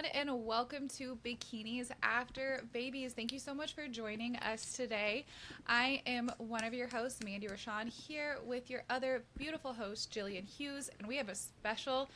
everyone, 0.00 0.30
and 0.30 0.46
welcome 0.46 0.88
to 0.88 1.18
Bikinis 1.24 1.90
After 2.02 2.62
Babies. 2.72 3.12
Thank 3.12 3.32
you 3.32 3.38
so 3.38 3.52
much 3.52 3.74
for 3.74 3.86
joining 3.88 4.36
us 4.36 4.72
today. 4.72 5.26
I 5.66 6.02
am 6.06 6.30
one 6.38 6.64
of 6.64 6.72
your 6.72 6.88
hosts, 6.88 7.22
Mandy 7.24 7.48
Rochon, 7.48 7.88
here 7.88 8.38
with 8.46 8.70
your 8.70 8.82
other 8.88 9.24
beautiful 9.36 9.72
host, 9.72 10.10
Gillian 10.10 10.44
Hughes, 10.44 10.90
and 10.98 11.08
we 11.08 11.16
have 11.16 11.28
a 11.28 11.34
special, 11.34 12.08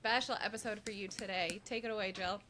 special 0.00 0.36
episode 0.42 0.80
for 0.84 0.90
you 0.92 1.08
today. 1.08 1.60
Take 1.64 1.84
it 1.84 1.90
away, 1.90 2.12
Jill. 2.12 2.40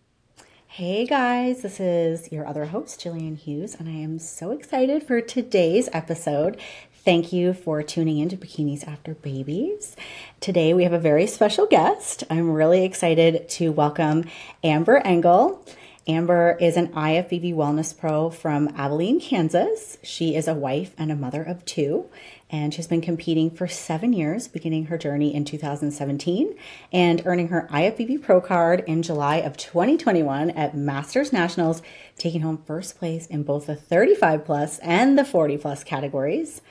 Hey 0.67 1.07
guys, 1.07 1.63
this 1.63 1.79
is 1.79 2.33
your 2.33 2.47
other 2.47 2.67
host, 2.67 3.01
Gillian 3.01 3.37
Hughes, 3.37 3.77
and 3.77 3.89
I 3.89 3.93
am 3.93 4.19
so 4.19 4.51
excited 4.51 5.05
for 5.05 5.21
today's 5.21 5.89
episode. 5.93 6.61
Thank 7.07 7.33
you 7.33 7.55
for 7.55 7.85
tuning 7.85 8.19
in 8.19 8.29
to 8.31 8.37
Bikinis 8.37 8.89
After 8.89 9.15
Babies. 9.15 9.95
Today 10.41 10.75
we 10.75 10.83
have 10.83 10.93
a 10.93 10.99
very 10.99 11.29
special 11.29 11.65
guest. 11.65 12.25
I'm 12.29 12.51
really 12.51 12.85
excited 12.85 13.49
to 13.51 13.71
welcome 13.71 14.25
Amber 14.65 14.97
Engel. 15.05 15.65
Amber 16.09 16.59
is 16.61 16.77
an 16.77 16.89
IFBB 16.89 17.55
Wellness 17.55 17.97
Pro 17.97 18.29
from 18.31 18.75
Abilene, 18.77 19.21
Kansas. 19.21 19.99
She 20.03 20.35
is 20.35 20.49
a 20.49 20.55
wife 20.55 20.95
and 20.99 21.13
a 21.13 21.17
mother 21.17 21.45
of 21.45 21.65
two, 21.65 22.11
and 22.51 22.75
she's 22.75 22.89
been 22.89 23.01
competing 23.01 23.53
for 23.53 23.69
seven 23.69 24.13
years, 24.13 24.49
beginning 24.49 24.87
her 24.87 24.99
journey 24.99 25.33
in 25.33 25.45
2017 25.45 26.57
and 26.93 27.23
earning 27.25 27.49
her 27.49 27.69
IFBB 27.71 28.21
Pro 28.21 28.41
card 28.41 28.83
in 28.89 29.05
July 29.05 29.37
of 29.37 29.57
2021 29.57 30.51
at 30.51 30.77
Masters 30.77 31.33
Nationals, 31.33 31.83
taking 32.19 32.41
home 32.41 32.65
first 32.67 32.99
place 32.99 33.27
in 33.27 33.45
both 33.45 33.67
the 33.67 33.77
35 33.77 34.45
plus 34.45 34.81
and 34.81 35.17
the 35.17 35.25
40 35.25 35.57
plus 35.59 35.85
categories. 35.85 36.63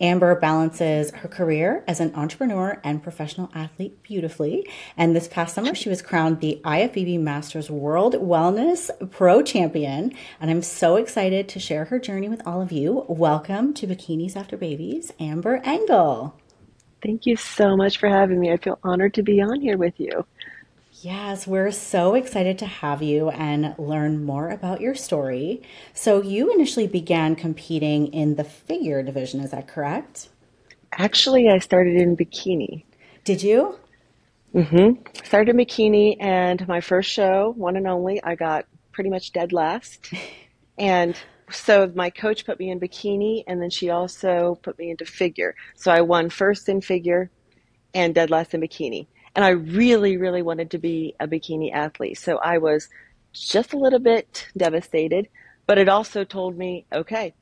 Amber 0.00 0.34
balances 0.34 1.10
her 1.12 1.28
career 1.28 1.84
as 1.86 2.00
an 2.00 2.14
entrepreneur 2.14 2.80
and 2.82 3.02
professional 3.02 3.50
athlete 3.54 4.02
beautifully. 4.02 4.68
And 4.96 5.14
this 5.14 5.28
past 5.28 5.54
summer, 5.54 5.74
she 5.74 5.88
was 5.88 6.02
crowned 6.02 6.40
the 6.40 6.60
IFBB 6.64 7.20
Masters 7.20 7.70
World 7.70 8.14
Wellness 8.14 8.90
Pro 9.10 9.42
Champion. 9.42 10.12
And 10.40 10.50
I'm 10.50 10.62
so 10.62 10.96
excited 10.96 11.48
to 11.50 11.60
share 11.60 11.86
her 11.86 11.98
journey 11.98 12.28
with 12.28 12.46
all 12.46 12.60
of 12.60 12.72
you. 12.72 13.04
Welcome 13.08 13.74
to 13.74 13.86
Bikinis 13.86 14.36
After 14.36 14.56
Babies, 14.56 15.12
Amber 15.20 15.60
Engel. 15.64 16.34
Thank 17.02 17.26
you 17.26 17.36
so 17.36 17.76
much 17.76 17.98
for 17.98 18.08
having 18.08 18.40
me. 18.40 18.50
I 18.50 18.56
feel 18.56 18.78
honored 18.82 19.14
to 19.14 19.22
be 19.22 19.42
on 19.42 19.60
here 19.60 19.76
with 19.76 19.94
you. 19.98 20.24
Yes, 21.04 21.46
we're 21.46 21.70
so 21.70 22.14
excited 22.14 22.58
to 22.60 22.66
have 22.66 23.02
you 23.02 23.28
and 23.28 23.74
learn 23.78 24.24
more 24.24 24.48
about 24.48 24.80
your 24.80 24.94
story. 24.94 25.60
So, 25.92 26.22
you 26.22 26.50
initially 26.50 26.86
began 26.86 27.36
competing 27.36 28.06
in 28.06 28.36
the 28.36 28.44
figure 28.44 29.02
division, 29.02 29.40
is 29.40 29.50
that 29.50 29.68
correct? 29.68 30.30
Actually, 30.92 31.50
I 31.50 31.58
started 31.58 31.96
in 31.96 32.16
bikini. 32.16 32.84
Did 33.22 33.42
you? 33.42 33.78
Mm-hmm. 34.54 35.02
Started 35.26 35.50
in 35.50 35.58
bikini, 35.58 36.16
and 36.20 36.66
my 36.66 36.80
first 36.80 37.10
show, 37.10 37.52
one 37.54 37.76
and 37.76 37.86
only, 37.86 38.22
I 38.24 38.34
got 38.34 38.64
pretty 38.90 39.10
much 39.10 39.34
dead 39.34 39.52
last. 39.52 40.10
and 40.78 41.14
so 41.50 41.92
my 41.94 42.08
coach 42.08 42.46
put 42.46 42.58
me 42.58 42.70
in 42.70 42.80
bikini, 42.80 43.44
and 43.46 43.60
then 43.60 43.68
she 43.68 43.90
also 43.90 44.58
put 44.62 44.78
me 44.78 44.90
into 44.90 45.04
figure. 45.04 45.54
So 45.76 45.92
I 45.92 46.00
won 46.00 46.30
first 46.30 46.70
in 46.70 46.80
figure 46.80 47.30
and 47.92 48.14
dead 48.14 48.30
last 48.30 48.54
in 48.54 48.62
bikini. 48.62 49.06
And 49.34 49.44
I 49.44 49.50
really, 49.50 50.16
really 50.16 50.42
wanted 50.42 50.70
to 50.72 50.78
be 50.78 51.14
a 51.18 51.26
bikini 51.26 51.72
athlete. 51.72 52.18
So 52.18 52.38
I 52.38 52.58
was 52.58 52.88
just 53.32 53.72
a 53.72 53.78
little 53.78 53.98
bit 53.98 54.46
devastated, 54.56 55.28
but 55.66 55.78
it 55.78 55.88
also 55.88 56.24
told 56.24 56.56
me, 56.56 56.86
okay, 56.92 57.34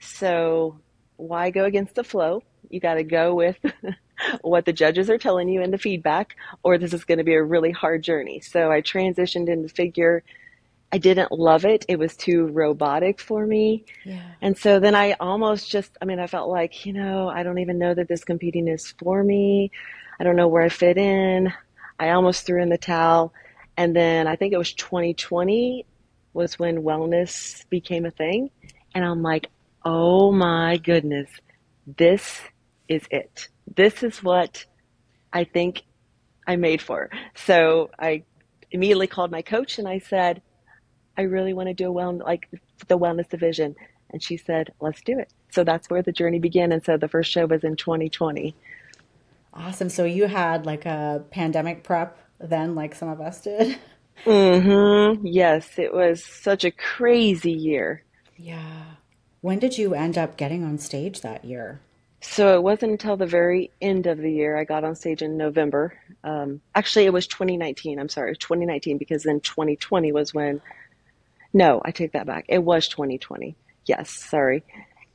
so 0.00 0.78
why 1.16 1.50
go 1.50 1.64
against 1.64 1.94
the 1.94 2.04
flow? 2.04 2.42
You 2.68 2.80
got 2.80 2.94
to 2.94 3.04
go 3.04 3.34
with 3.34 3.58
what 4.42 4.64
the 4.64 4.72
judges 4.72 5.08
are 5.08 5.18
telling 5.18 5.48
you 5.48 5.62
and 5.62 5.72
the 5.72 5.78
feedback, 5.78 6.36
or 6.62 6.78
this 6.78 6.92
is 6.92 7.04
going 7.04 7.18
to 7.18 7.24
be 7.24 7.34
a 7.34 7.42
really 7.42 7.70
hard 7.70 8.02
journey. 8.02 8.40
So 8.40 8.70
I 8.70 8.82
transitioned 8.82 9.48
into 9.48 9.68
figure. 9.68 10.22
I 10.92 10.98
didn't 10.98 11.32
love 11.32 11.64
it. 11.64 11.86
It 11.88 11.98
was 11.98 12.16
too 12.16 12.48
robotic 12.48 13.18
for 13.18 13.46
me. 13.46 13.86
Yeah. 14.04 14.22
And 14.42 14.58
so 14.58 14.78
then 14.78 14.94
I 14.94 15.12
almost 15.20 15.70
just, 15.70 15.96
I 16.02 16.04
mean, 16.04 16.18
I 16.18 16.26
felt 16.26 16.50
like, 16.50 16.84
you 16.84 16.92
know, 16.92 17.28
I 17.28 17.42
don't 17.42 17.58
even 17.58 17.78
know 17.78 17.94
that 17.94 18.08
this 18.08 18.24
competing 18.24 18.68
is 18.68 18.94
for 18.98 19.24
me. 19.24 19.70
I 20.18 20.24
don't 20.24 20.36
know 20.36 20.48
where 20.48 20.62
I 20.62 20.68
fit 20.68 20.98
in. 20.98 21.52
I 21.98 22.10
almost 22.10 22.46
threw 22.46 22.62
in 22.62 22.68
the 22.68 22.78
towel. 22.78 23.32
And 23.76 23.94
then 23.96 24.26
I 24.26 24.36
think 24.36 24.52
it 24.52 24.58
was 24.58 24.72
2020 24.74 25.86
was 26.34 26.58
when 26.58 26.82
wellness 26.82 27.68
became 27.68 28.06
a 28.06 28.10
thing. 28.10 28.50
And 28.94 29.04
I'm 29.04 29.22
like, 29.22 29.48
oh 29.84 30.32
my 30.32 30.76
goodness, 30.78 31.28
this 31.96 32.40
is 32.88 33.02
it. 33.10 33.48
This 33.74 34.02
is 34.02 34.22
what 34.22 34.64
I 35.32 35.44
think 35.44 35.82
I 36.46 36.56
made 36.56 36.82
for. 36.82 37.10
So 37.34 37.90
I 37.98 38.24
immediately 38.70 39.06
called 39.06 39.30
my 39.30 39.42
coach 39.42 39.78
and 39.78 39.88
I 39.88 39.98
said, 39.98 40.42
I 41.16 41.22
really 41.22 41.52
want 41.52 41.68
to 41.68 41.74
do 41.74 41.88
a 41.88 41.92
well, 41.92 42.16
like 42.16 42.48
the 42.88 42.98
wellness 42.98 43.28
division. 43.28 43.74
And 44.10 44.22
she 44.22 44.36
said, 44.36 44.72
let's 44.80 45.00
do 45.02 45.18
it. 45.18 45.32
So 45.50 45.64
that's 45.64 45.88
where 45.88 46.02
the 46.02 46.12
journey 46.12 46.38
began. 46.38 46.72
And 46.72 46.84
so 46.84 46.96
the 46.96 47.08
first 47.08 47.30
show 47.30 47.46
was 47.46 47.64
in 47.64 47.76
2020. 47.76 48.54
Awesome. 49.54 49.88
So 49.90 50.04
you 50.04 50.26
had 50.26 50.66
like 50.66 50.86
a 50.86 51.24
pandemic 51.30 51.82
prep 51.82 52.18
then, 52.40 52.74
like 52.74 52.94
some 52.94 53.08
of 53.08 53.20
us 53.20 53.40
did? 53.42 53.78
Mm-hmm. 54.24 55.26
Yes, 55.26 55.78
it 55.78 55.92
was 55.92 56.24
such 56.24 56.64
a 56.64 56.70
crazy 56.70 57.52
year. 57.52 58.02
Yeah. 58.36 58.84
When 59.40 59.58
did 59.58 59.76
you 59.76 59.94
end 59.94 60.16
up 60.16 60.36
getting 60.36 60.64
on 60.64 60.78
stage 60.78 61.20
that 61.22 61.44
year? 61.44 61.80
So 62.20 62.54
it 62.54 62.62
wasn't 62.62 62.92
until 62.92 63.16
the 63.16 63.26
very 63.26 63.72
end 63.80 64.06
of 64.06 64.18
the 64.18 64.30
year 64.30 64.56
I 64.56 64.62
got 64.62 64.84
on 64.84 64.94
stage 64.94 65.22
in 65.22 65.36
November. 65.36 65.98
Um, 66.22 66.60
actually, 66.74 67.06
it 67.06 67.12
was 67.12 67.26
2019. 67.26 67.98
I'm 67.98 68.08
sorry, 68.08 68.36
2019, 68.36 68.96
because 68.96 69.24
then 69.24 69.40
2020 69.40 70.12
was 70.12 70.32
when. 70.32 70.60
No, 71.52 71.82
I 71.84 71.90
take 71.90 72.12
that 72.12 72.26
back. 72.26 72.44
It 72.48 72.62
was 72.62 72.86
2020. 72.86 73.56
Yes, 73.86 74.10
sorry. 74.10 74.62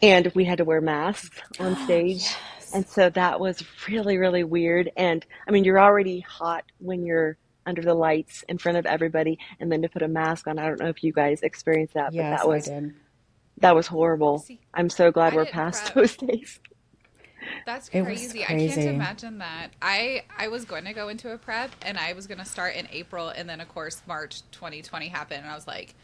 And 0.01 0.29
we 0.35 0.43
had 0.43 0.57
to 0.57 0.65
wear 0.65 0.81
masks 0.81 1.39
on 1.59 1.77
stage. 1.85 2.23
yes. 2.23 2.35
And 2.73 2.87
so 2.87 3.09
that 3.09 3.39
was 3.39 3.63
really, 3.87 4.17
really 4.17 4.43
weird. 4.43 4.91
And 4.97 5.25
I 5.47 5.51
mean, 5.51 5.63
you're 5.63 5.79
already 5.79 6.19
hot 6.21 6.65
when 6.79 7.05
you're 7.05 7.37
under 7.65 7.81
the 7.81 7.93
lights 7.93 8.43
in 8.47 8.57
front 8.57 8.77
of 8.77 8.85
everybody, 8.85 9.37
and 9.59 9.71
then 9.71 9.81
to 9.81 9.89
put 9.89 10.01
a 10.01 10.07
mask 10.07 10.47
on. 10.47 10.57
I 10.57 10.67
don't 10.67 10.79
know 10.79 10.87
if 10.87 11.03
you 11.03 11.11
guys 11.11 11.41
experienced 11.41 11.93
that, 11.95 12.13
yes, 12.13 12.23
but 12.23 12.37
that 12.37 12.47
was 12.47 12.69
that 13.59 13.75
was 13.75 13.87
horrible. 13.87 14.39
See, 14.39 14.59
I'm 14.73 14.89
so 14.89 15.11
glad 15.11 15.33
I 15.33 15.35
we're 15.35 15.45
past 15.45 15.83
prep. 15.83 15.95
those 15.95 16.15
days. 16.15 16.59
That's 17.65 17.89
crazy. 17.89 18.05
crazy. 18.05 18.43
I 18.43 18.47
can't 18.47 18.77
imagine 18.77 19.37
that. 19.39 19.69
I 19.81 20.23
I 20.37 20.47
was 20.47 20.65
going 20.65 20.85
to 20.85 20.93
go 20.93 21.09
into 21.09 21.31
a 21.33 21.37
prep 21.37 21.71
and 21.81 21.97
I 21.97 22.13
was 22.13 22.27
going 22.27 22.39
to 22.39 22.45
start 22.45 22.75
in 22.75 22.87
April 22.91 23.29
and 23.29 23.49
then 23.49 23.61
of 23.61 23.69
course 23.69 24.01
March 24.07 24.41
2020 24.51 25.07
happened 25.07 25.41
and 25.43 25.51
I 25.51 25.55
was 25.55 25.67
like 25.67 25.95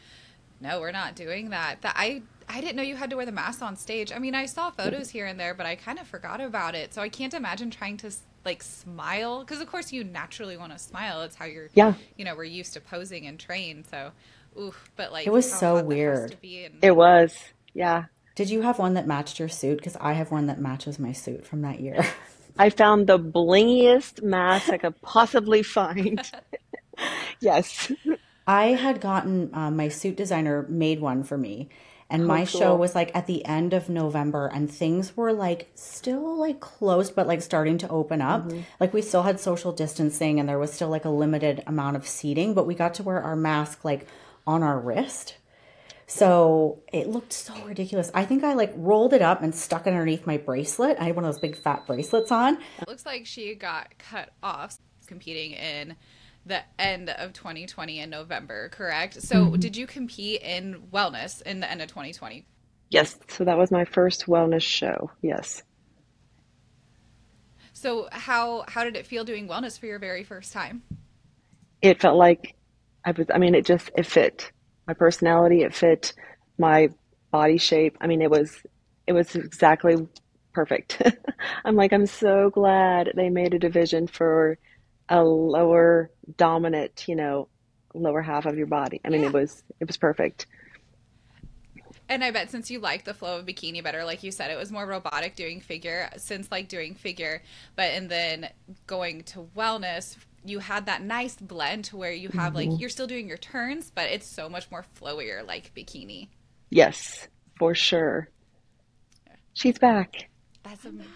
no, 0.63 0.79
we're 0.79 0.91
not 0.91 1.16
doing 1.16 1.50
that. 1.50 1.81
That 1.81 1.94
I 1.97 2.24
I 2.47 2.62
didn't 2.62 2.78
know 2.78 2.84
you 2.84 2.96
had 2.96 3.09
to 3.09 3.18
wear 3.18 3.25
the 3.25 3.31
mask 3.31 3.62
on 3.62 3.75
stage. 3.75 4.12
I 4.12 4.19
mean, 4.19 4.34
I 4.34 4.46
saw 4.46 4.72
photos 4.72 5.09
here 5.09 5.25
and 5.25 5.40
there, 5.40 5.53
but 5.53 5.66
I 5.66 5.75
kind 5.75 6.00
of 6.00 6.07
forgot 6.07 6.41
about 6.41 6.74
it. 6.74 6.94
So 6.94 7.01
I 7.01 7.09
can't 7.09 7.34
imagine 7.34 7.69
trying 7.69 7.97
to 7.97 8.12
like 8.46 8.63
smile 8.63 9.41
because 9.41 9.62
of 9.62 9.68
course 9.68 9.91
you 9.91 10.03
naturally 10.03 10.57
want 10.57 10.72
to 10.72 10.79
smile. 10.79 11.22
It's 11.22 11.35
how 11.35 11.46
you're 11.46 11.69
yeah. 11.74 11.94
you 12.18 12.25
know, 12.25 12.35
we're 12.35 12.46
used 12.46 12.74
to 12.74 12.81
posing 12.81 13.28
and 13.28 13.38
train. 13.38 13.84
So 13.90 14.12
oof, 14.59 14.90
but 14.96 15.12
like 15.12 15.28
It 15.28 15.34
was 15.34 15.51
so 15.51 15.84
weird. 15.84 16.38
And- 16.41 16.80
it 16.81 16.95
was. 16.95 17.38
Yeah. 17.74 18.06
Did 18.35 18.50
you 18.50 18.62
have 18.62 18.80
one 18.80 18.95
that 18.95 19.06
matched 19.06 19.40
your 19.40 19.50
suit? 19.50 19.78
Because 19.78 19.97
I 19.97 20.13
have 20.13 20.31
one 20.31 20.47
that 20.47 20.59
matches 20.59 20.97
my 20.97 21.12
suit 21.12 21.45
from 21.45 21.62
that 21.62 21.81
year. 21.81 22.03
I 22.57 22.69
found 22.69 23.07
the 23.07 23.19
blingiest 23.19 24.24
mask 24.24 24.69
I 24.69 24.78
could 24.78 25.00
possibly 25.01 25.62
find. 25.62 26.22
yes. 27.40 27.91
I 28.45 28.67
had 28.67 29.01
gotten 29.01 29.49
um, 29.53 29.75
my 29.75 29.89
suit 29.89 30.17
designer 30.17 30.65
made 30.69 30.99
one 30.99 31.23
for 31.23 31.37
me. 31.37 31.69
And 32.09 32.23
oh, 32.23 32.27
my 32.27 32.45
cool. 32.45 32.59
show 32.59 32.75
was 32.75 32.93
like 32.93 33.15
at 33.15 33.25
the 33.25 33.43
end 33.45 33.73
of 33.73 33.89
November, 33.89 34.47
and 34.47 34.69
things 34.69 35.17
were 35.17 35.33
like 35.33 35.71
still 35.73 36.37
like 36.37 36.59
closed, 36.59 37.15
but 37.15 37.25
like 37.25 37.41
starting 37.41 37.77
to 37.79 37.89
open 37.89 38.21
up. 38.21 38.45
Mm-hmm. 38.45 38.61
Like 38.79 38.93
we 38.93 39.01
still 39.01 39.23
had 39.23 39.39
social 39.39 39.71
distancing, 39.71 40.39
and 40.39 40.47
there 40.47 40.59
was 40.59 40.71
still 40.71 40.89
like 40.89 41.05
a 41.05 41.09
limited 41.09 41.63
amount 41.65 41.95
of 41.95 42.07
seating, 42.07 42.53
but 42.53 42.67
we 42.67 42.75
got 42.75 42.93
to 42.95 43.03
wear 43.03 43.21
our 43.21 43.35
mask 43.35 43.83
like 43.83 44.07
on 44.45 44.62
our 44.62 44.79
wrist. 44.79 45.38
So 46.06 46.83
it 46.91 47.07
looked 47.07 47.33
so 47.33 47.56
ridiculous. 47.65 48.12
I 48.13 48.25
think 48.25 48.44
I 48.44 48.53
like 48.53 48.73
rolled 48.75 49.13
it 49.13 49.21
up 49.23 49.41
and 49.41 49.56
stuck 49.56 49.88
it 49.88 49.91
underneath 49.91 50.27
my 50.27 50.38
bracelet. 50.38 50.97
I 51.00 51.06
had 51.06 51.15
one 51.15 51.25
of 51.25 51.33
those 51.33 51.41
big 51.41 51.56
fat 51.56 51.88
bracelets 51.88 52.31
on. 52.31 52.57
It 52.79 52.88
looks 52.88 53.06
like 53.06 53.25
she 53.25 53.56
got 53.56 53.97
cut 53.97 54.29
off 54.44 54.77
competing 55.07 55.53
in 55.53 55.95
the 56.45 56.62
end 56.78 57.10
of 57.10 57.34
2020 57.34 58.00
in 58.00 58.10
November, 58.10 58.69
correct? 58.69 59.22
So, 59.22 59.45
mm-hmm. 59.45 59.60
did 59.60 59.78
you 59.78 59.88
compete 59.88 60.42
in 60.42 60.84
wellness 60.94 61.42
in 61.42 61.60
the 61.60 61.69
end 61.69 61.81
of 61.81 61.88
2020? 61.88 62.45
Yes. 62.90 63.18
So 63.28 63.44
that 63.44 63.57
was 63.57 63.72
my 63.72 63.86
first 63.86 64.28
wellness 64.28 64.62
show. 64.62 65.10
Yes. 65.22 65.63
So 67.74 68.07
how 68.12 68.63
how 68.68 68.84
did 68.84 68.95
it 68.95 69.07
feel 69.07 69.25
doing 69.25 69.48
wellness 69.48 69.80
for 69.80 69.88
your 69.88 69.98
very 69.98 70.24
first 70.24 70.54
time? 70.54 70.84
It 71.81 72.00
felt 72.00 72.18
like 72.18 72.56
I 73.04 73.12
was. 73.12 73.28
I 73.34 73.40
mean, 73.40 73.56
it 73.56 73.66
just 73.66 73.90
it 73.98 74.06
fit 74.06 74.51
my 74.88 74.94
personality. 74.94 75.63
It 75.63 75.74
fit 75.74 76.13
my 76.60 76.90
body 77.31 77.57
shape. 77.57 77.98
I 78.00 78.06
mean, 78.06 78.22
it 78.22 78.30
was 78.30 78.62
it 79.07 79.13
was 79.13 79.36
exactly 79.36 80.07
perfect. 80.54 81.01
I'm 81.66 81.75
like, 81.75 81.94
I'm 81.94 82.06
so 82.06 82.51
glad 82.51 83.12
they 83.16 83.30
made 83.30 83.56
a 83.56 83.60
division 83.60 84.06
for 84.07 84.60
a 85.09 85.23
lower 85.23 86.11
dominant, 86.38 87.05
you 87.07 87.15
know, 87.15 87.47
lower 87.94 88.21
half 88.21 88.45
of 88.45 88.57
your 88.57 88.67
body. 88.67 89.01
I 89.03 89.09
mean, 89.09 89.21
yeah. 89.21 89.27
it 89.27 89.33
was 89.33 89.63
it 89.79 89.88
was 89.88 89.97
perfect. 89.97 90.47
And 92.09 92.23
I 92.23 92.31
bet 92.31 92.51
since 92.51 92.69
you 92.69 92.79
like 92.79 93.05
the 93.05 93.13
flow 93.13 93.39
of 93.39 93.45
bikini 93.45 93.83
better, 93.83 94.03
like 94.03 94.23
you 94.23 94.31
said, 94.31 94.51
it 94.51 94.57
was 94.57 94.71
more 94.71 94.85
robotic 94.85 95.35
doing 95.35 95.61
figure 95.61 96.09
since 96.17 96.51
like 96.51 96.67
doing 96.67 96.95
figure, 96.95 97.41
but 97.75 97.91
and 97.91 98.09
then 98.09 98.50
going 98.88 99.23
to 99.23 99.47
wellness, 99.55 100.17
you 100.44 100.59
had 100.59 100.85
that 100.88 101.01
nice 101.01 101.35
blend 101.35 101.85
to 101.85 101.97
where 101.97 102.11
you 102.11 102.29
have 102.29 102.53
mm-hmm. 102.53 102.71
like 102.71 102.79
you're 102.79 102.89
still 102.89 103.07
doing 103.07 103.27
your 103.27 103.38
turns, 103.38 103.89
but 103.89 104.09
it's 104.09 104.27
so 104.27 104.49
much 104.49 104.69
more 104.69 104.85
flowier 104.99 105.47
like 105.47 105.73
bikini. 105.73 106.27
Yes, 106.69 107.27
for 107.57 107.73
sure. 107.73 108.29
She's 109.53 109.77
back. 109.77 110.29
That's 110.63 110.83
amazing. 110.85 111.11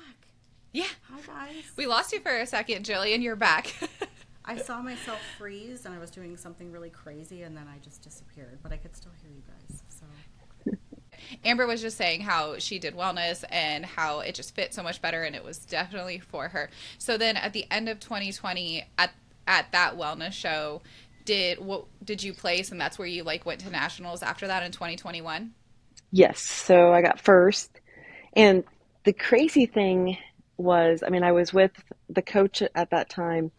Yeah. 0.78 0.86
Hi 1.10 1.20
guys. 1.26 1.64
We 1.76 1.88
lost 1.88 2.14
you 2.14 2.20
for 2.20 2.30
a 2.30 2.46
second, 2.46 2.86
Gillian. 2.86 3.24
You're 3.24 3.36
back. 3.36 3.74
I 4.46 4.58
saw 4.58 4.80
myself 4.80 5.18
freeze 5.36 5.88
and 5.88 5.96
I 5.96 5.98
was 5.98 6.12
doing 6.12 6.38
something 6.38 6.72
really 6.72 6.92
crazy 6.92 7.42
and 7.42 7.58
then 7.58 7.66
I 7.68 7.80
just 7.80 8.04
disappeared, 8.04 8.60
but 8.62 8.72
I 8.72 8.78
could 8.78 8.96
still 8.96 9.12
hear 9.20 9.32
you 9.32 9.42
guys. 9.48 9.82
So 9.90 10.78
Amber 11.44 11.66
was 11.66 11.82
just 11.82 11.98
saying 11.98 12.22
how 12.22 12.60
she 12.60 12.78
did 12.78 12.96
wellness 12.96 13.44
and 13.50 13.88
how 13.88 14.20
it 14.20 14.36
just 14.36 14.54
fit 14.54 14.72
so 14.72 14.84
much 14.84 15.02
better 15.02 15.24
and 15.24 15.36
it 15.36 15.44
was 15.44 15.58
definitely 15.58 16.20
for 16.20 16.50
her. 16.50 16.70
So 17.00 17.18
then 17.18 17.38
at 17.38 17.54
the 17.54 17.66
end 17.72 17.90
of 17.90 18.00
2020 18.00 18.86
at 19.00 19.10
at 19.48 19.72
that 19.72 19.98
wellness 19.98 20.34
show, 20.34 20.84
did 21.26 21.58
what 21.58 21.86
did 22.06 22.22
you 22.22 22.36
place 22.36 22.70
and 22.72 22.80
that's 22.80 23.00
where 23.00 23.08
you 23.08 23.24
like 23.24 23.48
went 23.48 23.62
to 23.62 23.72
nationals 23.72 24.22
after 24.22 24.46
that 24.46 24.62
in 24.62 24.72
2021? 24.72 25.56
Yes. 26.12 26.40
So 26.40 26.94
I 26.94 27.02
got 27.02 27.20
first. 27.20 27.82
And 28.34 28.64
the 29.06 29.14
crazy 29.14 29.66
thing 29.66 30.20
was, 30.58 31.04
I 31.06 31.10
mean, 31.10 31.24
I 31.24 31.32
was 31.32 31.54
with 31.54 31.72
the 32.10 32.22
coach 32.22 32.62
at 32.62 32.90
that 32.90 33.10
time, 33.10 33.52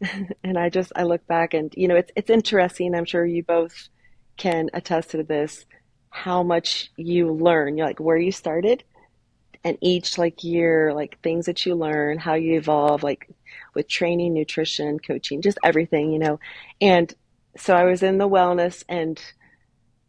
and 0.44 0.58
I 0.58 0.68
just 0.68 0.92
I 0.94 1.02
look 1.02 1.26
back 1.26 1.54
and 1.54 1.74
you 1.76 1.88
know 1.88 1.96
it's 1.96 2.12
it's 2.16 2.30
interesting. 2.30 2.94
I'm 2.94 3.04
sure 3.04 3.26
you 3.26 3.42
both 3.42 3.88
can 4.36 4.70
attest 4.72 5.10
to 5.10 5.22
this. 5.22 5.66
How 6.10 6.42
much 6.42 6.90
you 6.96 7.32
learn, 7.32 7.76
you're 7.76 7.86
like 7.86 8.00
where 8.00 8.16
you 8.16 8.32
started, 8.32 8.84
and 9.64 9.76
each 9.80 10.18
like 10.18 10.44
year, 10.44 10.94
like 10.94 11.20
things 11.22 11.46
that 11.46 11.66
you 11.66 11.74
learn, 11.74 12.18
how 12.18 12.34
you 12.34 12.56
evolve, 12.56 13.02
like 13.02 13.28
with 13.74 13.88
training, 13.88 14.34
nutrition, 14.34 14.98
coaching, 14.98 15.42
just 15.42 15.58
everything, 15.62 16.12
you 16.12 16.18
know. 16.18 16.40
And 16.80 17.12
so 17.56 17.74
I 17.74 17.84
was 17.84 18.02
in 18.02 18.18
the 18.18 18.28
wellness 18.28 18.84
and 18.88 19.20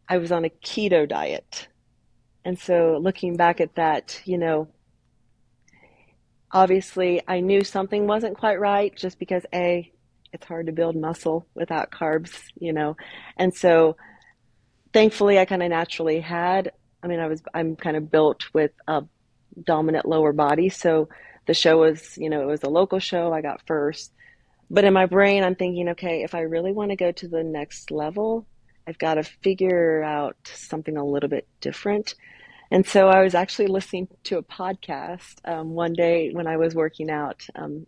I 0.08 0.18
was 0.18 0.32
on 0.32 0.44
a 0.44 0.50
keto 0.50 1.08
diet. 1.08 1.68
And 2.44 2.58
so 2.58 2.98
looking 3.02 3.36
back 3.36 3.60
at 3.60 3.74
that, 3.74 4.20
you 4.24 4.38
know, 4.38 4.68
obviously 6.52 7.22
I 7.26 7.40
knew 7.40 7.64
something 7.64 8.06
wasn't 8.06 8.38
quite 8.38 8.60
right 8.60 8.94
just 8.94 9.18
because 9.18 9.44
A, 9.54 9.90
it's 10.32 10.46
hard 10.46 10.66
to 10.66 10.72
build 10.72 10.96
muscle 10.96 11.46
without 11.54 11.90
carbs, 11.90 12.32
you 12.58 12.72
know. 12.72 12.96
And 13.36 13.54
so 13.54 13.96
thankfully 14.92 15.38
I 15.38 15.44
kind 15.44 15.62
of 15.62 15.70
naturally 15.70 16.20
had 16.20 16.72
I 17.02 17.06
mean 17.06 17.20
I 17.20 17.26
was 17.26 17.42
I'm 17.54 17.76
kind 17.76 17.96
of 17.96 18.10
built 18.10 18.52
with 18.52 18.72
a 18.86 19.04
dominant 19.64 20.06
lower 20.06 20.32
body, 20.32 20.68
so 20.68 21.08
the 21.46 21.54
show 21.54 21.78
was, 21.78 22.16
you 22.16 22.30
know, 22.30 22.42
it 22.42 22.46
was 22.46 22.62
a 22.62 22.68
local 22.68 22.98
show, 22.98 23.32
I 23.32 23.40
got 23.40 23.66
first. 23.66 24.12
But 24.70 24.84
in 24.84 24.92
my 24.92 25.06
brain 25.06 25.42
I'm 25.42 25.56
thinking, 25.56 25.90
okay, 25.90 26.22
if 26.22 26.34
I 26.34 26.40
really 26.40 26.72
want 26.72 26.90
to 26.90 26.96
go 26.96 27.12
to 27.12 27.28
the 27.28 27.42
next 27.42 27.90
level, 27.90 28.46
I've 28.86 28.98
got 28.98 29.14
to 29.14 29.22
figure 29.22 30.02
out 30.02 30.36
something 30.44 30.96
a 30.96 31.04
little 31.04 31.28
bit 31.28 31.46
different. 31.60 32.14
And 32.70 32.86
so 32.86 33.08
I 33.08 33.22
was 33.22 33.34
actually 33.34 33.66
listening 33.66 34.08
to 34.24 34.38
a 34.38 34.42
podcast 34.42 35.36
um, 35.44 35.70
one 35.70 35.92
day 35.92 36.30
when 36.32 36.46
I 36.46 36.56
was 36.56 36.74
working 36.74 37.10
out. 37.10 37.44
Um, 37.54 37.86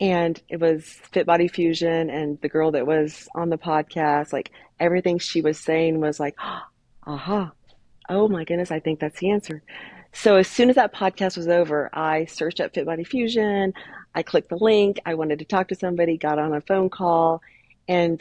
and 0.00 0.40
it 0.48 0.58
was 0.58 0.84
Fit 0.84 1.26
Body 1.26 1.46
Fusion, 1.46 2.10
and 2.10 2.40
the 2.40 2.48
girl 2.48 2.72
that 2.72 2.86
was 2.86 3.28
on 3.36 3.50
the 3.50 3.58
podcast, 3.58 4.32
like 4.32 4.50
everything 4.80 5.20
she 5.20 5.40
was 5.42 5.60
saying 5.60 6.00
was 6.00 6.18
like, 6.18 6.34
aha, 7.06 7.52
oh 8.08 8.28
my 8.28 8.42
goodness, 8.42 8.72
I 8.72 8.80
think 8.80 8.98
that's 8.98 9.20
the 9.20 9.30
answer. 9.30 9.62
So 10.12 10.36
as 10.36 10.48
soon 10.48 10.68
as 10.68 10.76
that 10.76 10.92
podcast 10.92 11.36
was 11.36 11.48
over, 11.48 11.88
I 11.92 12.24
searched 12.26 12.60
up 12.60 12.74
Fit 12.74 12.84
Body 12.84 13.04
Fusion. 13.04 13.72
I 14.14 14.22
clicked 14.22 14.50
the 14.50 14.56
link. 14.56 14.98
I 15.06 15.14
wanted 15.14 15.38
to 15.38 15.44
talk 15.44 15.68
to 15.68 15.74
somebody, 15.74 16.18
got 16.18 16.38
on 16.38 16.52
a 16.52 16.60
phone 16.60 16.90
call, 16.90 17.40
and 17.88 18.20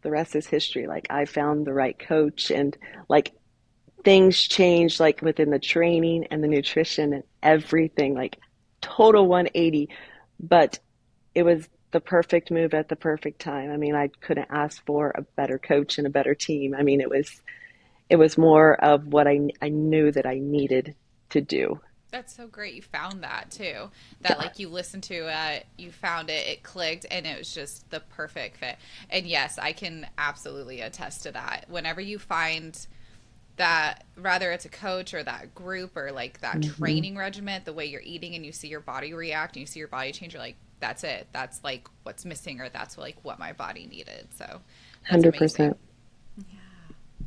the 0.00 0.10
rest 0.10 0.34
is 0.34 0.46
history. 0.46 0.86
Like 0.86 1.06
I 1.10 1.26
found 1.26 1.66
the 1.66 1.74
right 1.74 1.96
coach 1.96 2.50
and 2.50 2.76
like 3.08 3.32
things 4.04 4.40
changed 4.40 5.00
like 5.00 5.22
within 5.22 5.50
the 5.50 5.58
training 5.58 6.26
and 6.30 6.42
the 6.42 6.48
nutrition 6.48 7.12
and 7.12 7.24
everything, 7.42 8.14
like 8.14 8.38
total 8.80 9.26
180. 9.26 9.88
But 10.40 10.78
it 11.34 11.44
was 11.44 11.68
the 11.92 12.00
perfect 12.00 12.50
move 12.50 12.74
at 12.74 12.88
the 12.88 12.96
perfect 12.96 13.40
time. 13.40 13.70
I 13.70 13.76
mean, 13.76 13.94
I 13.94 14.08
couldn't 14.20 14.48
ask 14.50 14.84
for 14.84 15.12
a 15.14 15.22
better 15.22 15.58
coach 15.58 15.98
and 15.98 16.06
a 16.06 16.10
better 16.10 16.34
team. 16.34 16.74
I 16.74 16.82
mean, 16.82 17.00
it 17.00 17.10
was 17.10 17.40
it 18.10 18.16
was 18.16 18.36
more 18.36 18.74
of 18.82 19.06
what 19.06 19.26
I 19.26 19.40
I 19.60 19.68
knew 19.68 20.10
that 20.12 20.26
I 20.26 20.38
needed 20.38 20.94
to 21.30 21.40
do. 21.40 21.80
That's 22.10 22.36
so 22.36 22.46
great. 22.46 22.74
You 22.74 22.82
found 22.82 23.22
that 23.22 23.50
too. 23.50 23.90
That 24.20 24.38
like 24.38 24.58
you 24.58 24.68
listened 24.68 25.02
to 25.04 25.28
it, 25.28 25.66
you 25.78 25.90
found 25.90 26.28
it, 26.28 26.46
it 26.46 26.62
clicked, 26.62 27.06
and 27.10 27.26
it 27.26 27.38
was 27.38 27.54
just 27.54 27.88
the 27.90 28.00
perfect 28.00 28.58
fit. 28.58 28.76
And 29.08 29.26
yes, 29.26 29.58
I 29.58 29.72
can 29.72 30.06
absolutely 30.18 30.82
attest 30.82 31.22
to 31.22 31.32
that. 31.32 31.64
Whenever 31.68 32.02
you 32.02 32.18
find 32.18 32.78
that 33.56 34.04
rather 34.16 34.50
it's 34.50 34.64
a 34.64 34.68
coach 34.68 35.14
or 35.14 35.22
that 35.22 35.54
group 35.54 35.96
or 35.96 36.10
like 36.12 36.40
that 36.40 36.56
mm-hmm. 36.56 36.82
training 36.82 37.16
regiment, 37.16 37.64
the 37.64 37.72
way 37.72 37.86
you're 37.86 38.02
eating 38.02 38.34
and 38.34 38.44
you 38.44 38.52
see 38.52 38.68
your 38.68 38.80
body 38.80 39.12
react 39.12 39.56
and 39.56 39.60
you 39.60 39.66
see 39.66 39.78
your 39.78 39.88
body 39.88 40.12
change, 40.12 40.32
you're 40.32 40.42
like, 40.42 40.56
that's 40.80 41.04
it. 41.04 41.28
That's 41.32 41.62
like 41.62 41.88
what's 42.02 42.24
missing 42.24 42.60
or 42.60 42.68
that's 42.68 42.98
like 42.98 43.16
what 43.22 43.38
my 43.38 43.52
body 43.52 43.86
needed. 43.86 44.28
So, 44.36 44.60
hundred 45.08 45.36
percent. 45.36 45.78
Yeah, 46.36 47.24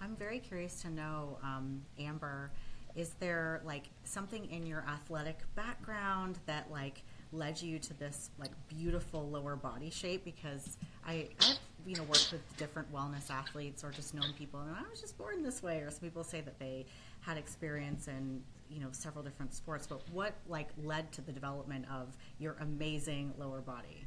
I'm 0.00 0.16
very 0.16 0.38
curious 0.38 0.82
to 0.82 0.90
know, 0.90 1.38
um, 1.42 1.82
Amber 1.98 2.50
is 2.96 3.10
there 3.20 3.60
like 3.64 3.84
something 4.04 4.50
in 4.50 4.66
your 4.66 4.84
athletic 4.88 5.38
background 5.54 6.38
that 6.46 6.70
like 6.70 7.02
led 7.32 7.60
you 7.60 7.78
to 7.78 7.94
this 7.94 8.30
like 8.38 8.50
beautiful 8.68 9.28
lower 9.28 9.56
body 9.56 9.90
shape 9.90 10.24
because 10.24 10.76
I, 11.06 11.28
I've 11.40 11.58
you 11.86 11.96
know 11.96 12.02
worked 12.02 12.30
with 12.32 12.56
different 12.56 12.92
wellness 12.92 13.30
athletes 13.30 13.84
or 13.84 13.90
just 13.90 14.14
known 14.14 14.32
people 14.38 14.60
and 14.60 14.74
I 14.74 14.88
was 14.88 15.00
just 15.00 15.16
born 15.18 15.42
this 15.42 15.62
way 15.62 15.80
or 15.80 15.90
some 15.90 16.00
people 16.00 16.24
say 16.24 16.40
that 16.40 16.58
they 16.58 16.86
had 17.20 17.36
experience 17.36 18.08
in 18.08 18.42
you 18.68 18.80
know 18.80 18.88
several 18.92 19.24
different 19.24 19.54
sports 19.54 19.86
but 19.86 20.02
what 20.12 20.34
like 20.48 20.68
led 20.82 21.12
to 21.12 21.22
the 21.22 21.32
development 21.32 21.86
of 21.92 22.16
your 22.38 22.56
amazing 22.60 23.32
lower 23.38 23.60
body 23.60 24.04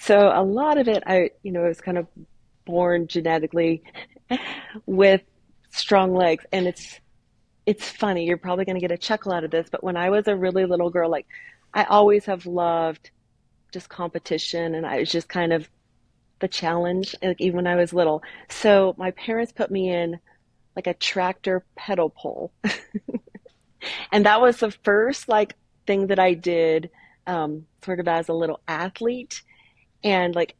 so 0.00 0.32
a 0.34 0.42
lot 0.42 0.78
of 0.78 0.88
it 0.88 1.02
I 1.06 1.30
you 1.42 1.52
know 1.52 1.62
was 1.62 1.80
kind 1.80 1.98
of 1.98 2.06
born 2.64 3.06
genetically 3.06 3.82
with 4.86 5.22
strong 5.70 6.14
legs 6.14 6.44
and 6.52 6.66
it's 6.66 7.00
it's 7.66 7.90
funny. 7.90 8.24
You're 8.24 8.36
probably 8.36 8.64
going 8.64 8.76
to 8.76 8.80
get 8.80 8.92
a 8.92 8.96
chuckle 8.96 9.32
out 9.32 9.42
of 9.44 9.50
this, 9.50 9.68
but 9.68 9.82
when 9.82 9.96
I 9.96 10.08
was 10.08 10.28
a 10.28 10.36
really 10.36 10.64
little 10.64 10.88
girl, 10.88 11.10
like 11.10 11.26
I 11.74 11.84
always 11.84 12.24
have 12.26 12.46
loved 12.46 13.10
just 13.72 13.88
competition 13.88 14.76
and 14.76 14.86
I 14.86 15.00
was 15.00 15.10
just 15.10 15.28
kind 15.28 15.52
of 15.52 15.68
the 16.40 16.48
challenge, 16.48 17.14
like 17.22 17.40
even 17.40 17.56
when 17.56 17.66
I 17.66 17.76
was 17.76 17.92
little. 17.92 18.22
So 18.48 18.94
my 18.98 19.10
parents 19.12 19.52
put 19.52 19.70
me 19.70 19.90
in 19.90 20.18
like 20.74 20.86
a 20.86 20.94
tractor 20.94 21.64
pedal 21.74 22.10
pole. 22.10 22.52
and 24.12 24.26
that 24.26 24.40
was 24.40 24.58
the 24.58 24.70
first 24.70 25.28
like 25.28 25.54
thing 25.86 26.08
that 26.08 26.18
I 26.18 26.34
did 26.34 26.90
um, 27.26 27.66
sort 27.84 28.00
of 28.00 28.08
as 28.08 28.28
a 28.28 28.34
little 28.34 28.60
athlete. 28.68 29.42
And 30.04 30.34
like 30.34 30.54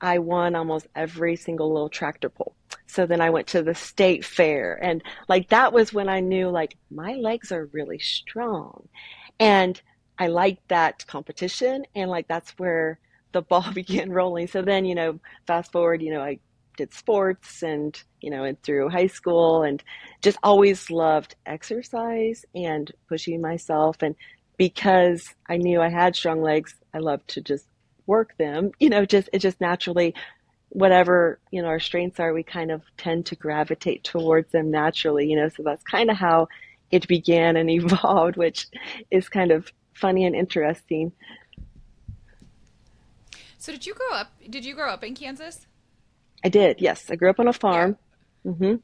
I 0.00 0.18
won 0.18 0.54
almost 0.54 0.86
every 0.94 1.36
single 1.36 1.72
little 1.72 1.88
tractor 1.88 2.28
pull. 2.28 2.54
So 2.86 3.06
then 3.06 3.20
I 3.20 3.30
went 3.30 3.46
to 3.48 3.62
the 3.62 3.74
state 3.74 4.24
fair 4.24 4.78
and 4.82 5.02
like 5.28 5.48
that 5.50 5.72
was 5.72 5.92
when 5.92 6.08
I 6.08 6.20
knew 6.20 6.48
like 6.50 6.76
my 6.90 7.14
legs 7.14 7.52
are 7.52 7.66
really 7.66 7.98
strong. 7.98 8.88
And 9.38 9.80
I 10.18 10.26
liked 10.26 10.68
that 10.68 11.06
competition 11.06 11.86
and 11.94 12.10
like 12.10 12.28
that's 12.28 12.50
where 12.58 12.98
the 13.32 13.42
ball 13.42 13.66
began 13.74 14.10
rolling. 14.10 14.48
So 14.48 14.62
then, 14.62 14.84
you 14.84 14.94
know, 14.94 15.20
fast 15.46 15.72
forward, 15.72 16.02
you 16.02 16.12
know, 16.12 16.22
I 16.22 16.38
did 16.76 16.92
sports 16.94 17.62
and, 17.62 18.00
you 18.20 18.30
know, 18.30 18.44
and 18.44 18.60
through 18.62 18.88
high 18.88 19.08
school 19.08 19.62
and 19.62 19.82
just 20.22 20.38
always 20.42 20.90
loved 20.90 21.34
exercise 21.46 22.44
and 22.54 22.90
pushing 23.08 23.40
myself. 23.40 23.96
And 24.02 24.14
because 24.56 25.34
I 25.48 25.56
knew 25.56 25.80
I 25.80 25.88
had 25.88 26.16
strong 26.16 26.42
legs, 26.42 26.74
I 26.94 26.98
loved 26.98 27.28
to 27.28 27.40
just 27.40 27.66
work 28.06 28.36
them, 28.38 28.72
you 28.80 28.88
know, 28.88 29.04
just, 29.04 29.28
it 29.32 29.40
just 29.40 29.60
naturally 29.60 30.14
whatever 30.70 31.40
you 31.50 31.60
know 31.60 31.68
our 31.68 31.80
strengths 31.80 32.20
are 32.20 32.32
we 32.32 32.42
kind 32.44 32.70
of 32.70 32.82
tend 32.96 33.26
to 33.26 33.34
gravitate 33.34 34.04
towards 34.04 34.50
them 34.52 34.70
naturally 34.70 35.28
you 35.28 35.36
know 35.36 35.48
so 35.48 35.62
that's 35.64 35.82
kind 35.82 36.10
of 36.10 36.16
how 36.16 36.46
it 36.92 37.06
began 37.08 37.56
and 37.56 37.68
evolved 37.70 38.36
which 38.36 38.68
is 39.10 39.28
kind 39.28 39.50
of 39.50 39.72
funny 39.94 40.24
and 40.24 40.36
interesting 40.36 41.12
so 43.60 43.70
did 43.70 43.86
you 43.86 43.94
grow 43.94 44.18
up 44.18 44.32
did 44.48 44.64
you 44.64 44.74
grow 44.74 44.90
up 44.90 45.04
in 45.04 45.14
kansas 45.14 45.66
i 46.42 46.48
did 46.48 46.80
yes 46.80 47.08
i 47.10 47.14
grew 47.14 47.30
up 47.30 47.38
on 47.38 47.46
a 47.46 47.52
farm 47.52 47.96
yeah. 48.44 48.50
mm-hmm. 48.50 48.74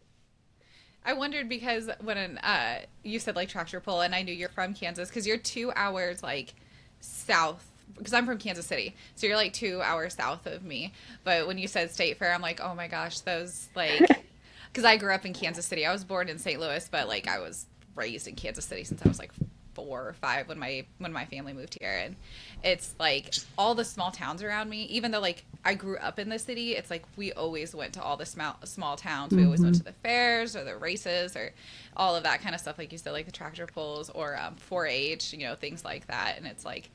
I 1.06 1.12
wondered 1.12 1.49
because 1.49 1.88
when 2.00 2.38
uh, 2.38 2.80
you 3.04 3.21
said 3.21 3.37
like 3.37 3.49
tractor 3.49 3.78
pull, 3.78 4.00
and 4.00 4.12
I 4.12 4.23
knew 4.23 4.35
you're 4.35 4.49
from 4.49 4.75
Kansas 4.75 5.09
because 5.09 5.25
you're 5.25 5.38
two 5.38 5.73
hours 5.76 6.21
like 6.21 6.54
south 6.99 7.64
because 7.97 8.12
I'm 8.12 8.26
from 8.26 8.38
Kansas 8.38 8.66
City, 8.66 8.97
so 9.14 9.28
you're 9.28 9.37
like 9.37 9.52
two 9.52 9.80
hours 9.83 10.14
south 10.14 10.47
of 10.47 10.64
me. 10.64 10.92
But 11.23 11.47
when 11.47 11.59
you 11.59 11.68
said 11.68 11.92
State 11.92 12.18
Fair, 12.18 12.35
I'm 12.35 12.42
like, 12.42 12.61
oh 12.61 12.75
my 12.75 12.88
gosh, 12.88 13.21
those 13.21 13.68
like, 13.76 14.00
because 14.73 14.85
I 14.85 14.97
grew 14.97 15.14
up 15.14 15.25
in 15.25 15.33
Kansas 15.33 15.64
City. 15.64 15.87
I 15.87 15.92
was 15.92 16.02
born 16.02 16.28
in 16.28 16.38
St. 16.38 16.59
Louis, 16.59 16.88
but 16.90 17.06
like 17.06 17.28
I 17.28 17.38
was 17.38 17.66
raised 17.95 18.26
in 18.26 18.35
Kansas 18.35 18.64
City 18.64 18.83
since 18.83 19.00
I 19.04 19.09
was 19.09 19.21
like 19.21 19.30
four 19.76 20.09
or 20.09 20.14
five 20.14 20.49
when 20.49 20.59
my 20.59 20.87
when 20.97 21.12
my 21.12 21.26
family 21.26 21.52
moved 21.52 21.76
here 21.78 21.92
and 21.92 22.16
it's 22.64 22.95
like 22.99 23.35
all 23.59 23.75
the 23.75 23.85
small 23.85 24.11
towns 24.11 24.42
around 24.42 24.71
me 24.71 24.85
even 24.85 25.11
though 25.11 25.21
like 25.21 25.45
i 25.66 25.75
grew 25.75 25.99
up 25.99 26.18
in 26.18 26.30
the 26.30 26.38
city 26.38 26.73
it's 26.75 26.90
like 26.90 27.04
we 27.16 27.30
always 27.35 27.75
went 27.75 27.92
to 27.92 28.02
all 28.02 28.16
the 28.16 28.25
small 28.25 28.56
small 28.64 28.97
towns 28.97 29.33
we 29.33 29.37
mm-hmm. 29.37 29.47
always 29.47 29.61
went 29.61 29.75
mm-hmm. 29.75 29.80
to 29.80 29.92
the 29.92 29.92
fairs 30.02 30.56
or 30.56 30.64
the 30.64 30.75
races 30.76 31.37
or 31.37 31.52
all 31.95 32.16
of 32.16 32.23
that 32.23 32.40
kind 32.40 32.54
of 32.54 32.61
stuff 32.61 32.78
like 32.78 32.90
you 32.90 32.97
said 32.97 33.12
like 33.12 33.26
the 33.26 33.33
tractor 33.33 33.66
pulls 33.66 34.09
or 34.09 34.38
um, 34.38 34.56
4-h 34.71 35.35
you 35.35 35.47
know 35.47 35.54
things 35.54 35.85
like 35.85 36.06
that 36.06 36.37
and 36.38 36.47
it's 36.47 36.64
like 36.64 36.90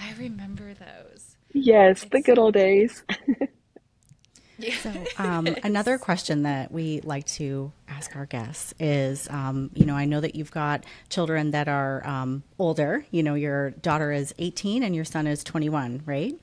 i 0.00 0.12
remember 0.18 0.74
those 0.74 1.36
yes 1.52 2.02
it's, 2.02 2.10
the 2.10 2.20
good 2.22 2.40
old 2.40 2.54
days 2.54 3.04
So, 4.80 4.92
um, 5.18 5.46
another 5.62 5.98
question 5.98 6.42
that 6.44 6.72
we 6.72 7.00
like 7.02 7.26
to 7.26 7.72
ask 7.88 8.16
our 8.16 8.26
guests 8.26 8.74
is, 8.78 9.28
um, 9.30 9.70
you 9.74 9.84
know, 9.84 9.94
I 9.94 10.04
know 10.04 10.20
that 10.20 10.34
you've 10.34 10.50
got 10.50 10.84
children 11.08 11.50
that 11.50 11.68
are 11.68 12.06
um, 12.06 12.42
older. 12.58 13.04
You 13.10 13.22
know, 13.22 13.34
your 13.34 13.70
daughter 13.70 14.12
is 14.12 14.34
18 14.38 14.82
and 14.82 14.94
your 14.94 15.04
son 15.04 15.26
is 15.26 15.44
21, 15.44 16.02
right? 16.06 16.34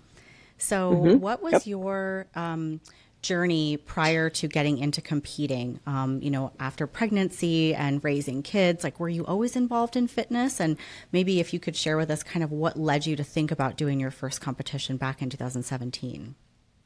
So, 0.57 0.93
mm-hmm. 0.93 1.19
what 1.19 1.41
was 1.41 1.53
yep. 1.53 1.65
your 1.65 2.27
um, 2.35 2.79
journey 3.21 3.77
prior 3.77 4.29
to 4.29 4.47
getting 4.47 4.77
into 4.77 5.01
competing? 5.01 5.79
Um, 5.87 6.21
you 6.21 6.29
know, 6.29 6.51
after 6.59 6.85
pregnancy 6.85 7.73
and 7.73 8.03
raising 8.03 8.43
kids, 8.43 8.83
like, 8.83 8.99
were 8.99 9.09
you 9.09 9.25
always 9.25 9.55
involved 9.55 9.95
in 9.95 10.07
fitness? 10.07 10.59
And 10.59 10.77
maybe 11.11 11.39
if 11.39 11.53
you 11.53 11.59
could 11.59 11.75
share 11.75 11.97
with 11.97 12.11
us 12.11 12.21
kind 12.21 12.43
of 12.43 12.51
what 12.51 12.77
led 12.77 13.05
you 13.05 13.15
to 13.15 13.23
think 13.23 13.51
about 13.51 13.77
doing 13.77 13.99
your 13.99 14.11
first 14.11 14.41
competition 14.41 14.97
back 14.97 15.21
in 15.21 15.29
2017. 15.29 16.35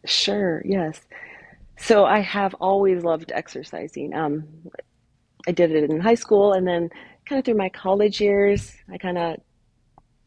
Sure, 0.07 0.61
yes. 0.65 0.99
So 1.77 2.05
I 2.05 2.19
have 2.19 2.53
always 2.55 3.03
loved 3.03 3.31
exercising. 3.33 4.13
Um, 4.15 4.47
I 5.47 5.51
did 5.51 5.71
it 5.71 5.89
in 5.89 5.99
high 5.99 6.15
school 6.15 6.53
and 6.53 6.67
then 6.67 6.89
kind 7.25 7.39
of 7.39 7.45
through 7.45 7.55
my 7.55 7.69
college 7.69 8.19
years, 8.19 8.75
I 8.91 8.97
kind 8.97 9.17
of 9.17 9.37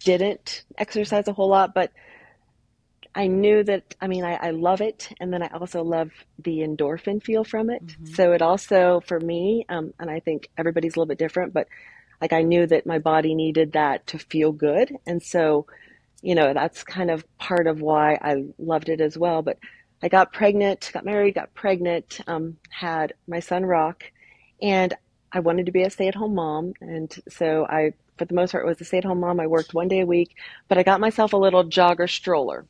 didn't 0.04 0.64
exercise 0.78 1.28
a 1.28 1.32
whole 1.32 1.48
lot, 1.48 1.74
but 1.74 1.92
I 3.14 3.26
knew 3.26 3.64
that, 3.64 3.96
I 4.00 4.06
mean, 4.06 4.24
I, 4.24 4.34
I 4.34 4.50
love 4.50 4.80
it. 4.80 5.12
And 5.18 5.32
then 5.32 5.42
I 5.42 5.48
also 5.48 5.82
love 5.82 6.10
the 6.38 6.58
endorphin 6.58 7.22
feel 7.22 7.42
from 7.42 7.70
it. 7.70 7.84
Mm-hmm. 7.84 8.14
So 8.14 8.32
it 8.32 8.42
also, 8.42 9.00
for 9.06 9.18
me, 9.18 9.66
um, 9.68 9.92
and 9.98 10.10
I 10.10 10.20
think 10.20 10.48
everybody's 10.56 10.94
a 10.94 10.98
little 10.98 11.08
bit 11.08 11.18
different, 11.18 11.52
but 11.52 11.66
like 12.20 12.32
I 12.32 12.42
knew 12.42 12.66
that 12.66 12.86
my 12.86 12.98
body 12.98 13.34
needed 13.34 13.72
that 13.72 14.06
to 14.08 14.18
feel 14.18 14.52
good. 14.52 14.94
And 15.06 15.22
so 15.22 15.66
you 16.22 16.34
know, 16.34 16.52
that's 16.52 16.84
kind 16.84 17.10
of 17.10 17.24
part 17.38 17.66
of 17.66 17.80
why 17.80 18.14
I 18.14 18.44
loved 18.58 18.88
it 18.88 19.00
as 19.00 19.16
well. 19.16 19.42
But 19.42 19.58
I 20.02 20.08
got 20.08 20.32
pregnant, 20.32 20.90
got 20.92 21.04
married, 21.04 21.34
got 21.34 21.54
pregnant, 21.54 22.20
um, 22.26 22.56
had 22.70 23.14
my 23.26 23.40
son 23.40 23.64
Rock, 23.64 24.04
and 24.62 24.94
I 25.32 25.40
wanted 25.40 25.66
to 25.66 25.72
be 25.72 25.82
a 25.82 25.90
stay 25.90 26.08
at 26.08 26.14
home 26.14 26.34
mom. 26.34 26.72
And 26.80 27.14
so 27.28 27.66
I, 27.66 27.92
for 28.18 28.24
the 28.24 28.34
most 28.34 28.52
part, 28.52 28.66
was 28.66 28.80
a 28.80 28.84
stay 28.84 28.98
at 28.98 29.04
home 29.04 29.20
mom. 29.20 29.40
I 29.40 29.46
worked 29.46 29.74
one 29.74 29.88
day 29.88 30.00
a 30.00 30.06
week, 30.06 30.36
but 30.68 30.78
I 30.78 30.82
got 30.82 31.00
myself 31.00 31.32
a 31.32 31.38
little 31.38 31.64
jogger 31.64 32.08
stroller. 32.08 32.66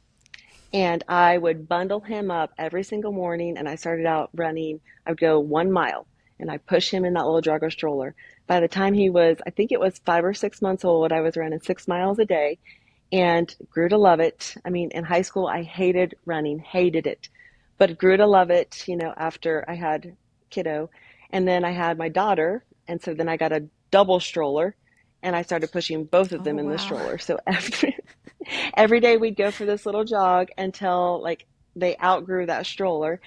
And 0.73 1.02
I 1.09 1.38
would 1.38 1.69
bundle 1.69 2.00
him 2.00 2.30
up 2.30 2.52
every 2.59 2.85
single 2.85 3.12
morning. 3.12 3.57
And 3.59 3.69
I 3.69 3.75
started 3.75 4.07
out 4.07 4.30
running, 4.35 4.80
I 5.07 5.11
would 5.11 5.21
go 5.21 5.40
one 5.40 5.73
mile 5.73 6.07
and 6.38 6.50
I 6.50 6.59
push 6.59 6.90
him 6.90 7.04
in 7.04 7.14
that 7.14 7.26
little 7.26 7.42
jogger 7.42 7.73
stroller. 7.73 8.14
By 8.47 8.61
the 8.61 8.69
time 8.69 8.95
he 8.95 9.11
was, 9.11 9.38
I 9.47 9.50
think 9.50 9.73
it 9.73 9.80
was 9.80 10.00
five 10.04 10.25
or 10.25 10.35
six 10.35 10.62
months 10.62 10.85
old, 10.85 11.12
I 11.12 11.21
was 11.21 11.37
running 11.37 11.61
six 11.61 11.88
miles 11.88 12.19
a 12.19 12.25
day 12.25 12.59
and 13.12 13.54
grew 13.70 13.88
to 13.88 13.98
love 13.98 14.20
it. 14.20 14.54
I 14.64 14.70
mean, 14.70 14.90
in 14.92 15.04
high 15.04 15.22
school, 15.22 15.46
I 15.46 15.62
hated 15.62 16.14
running, 16.26 16.58
hated 16.58 17.06
it, 17.06 17.28
but 17.78 17.98
grew 17.98 18.16
to 18.16 18.26
love 18.26 18.50
it, 18.50 18.84
you 18.86 18.96
know, 18.96 19.12
after 19.16 19.64
I 19.68 19.74
had 19.74 20.16
kiddo. 20.50 20.90
And 21.30 21.46
then 21.46 21.64
I 21.64 21.72
had 21.72 21.98
my 21.98 22.08
daughter. 22.08 22.64
And 22.86 23.02
so 23.02 23.14
then 23.14 23.28
I 23.28 23.36
got 23.36 23.52
a 23.52 23.66
double 23.90 24.20
stroller 24.20 24.76
and 25.22 25.36
I 25.36 25.42
started 25.42 25.72
pushing 25.72 26.04
both 26.04 26.32
of 26.32 26.44
them 26.44 26.56
oh, 26.56 26.60
in 26.60 26.66
wow. 26.66 26.72
the 26.72 26.78
stroller. 26.78 27.18
So 27.18 27.38
every, 27.46 27.96
every 28.74 29.00
day 29.00 29.16
we'd 29.16 29.36
go 29.36 29.50
for 29.50 29.64
this 29.64 29.86
little 29.86 30.04
jog 30.04 30.48
until 30.56 31.22
like 31.22 31.46
they 31.76 31.96
outgrew 32.02 32.46
that 32.46 32.66
stroller. 32.66 33.20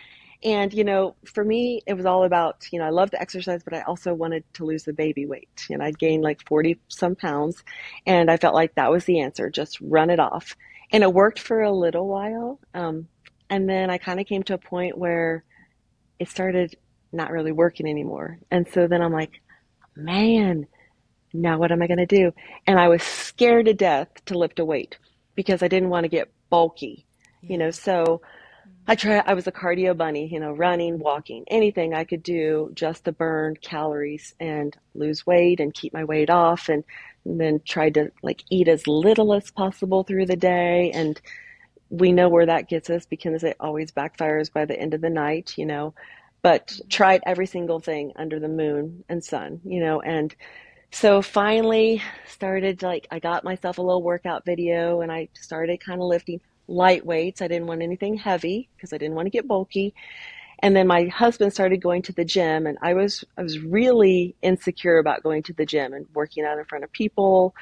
And, 0.44 0.74
you 0.74 0.84
know, 0.84 1.16
for 1.26 1.44
me, 1.44 1.82
it 1.88 1.94
was 1.94 2.06
all 2.06 2.26
about, 2.26 2.68
you 2.72 2.80
know, 2.80 2.86
I 2.86 2.90
love 2.90 3.12
to 3.12 3.22
exercise, 3.22 3.64
but 3.64 3.74
I 3.74 3.82
also 3.84 4.14
wanted 4.14 4.44
to 4.56 4.66
lose 4.66 4.84
the 4.84 4.92
baby 4.92 5.26
weight. 5.26 5.68
And 5.70 5.82
I'd 5.82 5.98
gained 5.98 6.24
like 6.24 6.46
40 6.48 6.80
some 6.90 7.16
pounds. 7.16 7.64
And 8.06 8.30
I 8.30 8.38
felt 8.38 8.54
like 8.54 8.76
that 8.76 8.92
was 8.92 9.06
the 9.06 9.22
answer 9.22 9.50
just 9.50 9.80
run 9.80 10.10
it 10.10 10.20
off. 10.20 10.56
And 10.92 11.02
it 11.02 11.14
worked 11.14 11.40
for 11.40 11.62
a 11.62 11.72
little 11.72 12.08
while. 12.08 12.60
Um, 12.74 13.08
and 13.50 13.70
then 13.70 13.90
I 13.90 13.98
kind 13.98 14.20
of 14.20 14.26
came 14.26 14.44
to 14.44 14.54
a 14.54 14.58
point 14.58 14.98
where 14.98 15.44
it 16.20 16.28
started 16.28 16.76
not 17.14 17.32
really 17.32 17.52
working 17.52 17.88
anymore. 17.88 18.40
And 18.52 18.68
so 18.68 18.88
then 18.88 19.02
I'm 19.02 19.14
like, 19.14 19.42
man, 19.96 20.68
now 21.34 21.58
what 21.58 21.72
am 21.72 21.82
I 21.82 21.88
going 21.88 21.98
to 21.98 22.06
do? 22.06 22.34
And 22.68 22.80
I 22.80 22.90
was 22.90 23.04
scared 23.04 23.68
to 23.68 23.74
death 23.74 24.10
to 24.26 24.38
lift 24.38 24.60
a 24.60 24.66
weight 24.66 24.98
because 25.36 25.64
I 25.64 25.68
didn't 25.68 25.90
want 25.90 26.04
to 26.04 26.10
get 26.10 26.32
bulky, 26.50 27.06
yeah. 27.42 27.52
you 27.52 27.58
know, 27.58 27.72
so 27.72 28.22
I 28.86 28.96
try 28.96 29.24
I 29.26 29.34
was 29.34 29.48
a 29.48 29.52
cardio 29.52 29.96
bunny, 29.96 30.28
you 30.28 30.40
know, 30.40 30.52
running, 30.52 31.00
walking, 31.00 31.46
anything 31.48 31.94
I 31.94 32.04
could 32.04 32.22
do 32.22 32.70
just 32.74 33.06
to 33.06 33.14
burn 33.14 33.56
calories 33.56 34.36
and 34.42 34.76
lose 34.94 35.26
weight 35.26 35.62
and 35.62 35.74
keep 35.74 35.94
my 35.94 36.04
weight 36.04 36.30
off 36.30 36.68
and, 36.68 36.84
and 37.24 37.40
then 37.40 37.62
tried 37.66 37.94
to 37.94 38.12
like 38.22 38.44
eat 38.50 38.68
as 38.68 38.86
little 38.86 39.34
as 39.34 39.52
possible 39.52 40.04
through 40.04 40.26
the 40.26 40.36
day. 40.36 40.92
And 40.94 41.20
we 41.90 42.12
know 42.12 42.28
where 42.28 42.46
that 42.46 42.68
gets 42.68 42.90
us 42.90 43.06
because 43.06 43.44
it 43.44 43.56
always 43.60 43.92
backfires 43.92 44.52
by 44.52 44.66
the 44.66 44.78
end 44.78 44.94
of 44.94 45.02
the 45.02 45.10
night, 45.10 45.54
you 45.58 45.66
know. 45.66 45.94
But 46.42 46.78
tried 46.90 47.22
every 47.26 47.46
single 47.46 47.80
thing 47.80 48.12
under 48.18 48.38
the 48.38 48.50
moon 48.50 49.06
and 49.08 49.24
sun, 49.24 49.62
you 49.64 49.80
know, 49.80 50.02
and 50.02 50.36
so 50.92 51.22
finally 51.22 52.04
started 52.28 52.84
like 52.84 53.08
I 53.10 53.20
got 53.20 53.46
myself 53.46 53.78
a 53.78 53.82
little 53.82 54.04
workout 54.04 54.44
video 54.46 55.02
and 55.02 55.12
I 55.12 55.30
started 55.34 55.80
kind 55.80 56.02
of 56.02 56.08
lifting 56.08 56.42
light 56.68 57.06
weights. 57.06 57.42
I 57.42 57.48
didn't 57.48 57.68
want 57.68 57.82
anything 57.82 58.16
heavy 58.16 58.70
because 58.76 58.94
I 58.94 58.98
didn't 58.98 59.16
want 59.16 59.26
to 59.28 59.32
get 59.32 59.48
bulky. 59.48 59.94
And 60.60 60.76
then 60.76 60.88
my 60.88 61.06
husband 61.08 61.52
started 61.52 61.82
going 61.82 62.04
to 62.04 62.14
the 62.14 62.24
gym 62.24 62.68
and 62.68 62.78
I 62.82 62.94
was 62.94 63.24
I 63.38 63.44
was 63.44 63.60
really 63.60 64.36
insecure 64.42 64.98
about 64.98 65.24
going 65.24 65.44
to 65.44 65.54
the 65.54 65.66
gym 65.66 65.94
and 65.94 66.06
working 66.14 66.46
out 66.46 66.58
in 66.58 66.66
front 66.66 66.84
of 66.84 66.92
people 66.92 67.54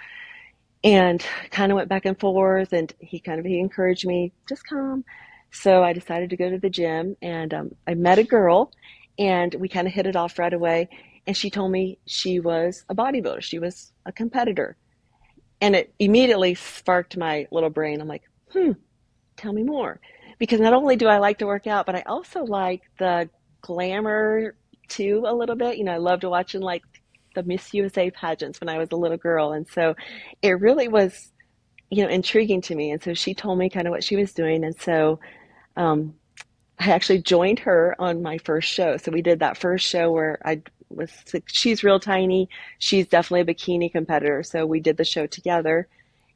and 0.84 1.24
kind 1.52 1.72
of 1.72 1.76
went 1.76 1.90
back 1.90 2.06
and 2.06 2.20
forth 2.20 2.74
and 2.74 2.94
he 3.00 3.20
kind 3.20 3.40
of 3.40 3.46
he 3.46 3.60
encouraged 3.60 4.06
me 4.06 4.32
just 4.48 4.66
come 4.66 5.04
so 5.52 5.84
i 5.84 5.94
decided 5.94 6.30
to 6.30 6.38
go 6.38 6.50
to 6.50 6.58
the 6.58 6.70
gym 6.70 7.16
and 7.22 7.54
um, 7.54 7.72
i 7.88 7.94
met 7.94 8.20
a 8.20 8.24
girl 8.24 8.72
and 9.20 9.54
we 9.56 9.70
kind 9.70 9.88
of 9.88 9.94
hit 9.94 10.08
it 10.08 10.16
off 10.16 10.40
right 10.40 10.54
away 10.54 10.90
and 11.28 11.38
she 11.38 11.50
told 11.50 11.72
me 11.72 12.00
she 12.08 12.40
was 12.40 12.84
a 12.90 12.96
bodybuilder 12.96 13.42
she 13.42 13.60
was 13.60 13.92
a 14.06 14.12
competitor 14.12 14.76
and 15.60 15.76
it 15.76 15.94
immediately 16.00 16.56
sparked 16.56 17.16
my 17.16 17.48
little 17.52 17.70
brain 17.70 18.02
i'm 18.02 18.08
like 18.08 18.24
hmm 18.52 18.72
tell 19.42 19.54
me 19.54 19.64
more. 19.64 20.00
Because 20.40 20.60
not 20.60 20.74
only 20.74 20.96
do 20.96 21.08
I 21.08 21.18
like 21.18 21.40
to 21.40 21.46
work 21.46 21.68
out, 21.68 21.86
but 21.86 21.96
I 21.96 22.02
also 22.02 22.44
like 22.44 22.82
the 22.98 23.30
glamour 23.62 24.56
too 24.88 25.24
a 25.28 25.34
little 25.34 25.56
bit. 25.56 25.78
You 25.78 25.84
know, 25.84 25.94
I 25.94 25.98
loved 25.98 26.24
watching 26.24 26.62
like 26.62 26.84
the 27.36 27.44
Miss 27.44 27.74
USA 27.74 28.12
pageants 28.12 28.60
when 28.60 28.70
I 28.70 28.78
was 28.78 28.90
a 28.92 28.96
little 28.96 29.18
girl. 29.18 29.54
And 29.54 29.68
so 29.68 29.96
it 30.42 30.60
really 30.60 30.88
was, 30.88 31.32
you 31.90 32.04
know, 32.04 32.10
intriguing 32.10 32.62
to 32.62 32.76
me. 32.76 32.92
And 32.92 33.02
so 33.02 33.14
she 33.14 33.34
told 33.34 33.58
me 33.58 33.70
kind 33.70 33.88
of 33.88 33.92
what 33.92 34.04
she 34.04 34.16
was 34.16 34.34
doing. 34.34 34.64
And 34.64 34.80
so 34.80 35.20
um, 35.78 36.16
I 36.80 36.92
actually 36.92 37.22
joined 37.22 37.60
her 37.60 37.96
on 38.00 38.22
my 38.22 38.38
first 38.40 38.70
show. 38.70 38.98
So 38.98 39.12
we 39.12 39.22
did 39.22 39.40
that 39.40 39.58
first 39.58 39.86
show 39.86 40.12
where 40.12 40.40
I 40.44 40.62
was, 40.90 41.12
she's 41.46 41.84
real 41.84 42.00
tiny. 42.00 42.50
She's 42.80 43.08
definitely 43.08 43.52
a 43.52 43.56
bikini 43.56 43.92
competitor. 43.92 44.44
So 44.44 44.66
we 44.66 44.80
did 44.80 44.98
the 44.98 45.06
show 45.06 45.28
together. 45.28 45.88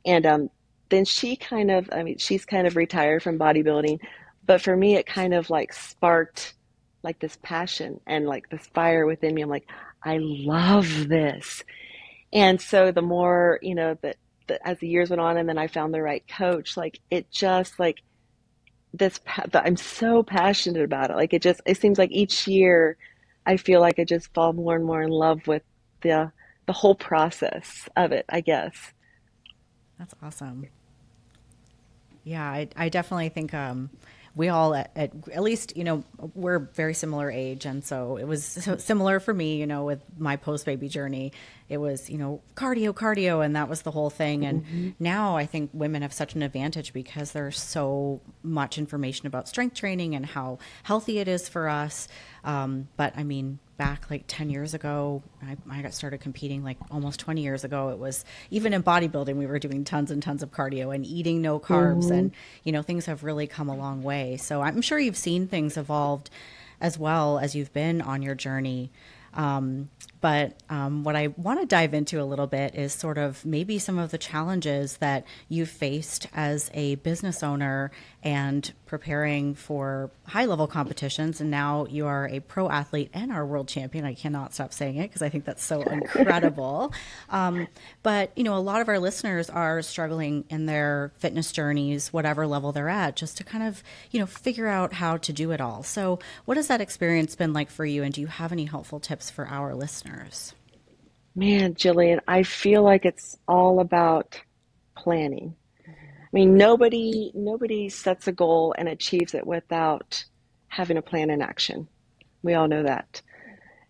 And 0.05 0.25
um, 0.25 0.49
then 0.89 1.05
she 1.05 1.35
kind 1.35 1.71
of, 1.71 1.89
I 1.91 2.03
mean, 2.03 2.17
she's 2.17 2.45
kind 2.45 2.67
of 2.67 2.75
retired 2.75 3.23
from 3.23 3.39
bodybuilding, 3.39 3.99
but 4.45 4.61
for 4.61 4.75
me, 4.75 4.95
it 4.95 5.05
kind 5.05 5.33
of 5.33 5.49
like 5.49 5.73
sparked 5.73 6.53
like 7.03 7.19
this 7.19 7.37
passion 7.41 7.99
and 8.05 8.25
like 8.25 8.49
this 8.49 8.65
fire 8.73 9.05
within 9.05 9.33
me. 9.33 9.41
I'm 9.41 9.49
like, 9.49 9.67
I 10.03 10.17
love 10.19 11.07
this. 11.07 11.63
And 12.33 12.59
so 12.59 12.91
the 12.91 13.01
more, 13.01 13.59
you 13.61 13.75
know, 13.75 13.97
that, 14.01 14.17
that 14.47 14.61
as 14.63 14.79
the 14.79 14.87
years 14.87 15.09
went 15.09 15.21
on 15.21 15.37
and 15.37 15.47
then 15.47 15.57
I 15.57 15.67
found 15.67 15.93
the 15.93 16.01
right 16.01 16.23
coach, 16.27 16.75
like 16.77 16.99
it 17.09 17.31
just 17.31 17.79
like 17.79 18.01
this, 18.93 19.19
I'm 19.53 19.77
so 19.77 20.23
passionate 20.23 20.83
about 20.83 21.09
it. 21.11 21.15
Like 21.15 21.33
it 21.33 21.41
just, 21.41 21.61
it 21.65 21.77
seems 21.77 21.97
like 21.97 22.11
each 22.11 22.47
year 22.47 22.97
I 23.45 23.57
feel 23.57 23.81
like 23.81 23.99
I 23.99 24.03
just 24.03 24.33
fall 24.33 24.53
more 24.53 24.75
and 24.75 24.85
more 24.85 25.01
in 25.01 25.09
love 25.09 25.47
with 25.47 25.63
the, 26.01 26.31
the 26.65 26.73
whole 26.73 26.95
process 26.95 27.87
of 27.95 28.11
it, 28.11 28.25
I 28.29 28.41
guess. 28.41 28.75
That's 29.97 30.13
awesome. 30.21 30.67
Yeah, 32.23 32.43
I, 32.43 32.67
I 32.75 32.89
definitely 32.89 33.29
think 33.29 33.53
um, 33.53 33.89
we 34.35 34.49
all 34.49 34.73
at, 34.75 34.91
at, 34.95 35.11
at 35.33 35.43
least 35.43 35.77
you 35.77 35.83
know 35.83 36.03
we're 36.33 36.59
very 36.59 36.93
similar 36.93 37.31
age, 37.31 37.65
and 37.65 37.83
so 37.83 38.17
it 38.17 38.25
was 38.25 38.43
similar 38.77 39.19
for 39.19 39.33
me. 39.33 39.57
You 39.57 39.67
know, 39.67 39.85
with 39.85 40.01
my 40.17 40.35
post 40.35 40.65
baby 40.65 40.89
journey, 40.89 41.31
it 41.67 41.77
was 41.77 42.09
you 42.09 42.17
know 42.17 42.41
cardio, 42.55 42.93
cardio, 42.93 43.43
and 43.43 43.55
that 43.55 43.69
was 43.69 43.81
the 43.81 43.91
whole 43.91 44.09
thing. 44.09 44.45
And 44.45 44.63
mm-hmm. 44.63 44.89
now 44.99 45.35
I 45.35 45.45
think 45.45 45.71
women 45.73 46.01
have 46.01 46.13
such 46.13 46.35
an 46.35 46.41
advantage 46.41 46.93
because 46.93 47.31
there's 47.31 47.59
so 47.59 48.21
much 48.43 48.77
information 48.77 49.27
about 49.27 49.47
strength 49.47 49.75
training 49.75 50.15
and 50.15 50.25
how 50.25 50.59
healthy 50.83 51.19
it 51.19 51.27
is 51.27 51.49
for 51.49 51.67
us. 51.67 52.07
Um, 52.43 52.89
but 52.97 53.13
I 53.17 53.23
mean, 53.23 53.59
back 53.77 54.09
like 54.09 54.23
10 54.27 54.49
years 54.49 54.73
ago 54.73 55.21
I, 55.43 55.57
I, 55.69 55.81
got 55.81 55.93
started 55.93 56.21
competing 56.21 56.63
like 56.63 56.77
almost 56.91 57.19
20 57.19 57.41
years 57.41 57.63
ago 57.63 57.89
it 57.89 57.97
was 57.97 58.23
even 58.49 58.73
in 58.73 58.83
bodybuilding 58.83 59.35
we 59.35 59.45
were 59.45 59.59
doing 59.59 59.83
tons 59.83 60.11
and 60.11 60.23
tons 60.23 60.41
of 60.41 60.51
cardio 60.51 60.95
and 60.95 61.05
eating 61.05 61.41
no 61.41 61.59
carbs 61.59 62.05
mm-hmm. 62.05 62.13
and 62.13 62.31
you 62.63 62.71
know 62.71 62.81
things 62.81 63.05
have 63.05 63.23
really 63.23 63.47
come 63.47 63.67
a 63.67 63.75
long 63.75 64.01
way 64.01 64.37
so 64.37 64.61
i'm 64.61 64.81
sure 64.81 64.97
you've 64.97 65.17
seen 65.17 65.47
things 65.47 65.75
evolved 65.75 66.29
as 66.79 66.97
well 66.97 67.37
as 67.37 67.55
you've 67.55 67.73
been 67.73 68.01
on 68.01 68.21
your 68.21 68.35
journey 68.35 68.91
um, 69.35 69.89
but 70.21 70.53
um, 70.69 71.03
what 71.03 71.15
I 71.15 71.27
want 71.37 71.59
to 71.59 71.67
dive 71.67 71.93
into 71.93 72.19
a 72.19 72.25
little 72.25 72.47
bit 72.47 72.73
is 72.73 72.93
sort 72.93 73.17
of 73.17 73.45
maybe 73.45 73.77
some 73.77 73.99
of 73.99 74.09
the 74.11 74.17
challenges 74.17 74.97
that 74.97 75.23
you've 75.49 75.69
faced 75.69 76.27
as 76.33 76.71
a 76.73 76.95
business 76.95 77.43
owner 77.43 77.91
and 78.25 78.73
preparing 78.87 79.53
for 79.53 80.09
high 80.25 80.45
level 80.45 80.65
competitions. 80.65 81.39
And 81.39 81.51
now 81.51 81.85
you 81.85 82.07
are 82.07 82.27
a 82.27 82.39
pro 82.39 82.67
athlete 82.67 83.11
and 83.13 83.31
our 83.31 83.45
world 83.45 83.67
champion. 83.67 84.03
I 84.03 84.15
cannot 84.15 84.51
stop 84.51 84.73
saying 84.73 84.95
it 84.95 85.09
because 85.09 85.21
I 85.21 85.29
think 85.29 85.45
that's 85.45 85.63
so 85.63 85.81
incredible. 85.83 86.91
um, 87.29 87.67
but, 88.01 88.31
you 88.35 88.43
know, 88.43 88.57
a 88.57 88.59
lot 88.59 88.81
of 88.81 88.89
our 88.89 88.97
listeners 88.97 89.47
are 89.51 89.83
struggling 89.83 90.43
in 90.49 90.65
their 90.65 91.11
fitness 91.17 91.51
journeys, 91.51 92.11
whatever 92.11 92.47
level 92.47 92.71
they're 92.71 92.89
at, 92.89 93.15
just 93.15 93.37
to 93.37 93.43
kind 93.43 93.63
of, 93.63 93.83
you 94.09 94.19
know, 94.19 94.25
figure 94.25 94.67
out 94.67 94.93
how 94.93 95.17
to 95.17 95.31
do 95.31 95.51
it 95.51 95.61
all. 95.61 95.83
So, 95.83 96.17
what 96.45 96.57
has 96.57 96.67
that 96.67 96.81
experience 96.81 97.35
been 97.35 97.53
like 97.53 97.69
for 97.69 97.85
you? 97.85 98.01
And 98.01 98.11
do 98.11 98.21
you 98.21 98.27
have 98.27 98.51
any 98.51 98.65
helpful 98.65 98.99
tips 98.99 99.29
for 99.29 99.47
our 99.47 99.75
listeners? 99.75 100.55
Man, 101.35 101.75
Gillian, 101.75 102.21
I 102.27 102.41
feel 102.41 102.81
like 102.81 103.05
it's 103.05 103.37
all 103.47 103.79
about 103.79 104.41
planning 104.97 105.55
I 106.35 106.39
mean, 106.39 106.57
nobody 106.57 107.31
nobody 107.33 107.87
sets 107.87 108.27
a 108.27 108.33
goal 108.33 108.75
and 108.77 108.89
achieves 108.89 109.33
it 109.33 109.47
without 109.47 110.25
having 110.67 110.97
a 110.97 111.01
plan 111.01 111.29
in 111.29 111.41
action. 111.41 111.87
We 112.43 112.55
all 112.55 112.67
know 112.67 112.83
that. 112.83 113.21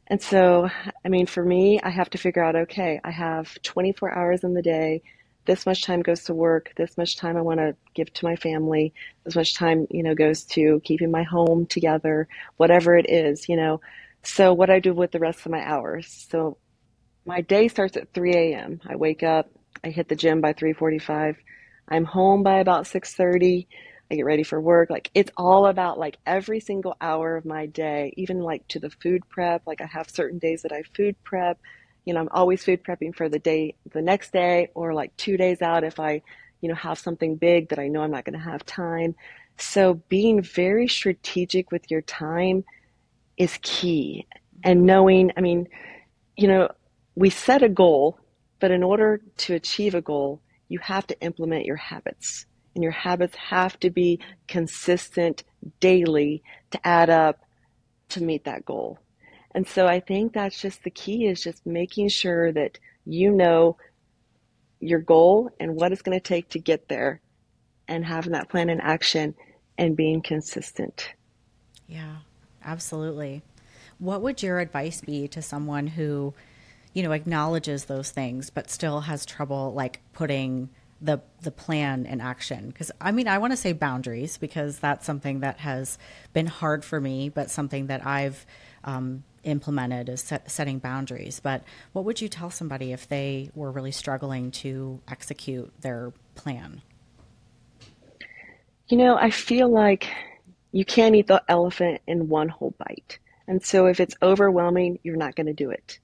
And 0.05 0.21
so, 0.21 0.69
I 1.03 1.09
mean, 1.09 1.25
for 1.25 1.43
me, 1.43 1.79
I 1.81 1.89
have 1.89 2.11
to 2.11 2.19
figure 2.19 2.43
out 2.43 2.55
okay, 2.55 3.01
I 3.03 3.09
have 3.09 3.59
24 3.63 4.15
hours 4.15 4.43
in 4.43 4.53
the 4.53 4.61
day. 4.61 5.01
This 5.45 5.65
much 5.65 5.81
time 5.81 6.03
goes 6.03 6.25
to 6.25 6.35
work. 6.35 6.71
This 6.77 6.95
much 6.99 7.17
time 7.17 7.35
I 7.35 7.41
want 7.41 7.61
to 7.61 7.75
give 7.95 8.13
to 8.13 8.25
my 8.25 8.35
family. 8.35 8.93
This 9.23 9.35
much 9.35 9.55
time, 9.55 9.87
you 9.89 10.03
know, 10.03 10.13
goes 10.13 10.43
to 10.43 10.81
keeping 10.83 11.09
my 11.09 11.23
home 11.23 11.65
together, 11.65 12.27
whatever 12.57 12.95
it 12.95 13.09
is, 13.09 13.49
you 13.49 13.55
know. 13.55 13.81
So, 14.21 14.53
what 14.53 14.69
I 14.69 14.79
do 14.79 14.93
with 14.93 15.09
the 15.11 15.19
rest 15.19 15.47
of 15.47 15.51
my 15.51 15.63
hours. 15.67 16.27
So, 16.29 16.57
my 17.25 17.41
day 17.41 17.69
starts 17.69 17.97
at 17.97 18.13
3 18.13 18.33
a.m. 18.35 18.81
I 18.87 18.97
wake 18.97 19.23
up, 19.23 19.49
I 19.83 19.89
hit 19.89 20.09
the 20.09 20.15
gym 20.15 20.41
by 20.41 20.53
3:45. 20.53 21.37
I'm 21.87 22.05
home 22.05 22.43
by 22.43 22.59
about 22.59 22.87
6:30. 22.87 23.67
I 24.11 24.15
get 24.15 24.25
ready 24.25 24.43
for 24.43 24.61
work. 24.61 24.89
Like 24.89 25.09
it's 25.13 25.31
all 25.35 25.65
about 25.67 25.97
like 25.97 26.17
every 26.25 26.59
single 26.59 26.95
hour 27.01 27.35
of 27.35 27.45
my 27.45 27.65
day, 27.65 28.13
even 28.17 28.39
like 28.39 28.67
to 28.69 28.79
the 28.79 28.89
food 28.89 29.27
prep. 29.29 29.63
Like 29.65 29.81
I 29.81 29.87
have 29.87 30.09
certain 30.09 30.39
days 30.39 30.61
that 30.61 30.71
I 30.71 30.83
food 30.95 31.15
prep. 31.23 31.59
You 32.05 32.13
know, 32.13 32.19
I'm 32.19 32.29
always 32.31 32.63
food 32.63 32.83
prepping 32.83 33.15
for 33.15 33.29
the 33.29 33.39
day 33.39 33.75
the 33.91 34.01
next 34.01 34.31
day 34.31 34.69
or 34.75 34.93
like 34.93 35.15
2 35.17 35.37
days 35.37 35.61
out 35.61 35.83
if 35.83 35.99
I, 35.99 36.21
you 36.61 36.69
know, 36.69 36.75
have 36.75 36.99
something 36.99 37.35
big 37.35 37.69
that 37.69 37.79
I 37.79 37.87
know 37.87 38.01
I'm 38.01 38.11
not 38.11 38.25
going 38.25 38.37
to 38.37 38.45
have 38.51 38.65
time. 38.65 39.15
So 39.57 39.95
being 40.09 40.41
very 40.41 40.87
strategic 40.87 41.71
with 41.71 41.89
your 41.89 42.01
time 42.01 42.63
is 43.37 43.57
key. 43.61 44.27
And 44.63 44.83
knowing, 44.83 45.31
I 45.37 45.41
mean, 45.41 45.67
you 46.35 46.47
know, 46.47 46.69
we 47.15 47.29
set 47.29 47.63
a 47.63 47.69
goal, 47.69 48.19
but 48.59 48.71
in 48.71 48.83
order 48.83 49.21
to 49.37 49.55
achieve 49.55 49.95
a 49.95 50.01
goal, 50.01 50.41
you 50.67 50.79
have 50.79 51.07
to 51.07 51.19
implement 51.21 51.65
your 51.65 51.75
habits. 51.75 52.45
And 52.73 52.83
your 52.83 52.91
habits 52.91 53.35
have 53.35 53.79
to 53.79 53.89
be 53.89 54.19
consistent 54.47 55.43
daily 55.79 56.43
to 56.71 56.87
add 56.87 57.09
up 57.09 57.39
to 58.09 58.23
meet 58.23 58.43
that 58.43 58.65
goal. 58.65 58.99
And 59.53 59.65
so 59.67 59.87
I 59.87 60.01
think 60.01 60.33
that's 60.33 60.59
just 60.59 60.83
the 60.83 60.89
key 60.89 61.27
is 61.27 61.41
just 61.41 61.65
making 61.65 62.09
sure 62.09 62.51
that 62.51 62.77
you 63.05 63.31
know 63.31 63.77
your 64.81 64.99
goal 64.99 65.49
and 65.59 65.75
what 65.75 65.93
it's 65.93 66.01
going 66.01 66.19
to 66.19 66.23
take 66.23 66.49
to 66.49 66.59
get 66.59 66.89
there 66.89 67.21
and 67.87 68.05
having 68.05 68.33
that 68.33 68.49
plan 68.49 68.69
in 68.69 68.81
action 68.81 69.35
and 69.77 69.95
being 69.95 70.21
consistent. 70.21 71.13
Yeah, 71.87 72.17
absolutely. 72.63 73.43
What 73.97 74.21
would 74.21 74.43
your 74.43 74.59
advice 74.59 75.01
be 75.01 75.27
to 75.29 75.41
someone 75.41 75.87
who 75.87 76.33
you 76.95 77.03
know 77.03 77.11
acknowledges 77.11 77.85
those 77.85 78.09
things 78.09 78.49
but 78.49 78.71
still 78.71 79.01
has 79.01 79.25
trouble 79.25 79.73
like 79.73 79.99
putting 80.13 80.69
the 81.01 81.21
the 81.41 81.51
plan 81.51 82.05
in 82.05 82.21
action. 82.21 82.69
Because 82.69 82.91
i 82.99 83.11
mean 83.11 83.27
i 83.27 83.37
want 83.37 83.51
to 83.51 83.57
say 83.57 83.73
boundaries 83.73 84.37
because 84.37 84.79
that's 84.79 85.05
something 85.05 85.41
that 85.41 85.59
has 85.59 85.99
been 86.33 86.47
hard 86.47 86.83
for 86.83 86.99
me 86.99 87.29
but 87.29 87.51
something 87.51 87.87
that 87.87 88.05
i've 88.05 88.45
um, 88.85 89.23
implemented 89.43 90.09
is 90.09 90.21
set, 90.21 90.49
setting 90.49 90.79
boundaries. 90.79 91.39
But 91.39 91.63
what 91.91 92.05
would 92.05 92.21
you 92.21 92.29
tell 92.29 92.49
somebody 92.49 92.91
if 92.91 93.07
they 93.07 93.49
were 93.55 93.71
really 93.71 93.91
struggling 93.91 94.51
to 94.51 95.01
execute 95.07 95.71
their 95.81 96.13
plan? 96.35 96.81
You 98.87 98.97
know 98.97 99.17
i 99.17 99.31
feel 99.31 99.67
like 99.67 100.09
you 100.71 100.85
can't 100.85 101.15
eat 101.15 101.27
the 101.27 101.43
elephant 101.49 102.01
in 102.07 102.29
one 102.29 102.49
whole 102.49 102.73
bite. 102.77 103.19
And 103.47 103.63
so 103.63 103.85
if 103.87 103.99
it's 103.99 104.15
overwhelming 104.21 104.99
you're 105.03 105.17
not 105.17 105.35
going 105.35 105.47
to 105.47 105.53
do 105.53 105.71
it 105.71 105.99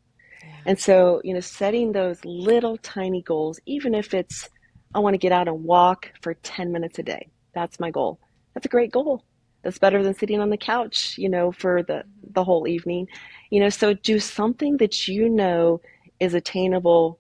and 0.66 0.80
so, 0.80 1.22
you 1.24 1.34
know, 1.34 1.40
setting 1.40 1.92
those 1.92 2.24
little 2.26 2.78
tiny 2.78 3.22
goals, 3.22 3.60
even 3.66 3.94
if 3.96 4.14
it's, 4.14 4.50
I 4.94 5.00
want 5.00 5.14
to 5.14 5.20
get 5.20 5.32
out 5.32 5.48
and 5.48 5.64
walk 5.64 6.12
for 6.22 6.34
10 6.34 6.72
minutes 6.72 7.00
a 7.00 7.04
day. 7.04 7.30
That's 7.54 7.80
my 7.80 7.92
goal. 7.92 8.20
That's 8.54 8.66
a 8.66 8.70
great 8.70 8.92
goal. 8.92 9.24
That's 9.64 9.78
better 9.78 10.04
than 10.04 10.16
sitting 10.16 10.40
on 10.40 10.50
the 10.50 10.58
couch, 10.58 11.18
you 11.18 11.30
know, 11.30 11.52
for 11.52 11.84
the, 11.84 11.94
mm-hmm. 11.94 12.34
the 12.34 12.44
whole 12.44 12.68
evening. 12.68 13.08
You 13.50 13.60
know, 13.60 13.70
so 13.70 13.94
do 13.94 14.20
something 14.20 14.78
that 14.78 15.08
you 15.08 15.30
know 15.30 15.82
is 16.20 16.34
attainable 16.34 17.20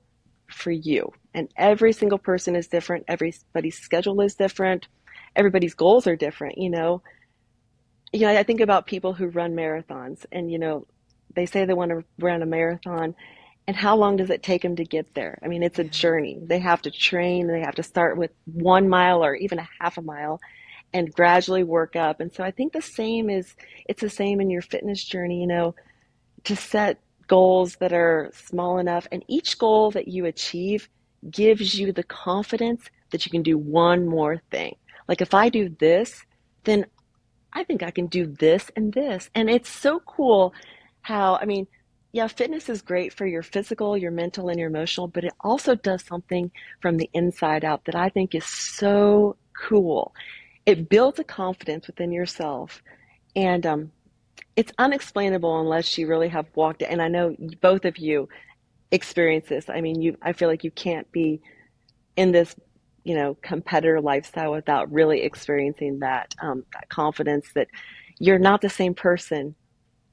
for 0.49 0.71
you. 0.71 1.11
And 1.33 1.49
every 1.55 1.93
single 1.93 2.19
person 2.19 2.55
is 2.55 2.67
different. 2.67 3.05
Everybody's 3.07 3.79
schedule 3.79 4.19
is 4.21 4.35
different. 4.35 4.87
Everybody's 5.35 5.73
goals 5.73 6.07
are 6.07 6.15
different, 6.15 6.57
you 6.57 6.69
know. 6.69 7.01
You 8.11 8.21
know, 8.21 8.37
I 8.37 8.43
think 8.43 8.59
about 8.59 8.87
people 8.87 9.13
who 9.13 9.27
run 9.27 9.55
marathons 9.55 10.25
and, 10.31 10.51
you 10.51 10.59
know, 10.59 10.85
they 11.35 11.45
say 11.45 11.65
they 11.65 11.73
want 11.73 11.91
to 11.91 12.03
run 12.19 12.41
a 12.41 12.45
marathon. 12.45 13.15
And 13.67 13.75
how 13.75 13.95
long 13.95 14.17
does 14.17 14.29
it 14.29 14.43
take 14.43 14.63
them 14.63 14.75
to 14.75 14.83
get 14.83 15.13
there? 15.13 15.37
I 15.43 15.47
mean 15.47 15.63
it's 15.63 15.79
a 15.79 15.83
journey. 15.83 16.39
They 16.41 16.59
have 16.59 16.81
to 16.83 16.91
train 16.91 17.47
they 17.47 17.61
have 17.61 17.75
to 17.75 17.83
start 17.83 18.17
with 18.17 18.31
one 18.45 18.89
mile 18.89 19.23
or 19.23 19.35
even 19.35 19.59
a 19.59 19.69
half 19.79 19.97
a 19.97 20.01
mile 20.01 20.39
and 20.93 21.13
gradually 21.13 21.63
work 21.63 21.95
up. 21.95 22.19
And 22.19 22.33
so 22.33 22.43
i 22.43 22.51
think 22.51 22.73
the 22.73 22.81
same 22.81 23.29
is 23.29 23.55
it's 23.87 24.01
the 24.01 24.09
same 24.09 24.41
in 24.41 24.49
your 24.49 24.61
fitness 24.61 25.03
journey 25.03 25.41
you 25.41 25.47
know 25.47 25.75
to 26.43 26.55
set 26.55 26.99
goals 27.27 27.75
that 27.77 27.93
are 27.93 28.29
small 28.33 28.77
enough 28.77 29.07
and 29.11 29.23
each 29.27 29.57
goal 29.57 29.91
that 29.91 30.07
you 30.07 30.25
achieve 30.25 30.89
gives 31.29 31.79
you 31.79 31.93
the 31.93 32.03
confidence 32.03 32.89
that 33.11 33.25
you 33.25 33.31
can 33.31 33.43
do 33.43 33.57
one 33.57 34.07
more 34.07 34.41
thing. 34.49 34.75
Like 35.07 35.21
if 35.21 35.33
i 35.33 35.49
do 35.49 35.69
this 35.79 36.25
then 36.63 36.85
i 37.53 37.63
think 37.63 37.83
i 37.83 37.91
can 37.91 38.07
do 38.07 38.25
this 38.25 38.69
and 38.75 38.93
this. 38.93 39.29
And 39.35 39.49
it's 39.49 39.69
so 39.69 40.01
cool 40.01 40.53
how, 41.01 41.35
I 41.41 41.45
mean, 41.45 41.67
yeah, 42.13 42.27
fitness 42.27 42.67
is 42.67 42.81
great 42.81 43.13
for 43.13 43.25
your 43.25 43.43
physical, 43.43 43.97
your 43.97 44.11
mental, 44.11 44.49
and 44.49 44.59
your 44.59 44.69
emotional, 44.69 45.07
but 45.07 45.23
it 45.23 45.33
also 45.39 45.75
does 45.75 46.03
something 46.03 46.51
from 46.81 46.97
the 46.97 47.09
inside 47.13 47.63
out 47.63 47.85
that 47.85 47.95
I 47.95 48.09
think 48.09 48.35
is 48.35 48.45
so 48.45 49.37
cool. 49.57 50.13
It 50.65 50.89
builds 50.89 51.19
a 51.19 51.23
confidence 51.23 51.87
within 51.87 52.11
yourself, 52.11 52.81
and 53.35 53.65
um, 53.65 53.91
it's 54.55 54.73
unexplainable 54.77 55.61
unless 55.61 55.97
you 55.97 56.07
really 56.07 56.27
have 56.27 56.47
walked 56.53 56.81
it. 56.81 56.89
And 56.89 57.01
I 57.01 57.07
know 57.07 57.35
both 57.61 57.85
of 57.85 57.97
you 57.97 58.27
experience 58.91 59.47
this. 59.47 59.69
I 59.69 59.79
mean, 59.79 60.01
you, 60.01 60.17
I 60.21 60.33
feel 60.33 60.49
like 60.49 60.65
you 60.65 60.71
can't 60.71 61.09
be 61.13 61.41
in 62.17 62.33
this, 62.33 62.53
you 63.05 63.15
know, 63.15 63.37
competitor 63.41 64.01
lifestyle 64.01 64.51
without 64.51 64.91
really 64.91 65.21
experiencing 65.21 65.99
that, 65.99 66.35
um, 66.41 66.65
that 66.73 66.89
confidence 66.89 67.47
that 67.55 67.69
you're 68.19 68.37
not 68.37 68.61
the 68.61 68.69
same 68.69 68.93
person 68.93 69.55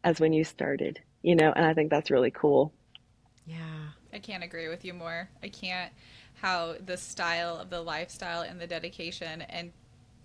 as 0.04 0.20
when 0.20 0.32
you 0.32 0.44
started, 0.44 1.00
you 1.22 1.34
know, 1.34 1.52
and 1.54 1.64
I 1.64 1.74
think 1.74 1.90
that's 1.90 2.10
really 2.10 2.30
cool. 2.30 2.72
Yeah. 3.46 3.58
I 4.12 4.18
can't 4.18 4.42
agree 4.42 4.68
with 4.68 4.84
you 4.84 4.94
more. 4.94 5.28
I 5.42 5.48
can't 5.48 5.92
how 6.34 6.76
the 6.86 6.96
style 6.96 7.56
of 7.58 7.68
the 7.68 7.80
lifestyle 7.80 8.42
and 8.42 8.60
the 8.60 8.66
dedication 8.66 9.42
and 9.42 9.72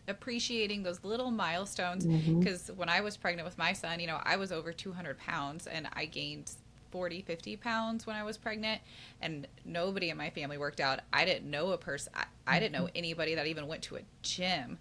appreciating 0.07 0.83
those 0.83 1.03
little 1.03 1.31
milestones 1.31 2.05
because 2.05 2.63
mm-hmm. 2.63 2.77
when 2.77 2.89
I 2.89 3.01
was 3.01 3.17
pregnant 3.17 3.45
with 3.47 3.57
my 3.57 3.73
son, 3.73 3.99
you 3.99 4.07
know, 4.07 4.19
I 4.23 4.35
was 4.35 4.51
over 4.51 4.71
200 4.71 5.17
pounds 5.17 5.65
and 5.65 5.87
I 5.93 6.05
gained 6.05 6.51
40, 6.91 7.23
50 7.23 7.57
pounds 7.57 8.05
when 8.05 8.15
I 8.15 8.23
was 8.23 8.37
pregnant 8.37 8.81
and 9.21 9.47
nobody 9.65 10.09
in 10.09 10.17
my 10.17 10.29
family 10.29 10.57
worked 10.57 10.79
out. 10.79 10.99
I 11.11 11.25
didn't 11.25 11.49
know 11.49 11.71
a 11.71 11.77
person, 11.77 12.13
I, 12.15 12.25
I 12.45 12.59
didn't 12.59 12.73
know 12.73 12.85
mm-hmm. 12.85 12.97
anybody 12.97 13.35
that 13.35 13.47
even 13.47 13.67
went 13.67 13.81
to 13.83 13.95
a 13.95 14.01
gym. 14.21 14.77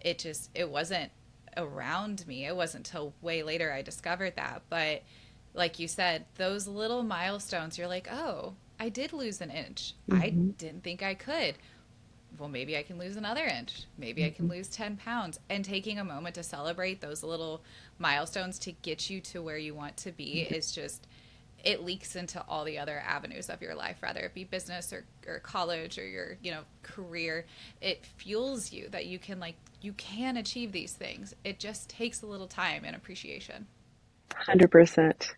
It 0.00 0.18
just, 0.18 0.50
it 0.54 0.68
wasn't 0.68 1.12
around 1.56 2.26
me. 2.26 2.46
It 2.46 2.56
wasn't 2.56 2.88
until 2.88 3.12
way 3.20 3.42
later 3.42 3.72
I 3.72 3.82
discovered 3.82 4.36
that. 4.36 4.62
But 4.68 5.02
like 5.54 5.78
you 5.78 5.88
said, 5.88 6.24
those 6.36 6.66
little 6.66 7.02
milestones, 7.02 7.78
you're 7.78 7.88
like, 7.88 8.08
oh, 8.10 8.54
I 8.80 8.88
did 8.88 9.12
lose 9.12 9.40
an 9.40 9.50
inch. 9.50 9.94
Mm-hmm. 10.10 10.22
I 10.22 10.30
didn't 10.30 10.82
think 10.82 11.02
I 11.02 11.14
could. 11.14 11.54
Well, 12.38 12.48
maybe 12.48 12.76
I 12.76 12.82
can 12.82 12.98
lose 12.98 13.16
another 13.16 13.44
inch. 13.44 13.84
Maybe 13.98 14.22
mm-hmm. 14.22 14.28
I 14.28 14.30
can 14.30 14.44
mm-hmm. 14.46 14.54
lose 14.54 14.68
10 14.68 14.96
pounds. 14.96 15.38
And 15.50 15.64
taking 15.64 15.98
a 15.98 16.04
moment 16.04 16.34
to 16.36 16.42
celebrate 16.42 17.00
those 17.00 17.22
little 17.22 17.62
milestones 17.98 18.58
to 18.60 18.72
get 18.72 19.10
you 19.10 19.20
to 19.20 19.42
where 19.42 19.58
you 19.58 19.74
want 19.74 19.96
to 19.98 20.12
be 20.12 20.44
mm-hmm. 20.44 20.54
is 20.54 20.72
just, 20.72 21.06
it 21.62 21.84
leaks 21.84 22.16
into 22.16 22.42
all 22.48 22.64
the 22.64 22.78
other 22.78 23.02
avenues 23.06 23.50
of 23.50 23.60
your 23.60 23.74
life, 23.74 23.98
whether 24.00 24.20
it 24.20 24.34
be 24.34 24.44
business 24.44 24.92
or, 24.92 25.04
or 25.28 25.38
college 25.38 25.98
or 25.98 26.08
your, 26.08 26.36
you 26.42 26.50
know, 26.50 26.62
career. 26.82 27.44
It 27.80 28.04
fuels 28.16 28.72
you 28.72 28.88
that 28.88 29.06
you 29.06 29.18
can, 29.18 29.38
like, 29.38 29.56
you 29.82 29.92
can 29.94 30.36
achieve 30.36 30.72
these 30.72 30.92
things. 30.92 31.34
It 31.44 31.58
just 31.58 31.88
takes 31.88 32.22
a 32.22 32.26
little 32.26 32.48
time 32.48 32.84
and 32.84 32.94
appreciation. 32.94 33.66
100%. 34.30 35.32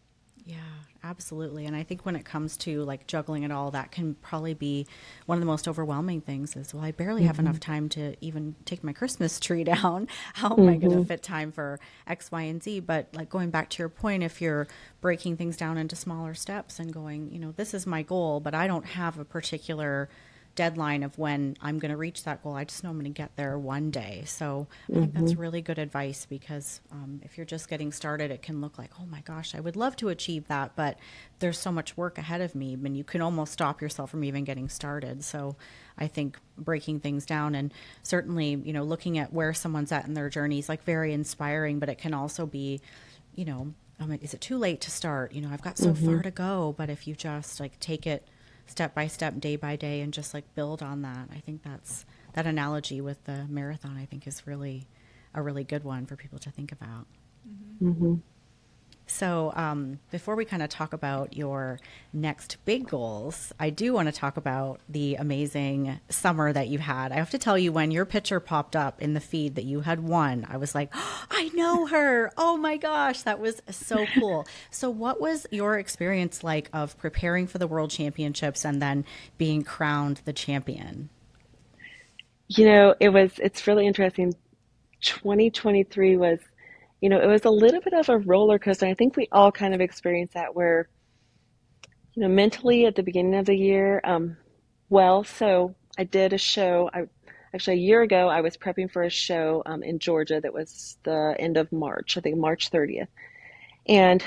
Yeah, 0.46 0.56
absolutely. 1.02 1.64
And 1.64 1.74
I 1.74 1.82
think 1.82 2.04
when 2.04 2.16
it 2.16 2.24
comes 2.26 2.58
to 2.58 2.82
like 2.82 3.06
juggling 3.06 3.44
it 3.44 3.50
all, 3.50 3.70
that 3.70 3.90
can 3.90 4.14
probably 4.16 4.52
be 4.52 4.86
one 5.24 5.38
of 5.38 5.40
the 5.40 5.46
most 5.46 5.66
overwhelming 5.66 6.20
things 6.20 6.54
is, 6.54 6.74
well, 6.74 6.84
I 6.84 6.90
barely 6.90 7.22
mm-hmm. 7.22 7.28
have 7.28 7.38
enough 7.38 7.60
time 7.60 7.88
to 7.90 8.14
even 8.20 8.54
take 8.66 8.84
my 8.84 8.92
Christmas 8.92 9.40
tree 9.40 9.64
down. 9.64 10.08
How 10.34 10.50
am 10.50 10.58
mm-hmm. 10.58 10.68
I 10.68 10.76
going 10.76 10.98
to 10.98 11.04
fit 11.04 11.22
time 11.22 11.50
for 11.50 11.80
X, 12.06 12.30
Y, 12.30 12.42
and 12.42 12.62
Z? 12.62 12.80
But 12.80 13.08
like 13.14 13.30
going 13.30 13.50
back 13.50 13.70
to 13.70 13.78
your 13.78 13.88
point, 13.88 14.22
if 14.22 14.42
you're 14.42 14.66
breaking 15.00 15.38
things 15.38 15.56
down 15.56 15.78
into 15.78 15.96
smaller 15.96 16.34
steps 16.34 16.78
and 16.78 16.92
going, 16.92 17.32
you 17.32 17.38
know, 17.38 17.52
this 17.52 17.72
is 17.72 17.86
my 17.86 18.02
goal, 18.02 18.40
but 18.40 18.54
I 18.54 18.66
don't 18.66 18.86
have 18.86 19.18
a 19.18 19.24
particular 19.24 20.10
deadline 20.54 21.02
of 21.02 21.18
when 21.18 21.56
I'm 21.60 21.78
going 21.78 21.90
to 21.90 21.96
reach 21.96 22.24
that 22.24 22.42
goal. 22.42 22.54
I 22.54 22.64
just 22.64 22.84
know 22.84 22.90
I'm 22.90 22.96
going 22.96 23.04
to 23.04 23.10
get 23.10 23.36
there 23.36 23.58
one 23.58 23.90
day. 23.90 24.22
So 24.26 24.66
I 24.88 24.92
mm-hmm. 24.92 25.00
think 25.00 25.14
that's 25.14 25.32
mm-hmm. 25.32 25.40
really 25.40 25.62
good 25.62 25.78
advice 25.78 26.26
because 26.26 26.80
um, 26.92 27.20
if 27.22 27.36
you're 27.36 27.46
just 27.46 27.68
getting 27.68 27.92
started, 27.92 28.30
it 28.30 28.42
can 28.42 28.60
look 28.60 28.78
like, 28.78 28.90
oh 29.00 29.06
my 29.06 29.20
gosh, 29.22 29.54
I 29.54 29.60
would 29.60 29.76
love 29.76 29.96
to 29.96 30.08
achieve 30.08 30.46
that, 30.48 30.76
but 30.76 30.98
there's 31.38 31.58
so 31.58 31.72
much 31.72 31.96
work 31.96 32.18
ahead 32.18 32.40
of 32.40 32.54
me, 32.54 32.74
and 32.74 32.96
you 32.96 33.04
can 33.04 33.20
almost 33.20 33.52
stop 33.52 33.82
yourself 33.82 34.10
from 34.10 34.24
even 34.24 34.44
getting 34.44 34.68
started. 34.68 35.24
So 35.24 35.56
I 35.98 36.06
think 36.06 36.38
breaking 36.56 37.00
things 37.00 37.26
down 37.26 37.54
and 37.54 37.72
certainly, 38.02 38.60
you 38.64 38.72
know, 38.72 38.84
looking 38.84 39.18
at 39.18 39.32
where 39.32 39.52
someone's 39.52 39.92
at 39.92 40.06
in 40.06 40.14
their 40.14 40.28
journey 40.28 40.58
is 40.58 40.68
like 40.68 40.84
very 40.84 41.12
inspiring, 41.12 41.78
but 41.78 41.88
it 41.88 41.98
can 41.98 42.14
also 42.14 42.46
be, 42.46 42.80
you 43.34 43.44
know, 43.44 43.74
I'm 44.00 44.12
is 44.12 44.34
it 44.34 44.40
too 44.40 44.58
late 44.58 44.80
to 44.82 44.90
start? 44.90 45.32
You 45.32 45.42
know, 45.42 45.50
I've 45.52 45.62
got 45.62 45.78
so 45.78 45.92
mm-hmm. 45.92 46.06
far 46.06 46.22
to 46.22 46.30
go, 46.30 46.74
but 46.76 46.90
if 46.90 47.06
you 47.06 47.14
just 47.14 47.60
like 47.60 47.78
take 47.78 48.06
it 48.06 48.26
step 48.66 48.94
by 48.94 49.06
step, 49.06 49.40
day 49.40 49.56
by 49.56 49.76
day, 49.76 50.00
and 50.00 50.12
just 50.12 50.34
like 50.34 50.54
build 50.54 50.82
on 50.82 51.02
that. 51.02 51.28
I 51.32 51.40
think 51.40 51.62
that's 51.62 52.04
that 52.34 52.46
analogy 52.46 53.00
with 53.00 53.22
the 53.24 53.46
marathon. 53.48 53.96
I 53.96 54.06
think 54.06 54.26
is 54.26 54.46
really 54.46 54.86
a 55.34 55.42
really 55.42 55.64
good 55.64 55.84
one 55.84 56.06
for 56.06 56.16
people 56.16 56.38
to 56.40 56.50
think 56.50 56.72
about. 56.72 57.06
Mm-hmm. 57.48 57.88
Mm-hmm. 57.90 58.14
So, 59.06 59.52
um, 59.54 59.98
before 60.10 60.34
we 60.34 60.46
kind 60.46 60.62
of 60.62 60.70
talk 60.70 60.94
about 60.94 61.36
your 61.36 61.78
next 62.12 62.56
big 62.64 62.88
goals, 62.88 63.52
I 63.60 63.68
do 63.68 63.92
want 63.92 64.08
to 64.08 64.12
talk 64.12 64.38
about 64.38 64.80
the 64.88 65.16
amazing 65.16 66.00
summer 66.08 66.54
that 66.54 66.68
you 66.68 66.78
had. 66.78 67.12
I 67.12 67.16
have 67.16 67.30
to 67.30 67.38
tell 67.38 67.58
you, 67.58 67.70
when 67.70 67.90
your 67.90 68.06
picture 68.06 68.40
popped 68.40 68.74
up 68.74 69.02
in 69.02 69.12
the 69.12 69.20
feed 69.20 69.56
that 69.56 69.64
you 69.64 69.80
had 69.80 70.00
won, 70.00 70.46
I 70.48 70.56
was 70.56 70.74
like, 70.74 70.88
oh, 70.94 71.24
I 71.30 71.50
know 71.54 71.86
her. 71.86 72.32
Oh 72.38 72.56
my 72.56 72.78
gosh, 72.78 73.22
that 73.22 73.38
was 73.38 73.60
so 73.70 74.06
cool. 74.18 74.46
so, 74.70 74.88
what 74.88 75.20
was 75.20 75.46
your 75.50 75.78
experience 75.78 76.42
like 76.42 76.70
of 76.72 76.96
preparing 76.96 77.46
for 77.46 77.58
the 77.58 77.66
World 77.66 77.90
Championships 77.90 78.64
and 78.64 78.80
then 78.80 79.04
being 79.36 79.64
crowned 79.64 80.22
the 80.24 80.32
champion? 80.32 81.10
You 82.48 82.66
know, 82.66 82.94
it 83.00 83.10
was, 83.10 83.38
it's 83.38 83.66
really 83.66 83.86
interesting. 83.86 84.34
2023 85.02 86.16
was 86.16 86.38
you 87.04 87.10
know, 87.10 87.20
it 87.20 87.26
was 87.26 87.44
a 87.44 87.50
little 87.50 87.82
bit 87.82 87.92
of 87.92 88.08
a 88.08 88.16
roller 88.16 88.58
coaster. 88.58 88.86
I 88.86 88.94
think 88.94 89.14
we 89.14 89.28
all 89.30 89.52
kind 89.52 89.74
of 89.74 89.82
experienced 89.82 90.32
that 90.32 90.54
where, 90.54 90.88
you 92.14 92.22
know, 92.22 92.30
mentally 92.30 92.86
at 92.86 92.94
the 92.94 93.02
beginning 93.02 93.34
of 93.34 93.44
the 93.44 93.54
year, 93.54 94.00
um, 94.04 94.38
well, 94.88 95.22
so 95.22 95.74
I 95.98 96.04
did 96.04 96.32
a 96.32 96.38
show. 96.38 96.88
I 96.94 97.02
actually 97.52 97.74
a 97.74 97.80
year 97.80 98.00
ago 98.00 98.30
I 98.30 98.40
was 98.40 98.56
prepping 98.56 98.90
for 98.90 99.02
a 99.02 99.10
show 99.10 99.62
um, 99.66 99.82
in 99.82 99.98
Georgia 99.98 100.40
that 100.40 100.54
was 100.54 100.96
the 101.02 101.36
end 101.38 101.58
of 101.58 101.70
March, 101.72 102.16
I 102.16 102.22
think 102.22 102.38
March 102.38 102.70
30th, 102.70 103.08
and 103.86 104.24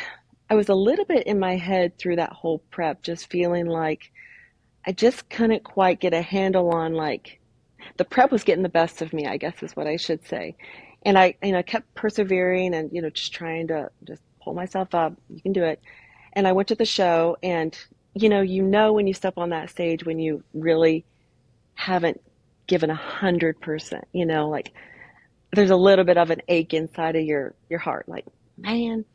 I 0.48 0.54
was 0.54 0.70
a 0.70 0.76
little 0.76 1.06
bit 1.06 1.26
in 1.26 1.40
my 1.40 1.56
head 1.56 1.98
through 1.98 2.18
that 2.18 2.32
whole 2.32 2.60
prep, 2.70 3.02
just 3.02 3.32
feeling 3.32 3.66
like 3.66 4.12
I 4.86 4.92
just 4.92 5.32
couldn't 5.32 5.64
quite 5.64 6.00
get 6.00 6.14
a 6.14 6.22
handle 6.22 6.70
on 6.70 6.94
like 6.94 7.40
the 7.98 8.06
prep 8.06 8.32
was 8.32 8.44
getting 8.44 8.62
the 8.62 8.70
best 8.70 9.02
of 9.02 9.14
me, 9.14 9.26
I 9.26 9.38
guess 9.38 9.64
is 9.64 9.76
what 9.76 9.88
I 9.88 9.98
should 9.98 10.24
say 10.28 10.56
and 11.08 11.18
I, 11.18 11.36
you 11.42 11.54
know, 11.54 11.64
kept 11.64 11.96
persevering 11.96 12.76
and, 12.76 12.92
you 12.92 13.02
know, 13.02 13.10
just 13.10 13.32
trying 13.32 13.70
to 13.70 13.90
just 14.04 14.22
pull 14.44 14.54
myself 14.54 14.94
up. 14.94 15.14
You 15.30 15.42
can 15.42 15.54
do 15.54 15.64
it. 15.64 15.82
And 16.34 16.46
I 16.46 16.52
went 16.52 16.68
to 16.68 16.76
the 16.76 16.84
show 16.84 17.38
and, 17.42 17.76
you 18.14 18.28
know, 18.28 18.42
you 18.42 18.62
know, 18.62 18.92
when 18.92 19.08
you 19.08 19.14
step 19.14 19.36
on 19.38 19.52
that 19.52 19.70
stage, 19.70 20.06
when 20.06 20.20
you 20.20 20.44
really 20.54 21.06
haven't 21.76 22.20
given 22.68 22.90
a 22.90 22.96
hundred 22.96 23.62
percent, 23.62 24.04
you 24.12 24.26
know, 24.26 24.50
like 24.50 24.74
there's 25.54 25.70
a 25.70 25.78
little 25.78 26.04
bit 26.04 26.18
of 26.18 26.30
an 26.30 26.42
ache 26.50 26.74
inside 26.74 27.16
of 27.16 27.24
your, 27.24 27.56
your 27.70 27.80
heart, 27.80 28.10
like, 28.10 28.26
man, 28.58 29.06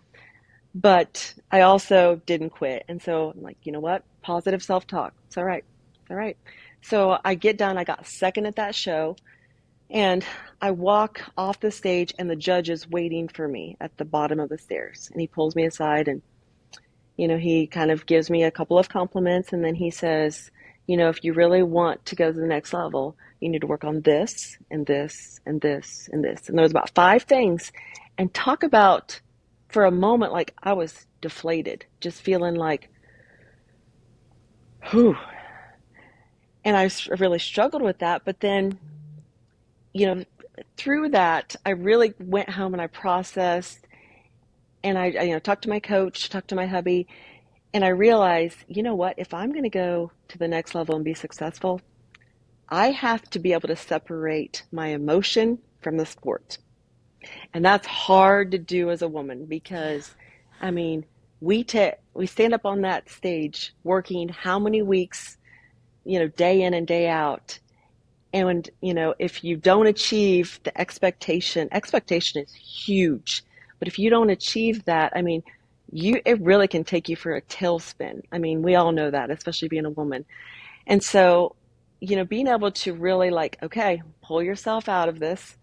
but 0.74 1.35
I 1.50 1.61
also 1.61 2.22
didn't 2.24 2.50
quit. 2.50 2.87
And 2.88 3.02
so 3.02 3.35
I'm 3.37 3.42
like, 3.42 3.59
you 3.64 3.72
know 3.72 3.81
what? 3.81 4.02
Positive 4.22 4.62
self-talk. 4.62 5.12
It's 5.26 5.37
all 5.37 5.44
right. 5.44 5.64
It's 6.00 6.11
all 6.11 6.16
right. 6.16 6.38
So 6.81 7.18
I 7.22 7.35
get 7.35 7.59
done. 7.59 7.76
I 7.76 7.85
got 7.85 8.07
second 8.07 8.46
at 8.46 8.57
that 8.57 8.74
show. 8.74 9.16
And 9.92 10.24
I 10.62 10.70
walk 10.70 11.20
off 11.37 11.61
the 11.61 11.70
stage, 11.70 12.14
and 12.18 12.28
the 12.28 12.37
judge 12.37 12.70
is 12.70 12.88
waiting 12.88 13.28
for 13.28 13.46
me 13.46 13.76
at 13.78 13.96
the 13.98 14.07
bottom 14.07 14.40
of 14.40 14.48
the 14.48 14.57
stairs. 14.57 15.11
And 15.12 15.20
he 15.20 15.26
pulls 15.26 15.55
me 15.55 15.66
aside 15.66 16.09
and, 16.09 16.22
you 17.18 17.28
know, 17.28 17.37
he 17.37 17.66
kind 17.66 17.90
of 17.90 18.07
gives 18.07 18.31
me 18.31 18.42
a 18.42 18.50
couple 18.50 18.78
of 18.78 18.88
compliments. 18.88 19.52
And 19.52 19.62
then 19.62 19.74
he 19.74 19.90
says, 19.90 20.50
you 20.87 20.96
know, 20.96 21.11
if 21.11 21.22
you 21.22 21.35
really 21.35 21.62
want 21.62 22.07
to 22.07 22.16
go 22.16 22.33
to 22.33 22.40
the 22.40 22.46
next 22.46 22.72
level, 22.72 23.16
you 23.40 23.50
need 23.50 23.61
to 23.61 23.66
work 23.66 23.85
on 23.85 24.00
this 24.00 24.57
and 24.70 24.87
this 24.87 25.38
and 25.44 25.61
this 25.61 26.09
and 26.11 26.24
this. 26.24 26.48
And 26.48 26.57
there 26.57 26.62
was 26.62 26.72
about 26.72 26.94
five 26.94 27.24
things. 27.24 27.70
And 28.16 28.33
talk 28.33 28.62
about 28.62 29.20
for 29.68 29.85
a 29.85 29.90
moment, 29.90 30.33
like 30.33 30.55
I 30.62 30.72
was 30.72 31.07
deflated, 31.20 31.85
just 32.00 32.22
feeling 32.22 32.55
like, 32.55 32.88
whew. 34.90 35.16
And 36.64 36.76
I 36.76 36.90
really 37.18 37.38
struggled 37.38 37.83
with 37.83 37.98
that. 37.98 38.24
But 38.24 38.40
then 38.40 38.78
you 39.92 40.07
know, 40.07 40.24
through 40.76 41.11
that, 41.11 41.57
I 41.64 41.70
really 41.70 42.14
went 42.18 42.50
home 42.50 42.74
and 42.74 42.83
I 42.83 42.87
processed 42.87 43.87
and 44.85 44.98
I, 44.98 45.14
I, 45.18 45.22
you 45.22 45.33
know, 45.33 45.38
talked 45.38 45.62
to 45.62 45.68
my 45.68 45.81
coach, 45.81 46.28
talked 46.28 46.48
to 46.48 46.55
my 46.55 46.66
hubby, 46.66 47.07
and 47.72 47.85
I 47.85 47.88
realized, 47.88 48.59
you 48.68 48.83
know 48.83 48.94
what, 48.94 49.14
if 49.18 49.33
I'm 49.33 49.50
going 49.52 49.62
to 49.62 49.70
go 49.70 50.12
to 50.28 50.38
the 50.38 50.48
next 50.48 50.74
level 50.74 50.96
and 50.96 51.05
be 51.05 51.14
successful, 51.14 51.81
I 52.68 52.90
have 52.90 53.22
to 53.31 53.38
be 53.38 53.52
able 53.52 53.68
to 53.68 53.76
separate 53.76 54.64
my 54.72 54.88
emotion 54.88 55.59
from 55.81 55.96
the 55.96 56.07
sport. 56.07 56.59
And 57.55 57.64
that's 57.64 57.87
hard 57.87 58.50
to 58.52 58.59
do 58.59 58.90
as 58.90 59.02
a 59.02 59.09
woman 59.09 59.46
because, 59.46 60.14
I 60.61 60.70
mean, 60.70 61.05
we 61.40 61.64
take 61.64 61.94
we 62.14 62.26
stand 62.26 62.55
up 62.55 62.66
on 62.66 62.83
that 62.83 63.09
stage 63.09 63.74
working 63.85 64.28
how 64.28 64.59
many 64.59 64.83
weeks, 64.83 65.37
you 66.05 66.18
know, 66.18 66.28
day 66.28 66.62
in 66.62 66.74
and 66.74 66.87
day 66.87 67.09
out, 67.09 67.59
and, 68.33 68.68
you 68.81 68.95
know, 68.95 69.14
if 69.18 69.45
you 69.45 69.57
don't 69.57 69.87
achieve 69.87 70.61
the 70.64 70.79
expectation, 70.81 71.68
expectation 71.73 72.42
is 72.42 72.53
huge. 72.53 73.45
But 73.79 73.88
if 73.88 73.99
you 73.99 74.11
don't 74.11 74.31
achieve 74.31 74.85
that, 74.87 75.12
I 75.14 75.23
mean, 75.23 75.42
you, 75.90 76.21
it 76.25 76.40
really 76.40 76.68
can 76.68 76.85
take 76.85 77.09
you 77.09 77.16
for 77.16 77.35
a 77.35 77.42
tailspin. 77.42 78.23
I 78.33 78.38
mean, 78.38 78.62
we 78.62 78.75
all 78.75 78.92
know 78.92 79.11
that, 79.11 79.31
especially 79.31 79.68
being 79.68 79.85
a 79.85 79.90
woman. 79.90 80.25
And 80.87 81.03
so, 81.03 81.57
you 82.01 82.16
know, 82.16 82.25
being 82.25 82.49
able 82.49 82.73
to 82.73 82.95
really 82.95 83.31
like, 83.31 83.59
okay, 83.62 84.03
pull 84.23 84.42
yourself 84.42 84.88
out 84.88 85.09
of 85.09 85.18
this. 85.18 85.57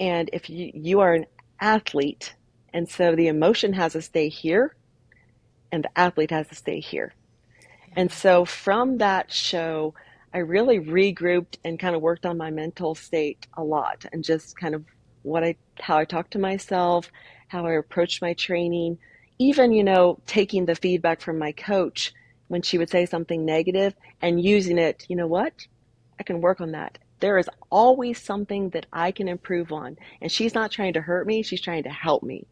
And 0.00 0.30
if 0.32 0.48
you, 0.48 0.70
you 0.74 1.00
are 1.00 1.12
an 1.12 1.26
athlete, 1.60 2.34
and 2.72 2.88
so 2.88 3.14
the 3.14 3.28
emotion 3.28 3.72
has 3.74 3.92
to 3.92 4.02
stay 4.02 4.28
here 4.28 4.74
and 5.70 5.84
the 5.84 5.98
athlete 5.98 6.30
has 6.30 6.48
to 6.48 6.54
stay 6.54 6.80
here. 6.80 7.14
And 7.96 8.10
so 8.10 8.44
from 8.44 8.98
that 8.98 9.32
show, 9.32 9.94
I 10.34 10.38
really 10.38 10.80
regrouped 10.80 11.58
and 11.64 11.78
kind 11.78 11.94
of 11.94 12.02
worked 12.02 12.26
on 12.26 12.36
my 12.36 12.50
mental 12.50 12.96
state 12.96 13.46
a 13.54 13.62
lot 13.62 14.04
and 14.12 14.24
just 14.24 14.56
kind 14.58 14.74
of 14.74 14.84
what 15.22 15.44
I 15.44 15.54
how 15.78 15.96
I 15.96 16.04
talk 16.04 16.28
to 16.30 16.40
myself, 16.40 17.10
how 17.48 17.64
I 17.66 17.74
approach 17.74 18.20
my 18.20 18.34
training, 18.34 18.98
even 19.38 19.72
you 19.72 19.84
know 19.84 20.18
taking 20.26 20.66
the 20.66 20.74
feedback 20.74 21.20
from 21.20 21.38
my 21.38 21.52
coach 21.52 22.12
when 22.48 22.62
she 22.62 22.78
would 22.78 22.90
say 22.90 23.06
something 23.06 23.44
negative 23.44 23.94
and 24.22 24.44
using 24.44 24.76
it, 24.76 25.06
you 25.08 25.16
know 25.16 25.28
what? 25.28 25.66
I 26.18 26.24
can 26.24 26.40
work 26.40 26.60
on 26.60 26.72
that. 26.72 26.98
There 27.20 27.38
is 27.38 27.48
always 27.70 28.20
something 28.20 28.70
that 28.70 28.86
I 28.92 29.12
can 29.12 29.28
improve 29.28 29.72
on. 29.72 29.96
And 30.20 30.30
she's 30.30 30.54
not 30.54 30.70
trying 30.70 30.92
to 30.94 31.00
hurt 31.00 31.26
me, 31.28 31.42
she's 31.42 31.60
trying 31.60 31.84
to 31.84 31.90
help 31.90 32.24
me. 32.24 32.46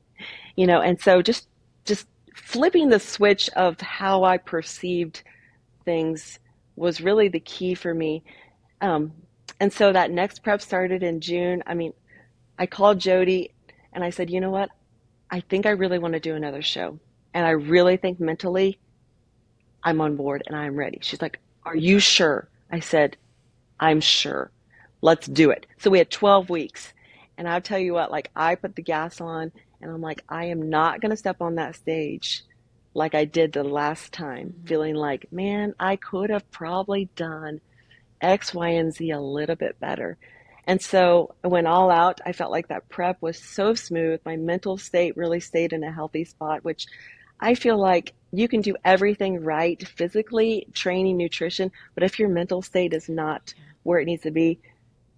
You 0.56 0.68
know, 0.68 0.80
and 0.80 1.00
so 1.00 1.20
just 1.20 1.48
just 1.84 2.06
flipping 2.36 2.90
the 2.90 3.00
switch 3.00 3.50
of 3.50 3.80
how 3.80 4.22
I 4.22 4.38
perceived 4.38 5.24
things 5.84 6.38
was 6.76 7.00
really 7.00 7.28
the 7.28 7.40
key 7.40 7.74
for 7.74 7.94
me. 7.94 8.24
Um, 8.80 9.12
and 9.60 9.72
so 9.72 9.92
that 9.92 10.10
next 10.10 10.42
prep 10.42 10.62
started 10.62 11.02
in 11.02 11.20
June. 11.20 11.62
I 11.66 11.74
mean, 11.74 11.92
I 12.58 12.66
called 12.66 13.00
Jody 13.00 13.52
And 13.92 14.04
I 14.04 14.10
said, 14.10 14.30
you 14.30 14.40
know 14.40 14.50
what? 14.50 14.70
I 15.30 15.40
think 15.40 15.66
I 15.66 15.70
really 15.70 15.98
want 15.98 16.14
to 16.14 16.20
do 16.20 16.34
another 16.34 16.62
show. 16.62 16.98
And 17.34 17.46
I 17.46 17.50
really 17.50 17.96
think 17.96 18.20
mentally 18.20 18.78
I'm 19.82 20.00
on 20.00 20.16
board 20.16 20.42
and 20.46 20.56
I'm 20.56 20.76
ready. 20.76 20.98
She's 21.02 21.22
like, 21.22 21.40
Are 21.64 21.76
you 21.76 21.98
sure? 22.00 22.48
I 22.70 22.80
said, 22.80 23.16
I'm 23.80 24.00
sure. 24.00 24.50
Let's 25.02 25.26
do 25.26 25.50
it. 25.50 25.66
So 25.78 25.90
we 25.90 25.98
had 25.98 26.10
12 26.10 26.50
weeks. 26.50 26.92
And 27.38 27.48
I'll 27.48 27.60
tell 27.62 27.78
you 27.78 27.94
what, 27.94 28.10
like 28.10 28.30
I 28.36 28.54
put 28.56 28.76
the 28.76 28.82
gas 28.82 29.20
on 29.20 29.52
and 29.80 29.90
I'm 29.90 30.00
like, 30.02 30.22
I 30.28 30.46
am 30.46 30.70
not 30.70 31.00
going 31.00 31.10
to 31.10 31.16
step 31.16 31.40
on 31.40 31.56
that 31.56 31.76
stage 31.76 32.44
like 32.94 33.14
I 33.14 33.24
did 33.24 33.52
the 33.52 33.64
last 33.64 34.12
time, 34.12 34.48
mm-hmm. 34.50 34.66
feeling 34.66 34.94
like, 34.94 35.32
man, 35.32 35.74
I 35.78 35.96
could 35.96 36.30
have 36.30 36.50
probably 36.50 37.06
done 37.16 37.60
X, 38.20 38.54
Y, 38.54 38.68
and 38.68 38.92
Z 38.92 39.10
a 39.10 39.20
little 39.20 39.56
bit 39.56 39.80
better. 39.80 40.18
And 40.66 40.80
so 40.80 41.34
I 41.42 41.48
went 41.48 41.66
all 41.66 41.90
out. 41.90 42.20
I 42.24 42.32
felt 42.32 42.52
like 42.52 42.68
that 42.68 42.88
prep 42.88 43.20
was 43.20 43.36
so 43.36 43.74
smooth. 43.74 44.20
My 44.24 44.36
mental 44.36 44.78
state 44.78 45.16
really 45.16 45.40
stayed 45.40 45.72
in 45.72 45.82
a 45.82 45.90
healthy 45.90 46.24
spot, 46.24 46.64
which 46.64 46.86
I 47.40 47.56
feel 47.56 47.76
like 47.76 48.12
you 48.30 48.46
can 48.46 48.60
do 48.60 48.76
everything 48.84 49.42
right 49.42 49.86
physically, 49.86 50.68
training, 50.72 51.16
nutrition, 51.16 51.72
but 51.94 52.04
if 52.04 52.18
your 52.18 52.28
mental 52.28 52.62
state 52.62 52.94
is 52.94 53.08
not 53.08 53.52
where 53.82 53.98
it 53.98 54.04
needs 54.06 54.22
to 54.22 54.30
be, 54.30 54.60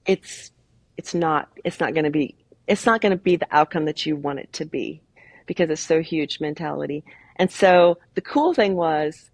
it's 0.07 0.51
it's 0.97 1.15
not 1.15 1.49
it's 1.65 1.81
not 1.81 1.93
going 1.93 2.05
to 2.05 2.11
be 2.11 2.35
it's 2.67 2.87
not 2.87 3.01
going 3.01 3.11
to 3.11 3.23
be 3.23 3.37
the 3.37 3.47
outcome 3.51 3.85
that 3.85 4.07
you 4.07 4.17
want 4.17 4.39
it 4.39 4.53
to 4.55 4.65
be 4.65 5.03
because 5.47 5.69
it's 5.69 5.83
so 5.83 6.01
huge 6.01 6.41
mentality. 6.41 7.05
And 7.37 7.51
so 7.51 7.99
the 8.15 8.21
cool 8.21 8.55
thing 8.55 8.77
was, 8.77 9.31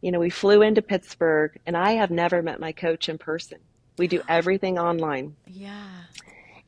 you 0.00 0.12
know, 0.12 0.20
we 0.20 0.30
flew 0.30 0.62
into 0.62 0.82
Pittsburgh 0.82 1.58
and 1.66 1.76
I 1.76 1.92
have 1.92 2.10
never 2.10 2.42
met 2.42 2.60
my 2.60 2.72
coach 2.72 3.08
in 3.08 3.18
person. 3.18 3.58
We 3.96 4.08
do 4.08 4.22
everything 4.28 4.78
online. 4.78 5.36
Yeah. 5.46 5.88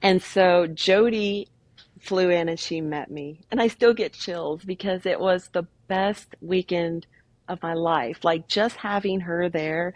And 0.03 0.23
so 0.23 0.67
Jody 0.67 1.49
flew 2.01 2.31
in 2.31 2.49
and 2.49 2.59
she 2.59 2.81
met 2.81 3.11
me. 3.11 3.41
And 3.51 3.61
I 3.61 3.69
still 3.69 3.93
get 3.93 4.13
chills 4.13 4.65
because 4.65 5.07
it 5.07 5.21
was 5.21 5.51
the 5.53 5.67
best 5.89 6.37
weekend 6.41 7.07
of 7.49 7.63
my 7.63 7.75
life. 7.75 8.25
Like 8.25 8.49
just 8.49 8.77
having 8.77 9.21
her 9.21 9.49
there, 9.49 9.95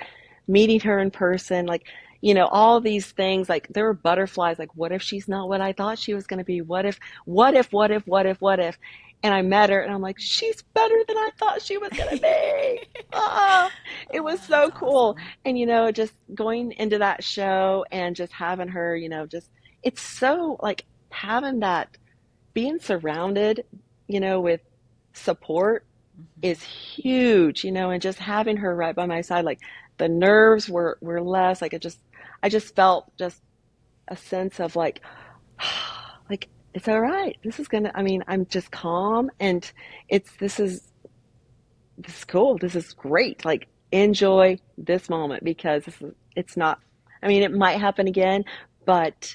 meeting 0.49 0.81
her 0.81 0.99
in 0.99 1.11
person, 1.11 1.67
like, 1.67 1.87
you 2.21 2.35
know, 2.35 2.47
all 2.47 2.81
these 2.81 3.11
things, 3.13 3.49
like 3.49 3.69
there 3.69 3.85
were 3.85 3.95
butterflies, 3.95 4.59
like, 4.59 4.75
what 4.77 4.93
if 4.93 5.01
she's 5.01 5.29
not 5.29 5.49
what 5.49 5.61
I 5.61 5.73
thought 5.73 5.99
she 5.99 6.13
was 6.13 6.27
going 6.27 6.39
to 6.39 6.45
be? 6.45 6.61
What 6.61 6.85
if, 6.85 6.99
what 7.25 7.55
if, 7.55 7.73
what 7.73 7.91
if, 7.91 8.07
what 8.07 8.27
if, 8.27 8.41
what 8.41 8.61
if? 8.61 8.79
And 9.23 9.35
I 9.35 9.43
met 9.43 9.71
her 9.71 9.81
and 9.81 9.93
I'm 9.93 10.01
like, 10.01 10.19
she's 10.19 10.63
better 10.75 10.97
than 11.07 11.17
I 11.17 11.31
thought 11.39 11.61
she 11.61 11.77
was 11.77 11.91
going 11.91 12.17
to 12.17 12.23
be. 12.23 13.03
oh, 13.13 13.71
it 14.15 14.21
was 14.21 14.41
so 14.41 14.71
cool. 14.71 15.17
And, 15.45 15.59
you 15.59 15.67
know, 15.67 15.93
just 15.93 16.15
going 16.35 16.73
into 16.73 16.99
that 16.99 17.23
show 17.23 17.85
and 17.93 18.17
just 18.17 18.33
having 18.33 18.69
her, 18.69 18.97
you 18.97 19.09
know, 19.09 19.27
just, 19.27 19.51
it's 19.83 20.01
so 20.01 20.57
like 20.63 20.87
having 21.11 21.61
that, 21.61 21.97
being 22.55 22.81
surrounded, 22.81 23.65
you 24.09 24.21
know, 24.21 24.41
with 24.41 24.61
support 25.13 25.85
mm-hmm. 26.19 26.41
is 26.43 26.63
huge, 26.63 27.63
you 27.63 27.73
know, 27.73 27.91
and 27.91 28.03
just 28.03 28.19
having 28.19 28.57
her 28.57 28.75
right 28.75 28.97
by 28.97 29.07
my 29.07 29.21
side, 29.21 29.45
like 29.45 29.61
the 29.99 30.09
nerves 30.09 30.69
were, 30.69 30.99
were 31.01 31.21
less, 31.21 31.61
like 31.61 31.75
it 31.75 31.83
just, 31.83 31.99
I 32.43 32.49
just 32.49 32.75
felt 32.75 33.13
just 33.19 33.43
a 34.09 34.17
sense 34.17 34.61
of 34.61 34.77
like, 34.77 35.03
like 36.31 36.49
it's 36.75 36.89
all 36.89 37.01
right. 37.01 37.37
This 37.43 37.59
is 37.59 37.69
gonna. 37.69 37.91
I 37.95 38.03
mean, 38.03 38.23
I'm 38.29 38.47
just 38.47 38.71
calm, 38.71 39.31
and 39.41 39.71
it's 40.09 40.31
this 40.37 40.61
is 40.61 40.93
this 41.99 42.19
is 42.19 42.25
cool. 42.25 42.59
This 42.59 42.75
is 42.75 42.93
great. 42.93 43.45
Like 43.45 43.69
enjoy 43.93 44.59
this 44.79 45.09
moment 45.09 45.45
because 45.45 45.85
it's 46.37 46.57
not. 46.57 46.81
I 47.23 47.29
mean, 47.29 47.43
it 47.43 47.53
might 47.53 47.81
happen 47.81 48.07
again, 48.07 48.45
but 48.87 49.35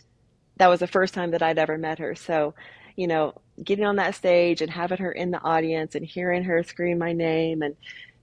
that 0.57 0.67
was 0.67 0.79
the 0.79 0.87
first 0.87 1.13
time 1.13 1.31
that 1.31 1.43
I'd 1.43 1.59
ever 1.59 1.77
met 1.77 1.99
her. 1.99 2.15
So, 2.15 2.55
you 2.95 3.07
know, 3.07 3.33
getting 3.63 3.85
on 3.85 3.97
that 3.97 4.15
stage 4.15 4.61
and 4.61 4.71
having 4.71 4.97
her 4.99 5.11
in 5.11 5.31
the 5.31 5.41
audience 5.41 5.95
and 5.95 6.05
hearing 6.05 6.43
her 6.43 6.63
scream 6.63 6.97
my 6.97 7.13
name 7.13 7.61
and 7.61 7.75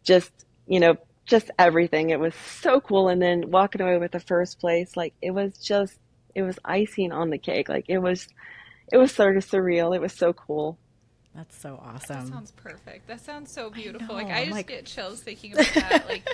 just, 0.03 0.33
you 0.66 0.81
know, 0.81 0.96
just 1.27 1.51
everything. 1.59 2.11
It 2.11 2.18
was 2.18 2.35
so 2.35 2.81
cool. 2.81 3.09
And 3.09 3.20
then 3.20 3.51
walking 3.51 3.81
away 3.81 3.98
with 3.98 4.12
the 4.12 4.20
first 4.20 4.59
place, 4.59 4.96
like 4.96 5.14
it 5.22 5.31
was 5.31 5.57
just, 5.59 5.98
it 6.35 6.42
was 6.42 6.59
icing 6.64 7.12
on 7.12 7.31
the 7.31 7.38
cake. 7.38 7.68
Like 7.68 7.85
it 7.88 7.98
was 7.98 8.27
it 8.92 8.98
was 8.98 9.12
sort 9.12 9.37
of 9.37 9.46
surreal. 9.46 9.94
It 9.94 10.00
was 10.00 10.12
so 10.12 10.33
cool. 10.33 10.78
That's 11.35 11.59
so 11.59 11.81
awesome. 11.83 12.26
That 12.26 12.28
sounds 12.28 12.50
perfect. 12.52 13.07
That 13.07 13.20
sounds 13.20 13.50
so 13.50 13.70
beautiful. 13.70 14.16
I 14.16 14.22
like 14.22 14.33
I 14.33 14.44
just 14.44 14.52
like... 14.52 14.66
get 14.66 14.87
chills 14.87 15.20
thinking 15.20 15.55
about 15.55 15.66
that. 15.74 16.07
Like, 16.09 16.28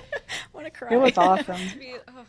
want 0.53 0.67
to 0.67 0.71
cry. 0.73 0.93
It 0.93 0.97
was 0.97 1.17
awesome. 1.17 1.57
oh. 2.09 2.25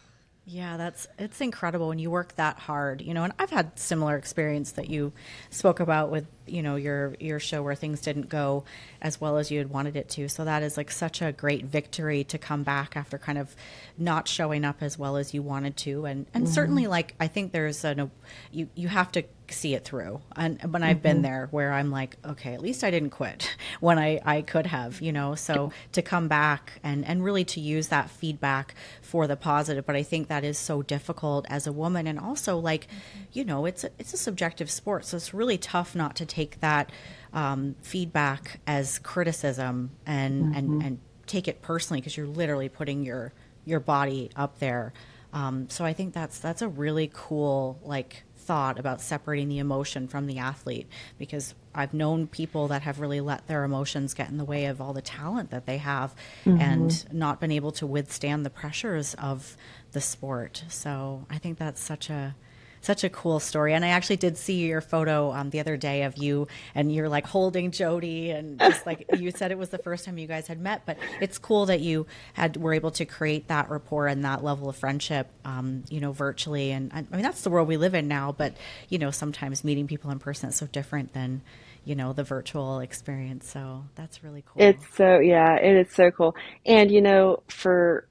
Yeah, 0.46 0.78
that's 0.78 1.08
it's 1.20 1.42
incredible 1.42 1.90
when 1.90 2.00
you 2.00 2.10
work 2.10 2.36
that 2.36 2.58
hard, 2.58 3.02
you 3.02 3.14
know. 3.14 3.24
And 3.24 3.34
I've 3.38 3.52
had 3.52 3.78
similar 3.78 4.18
experience 4.18 4.72
that 4.74 4.90
you 4.90 5.14
spoke 5.52 5.80
about 5.80 6.10
with, 6.10 6.26
you 6.48 6.64
know, 6.64 6.76
your 6.76 7.16
your 7.20 7.40
show 7.40 7.62
where 7.62 7.76
things 7.76 8.02
didn't 8.02 8.30
go 8.30 8.64
as 9.00 9.22
well 9.22 9.38
as 9.38 9.52
you 9.52 9.60
had 9.60 9.70
wanted 9.70 9.96
it 9.96 10.10
to. 10.10 10.28
So 10.28 10.46
that 10.46 10.64
is 10.64 10.76
like 10.76 10.90
such 10.90 11.22
a 11.22 11.32
great 11.32 11.66
victory 11.66 12.24
to 12.26 12.40
come 12.40 12.64
back 12.64 12.98
after 12.98 13.20
kind 13.20 13.38
of 13.38 13.56
not 13.96 14.28
showing 14.28 14.66
up 14.66 14.82
as 14.82 14.98
well 14.98 15.18
as 15.18 15.36
you 15.36 15.44
wanted 15.44 15.78
to. 15.78 16.06
And 16.06 16.26
and 16.34 16.46
mm-hmm. 16.46 16.54
certainly 16.54 16.88
like 16.88 17.14
I 17.20 17.28
think 17.28 17.52
there's 17.52 17.86
a 17.86 18.10
you 18.52 18.70
you 18.74 18.88
have 18.88 19.12
to 19.12 19.24
see 19.52 19.76
it 19.76 19.84
through. 19.84 20.22
And 20.36 20.62
when 20.72 20.84
I've 20.84 20.98
mm-hmm. 20.98 21.04
been 21.04 21.22
there 21.22 21.48
where 21.52 21.74
I'm 21.74 21.92
like, 21.92 22.18
okay, 22.26 22.54
at 22.54 22.62
least 22.62 22.84
I 22.84 22.92
didn't 22.92 23.12
quit 23.12 23.56
when 23.80 23.98
I, 23.98 24.20
I 24.26 24.42
could 24.42 24.66
have, 24.68 25.02
you 25.02 25.12
know, 25.12 25.36
so 25.36 25.72
to 25.94 26.02
come 26.02 26.28
back 26.28 26.80
and, 26.84 27.06
and 27.06 27.24
really 27.24 27.46
to 27.46 27.60
use 27.60 27.88
that 27.90 28.10
feedback 28.10 28.76
for 29.02 29.28
the 29.28 29.36
positive. 29.36 29.86
But 29.86 29.96
I 29.96 30.04
think 30.04 30.28
that 30.28 30.44
is 30.44 30.58
so 30.58 30.82
difficult 30.82 31.46
as 31.50 31.68
a 31.68 31.72
woman. 31.72 32.08
And 32.08 32.20
also 32.20 32.58
like, 32.58 32.88
mm-hmm. 32.88 33.20
you 33.34 33.46
know, 33.46 33.66
it's 33.66 33.84
a, 33.84 33.90
it's 34.00 34.14
a 34.14 34.18
subjective 34.18 34.70
sport. 34.70 35.06
So 35.06 35.18
it's 35.18 35.34
really 35.34 35.58
tough 35.58 35.96
not 35.96 36.16
to 36.18 36.26
take 36.26 36.60
that 36.62 36.92
um, 37.34 37.76
feedback 37.82 38.60
as 38.66 39.00
criticism 39.00 39.92
and, 40.06 40.46
mm-hmm. 40.46 40.56
and, 40.56 40.84
and 40.84 41.00
take 41.28 41.48
it 41.48 41.62
personally 41.62 42.02
because 42.02 42.18
you're 42.18 42.28
literally 42.28 42.70
putting 42.70 43.04
your, 43.04 43.34
your 43.66 43.80
body 43.80 44.32
up 44.36 44.60
there. 44.60 44.94
Um, 45.34 45.70
so 45.70 45.86
I 45.86 45.94
think 45.94 46.14
that's 46.14 46.40
that's 46.40 46.62
a 46.62 46.68
really 46.68 47.10
cool 47.14 47.80
like 47.84 48.24
thought 48.50 48.80
about 48.80 49.00
separating 49.00 49.48
the 49.48 49.60
emotion 49.60 50.08
from 50.08 50.26
the 50.26 50.40
athlete 50.40 50.88
because 51.20 51.54
I've 51.76 51.94
known 51.94 52.26
people 52.26 52.68
that 52.70 52.82
have 52.82 53.00
really 53.00 53.22
let 53.22 53.46
their 53.46 53.64
emotions 53.64 54.16
get 54.16 54.30
in 54.30 54.38
the 54.38 54.44
way 54.44 54.66
of 54.66 54.82
all 54.82 54.92
the 54.92 55.04
talent 55.04 55.52
that 55.52 55.68
they 55.68 55.78
have 55.78 56.16
mm-hmm. 56.44 56.60
and 56.60 57.14
not 57.14 57.40
been 57.40 57.52
able 57.52 57.72
to 57.74 57.86
withstand 57.86 58.44
the 58.44 58.50
pressures 58.50 59.14
of 59.20 59.56
the 59.92 60.02
sport. 60.02 60.64
So 60.68 61.28
I 61.30 61.38
think 61.38 61.60
that's 61.60 61.80
such 61.80 62.10
a 62.10 62.36
such 62.82 63.04
a 63.04 63.10
cool 63.10 63.40
story. 63.40 63.74
And 63.74 63.84
I 63.84 63.90
actually 63.90 64.18
did 64.18 64.38
see 64.38 64.66
your 64.66 64.82
photo 64.82 65.32
um, 65.32 65.50
the 65.50 65.60
other 65.60 65.78
day 65.78 66.04
of 66.04 66.18
you 66.18 66.48
and 66.76 66.94
you're 66.94 67.10
like 67.10 67.26
holding 67.26 67.72
Jody 67.72 68.32
and 68.32 68.60
just 68.60 68.86
like 68.86 69.06
you 69.18 69.32
said 69.32 69.52
it 69.52 69.58
was 69.58 69.70
the 69.70 69.78
first 69.78 70.06
time 70.06 70.18
you 70.18 70.28
guys 70.28 70.48
had 70.48 70.60
met, 70.60 70.86
but 70.86 70.98
it's 71.22 71.38
cool 71.38 71.66
that 71.68 71.82
you 71.82 72.06
had 72.34 72.58
were 72.58 72.74
able 72.74 72.92
to 72.92 73.06
create 73.06 73.48
that 73.48 73.70
rapport 73.70 74.08
and 74.08 74.24
that 74.26 74.44
level 74.44 74.70
of 74.70 74.76
friendship, 74.76 75.30
um, 75.46 75.84
you 75.90 76.00
know, 76.00 76.12
virtually. 76.12 76.72
And 76.72 76.92
I 76.94 77.02
mean, 77.02 77.22
that's 77.22 77.42
the 77.42 77.50
world 77.50 77.68
we 77.68 77.78
live 77.78 77.94
in 77.94 78.08
now, 78.08 78.32
but 78.32 78.54
you 78.90 78.98
know, 78.98 79.12
sometimes 79.12 79.64
meeting 79.64 79.88
people 79.88 80.12
in 80.12 80.20
person 80.20 80.50
is 80.50 80.56
so 80.56 80.68
different 80.68 81.14
than, 81.14 81.42
you 81.86 81.96
know, 81.96 82.14
the 82.14 82.24
virtual 82.24 82.80
experience. 82.80 83.50
So 83.50 83.86
that's 83.96 84.24
really 84.24 84.44
cool. 84.46 84.62
It's 84.62 84.86
so, 84.96 85.20
yeah, 85.20 85.56
it 85.56 85.88
is 85.88 85.94
so 85.94 86.12
cool. 86.12 86.36
And, 86.66 86.92
you 86.92 87.02
know, 87.02 87.44
for, 87.48 88.08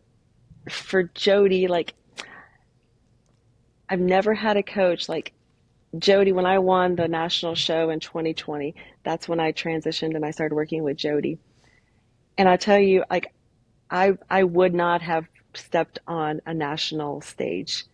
for 0.68 1.04
Jody, 1.14 1.68
like 1.68 1.94
I've 3.88 4.00
never 4.00 4.34
had 4.34 4.56
a 4.56 4.62
coach 4.62 5.08
like 5.08 5.32
Jody. 5.98 6.32
When 6.32 6.46
I 6.46 6.58
won 6.58 6.96
the 6.96 7.08
national 7.08 7.54
show 7.54 7.90
in 7.90 8.00
2020, 8.00 8.74
that's 9.04 9.28
when 9.28 9.40
I 9.40 9.52
transitioned 9.52 10.14
and 10.14 10.24
I 10.24 10.30
started 10.30 10.54
working 10.54 10.82
with 10.82 10.96
Jody. 10.96 11.38
And 12.36 12.48
I 12.48 12.56
tell 12.56 12.78
you, 12.78 13.04
like, 13.10 13.32
I 13.90 14.18
I 14.28 14.44
would 14.44 14.74
not 14.74 15.02
have 15.02 15.26
stepped 15.54 15.98
on 16.06 16.40
a 16.46 16.54
national 16.54 17.20
stage 17.22 17.84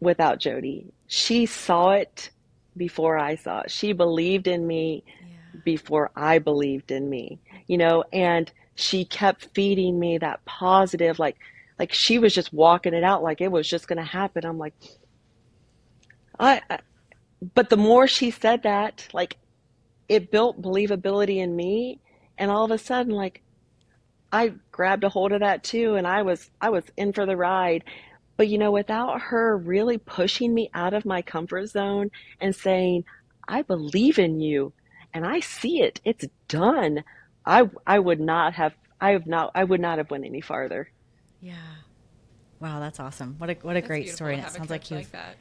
without 0.00 0.40
Jody. 0.40 0.92
She 1.06 1.46
saw 1.46 1.92
it 1.92 2.30
before 2.76 3.16
I 3.16 3.36
saw 3.36 3.60
it. 3.60 3.70
She 3.70 3.92
believed 3.92 4.48
in 4.48 4.66
me 4.66 5.04
yeah. 5.06 5.60
before 5.64 6.10
I 6.16 6.38
believed 6.40 6.90
in 6.90 7.08
me. 7.08 7.38
You 7.68 7.78
know, 7.78 8.04
and 8.12 8.50
she 8.74 9.04
kept 9.04 9.48
feeding 9.54 9.98
me 9.98 10.18
that 10.18 10.44
positive, 10.44 11.18
like 11.18 11.36
like 11.78 11.92
she 11.92 12.18
was 12.18 12.34
just 12.34 12.52
walking 12.52 12.94
it 12.94 13.04
out 13.04 13.22
like 13.22 13.40
it 13.40 13.50
was 13.50 13.68
just 13.68 13.88
going 13.88 13.98
to 13.98 14.04
happen. 14.04 14.44
I'm 14.44 14.58
like, 14.58 14.74
I, 16.38 16.62
I, 16.68 16.78
but 17.54 17.70
the 17.70 17.76
more 17.76 18.06
she 18.06 18.30
said 18.30 18.62
that, 18.62 19.06
like, 19.12 19.36
it 20.08 20.30
built 20.30 20.60
believability 20.60 21.38
in 21.38 21.54
me, 21.54 22.00
and 22.38 22.50
all 22.50 22.64
of 22.64 22.70
a 22.70 22.78
sudden, 22.78 23.12
like, 23.12 23.42
I 24.32 24.54
grabbed 24.72 25.04
a 25.04 25.08
hold 25.08 25.30
of 25.30 25.40
that 25.40 25.62
too, 25.62 25.94
and 25.94 26.08
I 26.08 26.22
was 26.22 26.50
I 26.60 26.70
was 26.70 26.82
in 26.96 27.12
for 27.12 27.24
the 27.24 27.36
ride. 27.36 27.84
But 28.36 28.48
you 28.48 28.58
know, 28.58 28.72
without 28.72 29.20
her 29.20 29.56
really 29.56 29.96
pushing 29.96 30.52
me 30.52 30.70
out 30.74 30.92
of 30.92 31.04
my 31.04 31.22
comfort 31.22 31.68
zone 31.68 32.10
and 32.40 32.54
saying, 32.54 33.04
"I 33.46 33.62
believe 33.62 34.18
in 34.18 34.40
you," 34.40 34.72
and 35.12 35.24
I 35.24 35.38
see 35.38 35.80
it, 35.82 36.00
it's 36.04 36.26
done. 36.48 37.04
I 37.46 37.70
I 37.86 38.00
would 38.00 38.18
not 38.18 38.54
have 38.54 38.74
I 39.00 39.10
have 39.10 39.28
not 39.28 39.52
I 39.54 39.62
would 39.62 39.80
not 39.80 39.98
have 39.98 40.10
went 40.10 40.24
any 40.24 40.40
farther. 40.40 40.90
Yeah. 41.40 41.54
Wow, 42.58 42.80
that's 42.80 42.98
awesome. 42.98 43.36
What 43.38 43.50
a 43.50 43.54
what 43.62 43.76
a 43.76 43.80
that's 43.82 43.86
great 43.86 44.10
story. 44.10 44.34
And 44.34 44.44
it 44.44 44.50
sounds 44.50 44.70
like 44.70 44.90
you've 44.90 45.12
like 45.12 45.36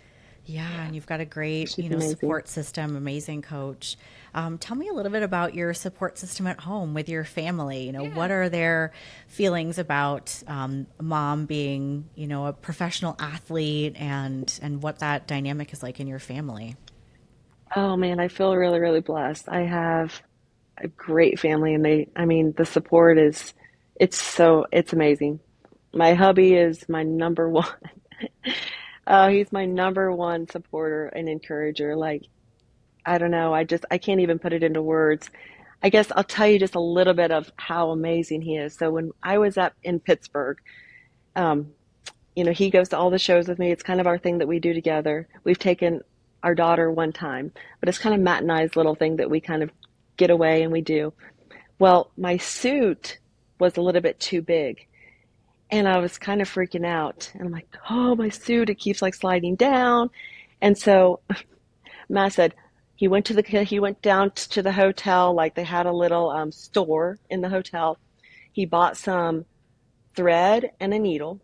Yeah, 0.45 0.69
yeah, 0.69 0.86
and 0.86 0.95
you've 0.95 1.06
got 1.06 1.21
a 1.21 1.25
great, 1.25 1.69
She's 1.69 1.77
you 1.77 1.89
know, 1.89 1.97
amazing. 1.97 2.17
support 2.17 2.47
system, 2.47 2.95
amazing 2.95 3.41
coach. 3.43 3.95
Um, 4.34 4.58
tell 4.58 4.75
me 4.75 4.89
a 4.89 4.93
little 4.93 5.12
bit 5.12 5.23
about 5.23 5.53
your 5.53 5.73
support 5.73 6.17
system 6.17 6.47
at 6.47 6.60
home 6.60 6.93
with 6.93 7.08
your 7.08 7.23
family. 7.23 7.86
You 7.86 7.93
know, 7.93 8.03
yeah. 8.03 8.15
what 8.15 8.32
are 8.32 8.49
their 8.49 8.91
feelings 9.27 9.77
about 9.77 10.43
um, 10.47 10.88
mom 10.99 11.45
being, 11.45 12.10
you 12.15 12.27
know, 12.27 12.47
a 12.47 12.53
professional 12.53 13.15
athlete, 13.19 13.95
and 13.97 14.60
and 14.62 14.82
what 14.84 14.99
that 14.99 15.27
dynamic 15.27 15.71
is 15.71 15.82
like 15.82 15.99
in 15.99 16.08
your 16.08 16.19
family? 16.19 16.75
Oh 17.75 17.95
man, 17.95 18.19
I 18.19 18.27
feel 18.27 18.56
really, 18.56 18.79
really 18.79 19.01
blessed. 19.01 19.49
I 19.49 19.62
have 19.62 20.21
a 20.77 20.88
great 20.88 21.39
family, 21.39 21.73
and 21.73 21.84
they, 21.84 22.10
I 22.15 22.25
mean, 22.25 22.53
the 22.58 22.65
support 22.65 23.17
is, 23.17 23.53
it's 23.95 24.21
so, 24.21 24.65
it's 24.71 24.93
amazing. 24.93 25.39
My 25.93 26.13
hubby 26.13 26.53
is 26.53 26.88
my 26.89 27.03
number 27.03 27.49
one. 27.49 27.65
Uh, 29.06 29.30
he's 29.30 29.52
my 29.52 29.66
number 29.66 30.12
one 30.12 30.48
supporter 30.50 31.08
and 31.08 31.28
encourager. 31.28 31.96
Like 31.96 32.24
I 33.06 33.18
don't 33.18 33.32
know. 33.32 33.54
I 33.54 33.63
just 33.63 33.86
I 33.92 33.98
can't 33.98 34.22
even 34.22 34.39
put 34.39 34.54
it 34.54 34.63
into 34.63 34.82
words. 34.82 35.30
I 35.82 35.89
guess 35.89 36.12
I'll 36.16 36.24
tell 36.24 36.48
you 36.48 36.60
just 36.60 36.76
a 36.76 36.80
little 36.80 37.13
bit 37.13 37.32
of 37.32 37.52
how 37.58 37.89
amazing 37.92 38.42
he 38.42 38.56
is. 38.56 38.76
So 38.76 38.92
when 38.92 39.12
I 39.22 39.38
was 39.38 39.58
up 39.58 39.74
in 39.84 40.00
Pittsburgh, 40.00 40.58
um, 41.36 41.74
you 42.36 42.46
know, 42.46 42.54
he 42.54 42.70
goes 42.70 42.89
to 42.89 42.98
all 42.98 43.10
the 43.10 43.20
shows 43.20 43.48
with 43.48 43.60
me. 43.60 43.72
It's 43.72 43.84
kind 43.84 44.00
of 44.00 44.08
our 44.08 44.18
thing 44.18 44.38
that 44.38 44.48
we 44.48 44.60
do 44.60 44.74
together. 44.74 45.28
We've 45.44 45.60
taken 45.60 46.02
our 46.42 46.56
daughter 46.56 46.89
one 46.89 47.12
time, 47.12 47.52
but 47.80 47.89
it's 47.89 47.98
kind 47.98 48.16
of 48.16 48.22
Matt 48.22 48.42
and 48.44 48.52
I's 48.52 48.76
little 48.76 48.96
thing 48.96 49.18
that 49.18 49.30
we 49.30 49.42
kind 49.42 49.62
of 49.62 49.72
get 50.16 50.30
away 50.30 50.63
and 50.63 50.72
we 50.72 50.82
do. 50.82 51.13
Well, 51.80 52.12
my 52.18 52.38
suit 52.38 53.20
was 53.60 53.76
a 53.76 53.82
little 53.82 54.02
bit 54.02 54.20
too 54.20 54.42
big. 54.42 54.88
And 55.74 55.88
I 55.88 55.98
was 55.98 56.20
kind 56.20 56.40
of 56.40 56.48
freaking 56.48 56.86
out. 56.86 57.32
And 57.34 57.48
I'm 57.48 57.52
like, 57.52 57.68
oh, 57.90 58.16
my 58.16 58.30
suit, 58.30 58.70
it 58.70 58.76
keeps 58.76 59.02
like 59.02 59.16
sliding 59.16 59.56
down. 59.56 60.12
And 60.62 60.78
so 60.78 61.20
Matt 62.10 62.34
said, 62.34 62.54
he 62.96 63.08
went 63.08 63.26
to 63.26 63.34
the 63.34 63.42
he 63.64 63.80
went 63.80 64.00
down 64.04 64.30
to 64.32 64.62
the 64.62 64.72
hotel 64.72 65.34
like 65.34 65.56
they 65.56 65.64
had 65.64 65.88
a 65.88 65.92
little 65.92 66.30
um, 66.30 66.52
store 66.52 67.18
in 67.28 67.42
the 67.42 67.50
hotel. 67.50 67.98
He 68.52 68.68
bought 68.68 68.98
some 68.98 69.46
thread 70.16 70.70
and 70.80 70.94
a 70.94 71.00
needle. 71.00 71.42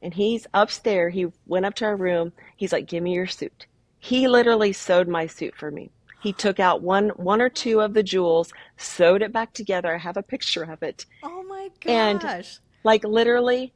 And 0.00 0.14
he's 0.14 0.46
upstairs. 0.54 1.14
He 1.14 1.26
went 1.44 1.66
up 1.66 1.74
to 1.74 1.84
our 1.84 1.96
room. 1.96 2.32
He's 2.56 2.72
like 2.72 2.86
give 2.86 3.02
me 3.02 3.12
your 3.12 3.26
suit. 3.26 3.66
He 3.98 4.28
literally 4.28 4.72
sewed 4.72 5.08
my 5.08 5.26
suit 5.26 5.56
for 5.56 5.72
me. 5.72 5.90
He 6.22 6.32
took 6.32 6.60
out 6.60 6.80
one 6.80 7.08
one 7.16 7.42
or 7.42 7.48
two 7.48 7.80
of 7.80 7.92
the 7.92 8.04
jewels 8.04 8.52
sewed 8.76 9.20
it 9.22 9.32
back 9.32 9.52
together. 9.52 9.96
I 9.96 9.98
have 9.98 10.16
a 10.16 10.22
picture 10.22 10.62
of 10.62 10.84
it. 10.84 11.06
Oh 11.24 11.42
my 11.42 11.70
gosh. 11.80 11.92
and 11.92 12.60
like 12.88 13.04
literally 13.04 13.74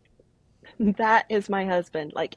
that 0.78 1.26
is 1.28 1.50
my 1.50 1.66
husband. 1.66 2.12
Like 2.14 2.36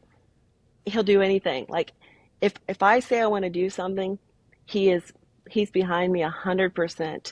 he'll 0.86 1.04
do 1.04 1.22
anything. 1.22 1.66
Like 1.70 1.94
if 2.42 2.54
if 2.68 2.84
i 2.84 3.00
say 3.00 3.22
i 3.22 3.28
want 3.28 3.46
to 3.46 3.50
do 3.50 3.70
something 3.70 4.20
he 4.66 4.90
is 4.90 5.14
he's 5.50 5.72
behind 5.72 6.12
me 6.12 6.22
a 6.22 6.30
hundred 6.30 6.76
percent. 6.76 7.32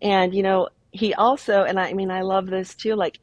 And 0.00 0.32
you 0.32 0.44
know 0.44 0.68
he 0.92 1.12
also 1.14 1.64
and 1.64 1.80
i 1.80 1.92
mean 1.92 2.08
i 2.18 2.22
love 2.22 2.46
this 2.46 2.72
too 2.82 2.94
like 2.94 3.18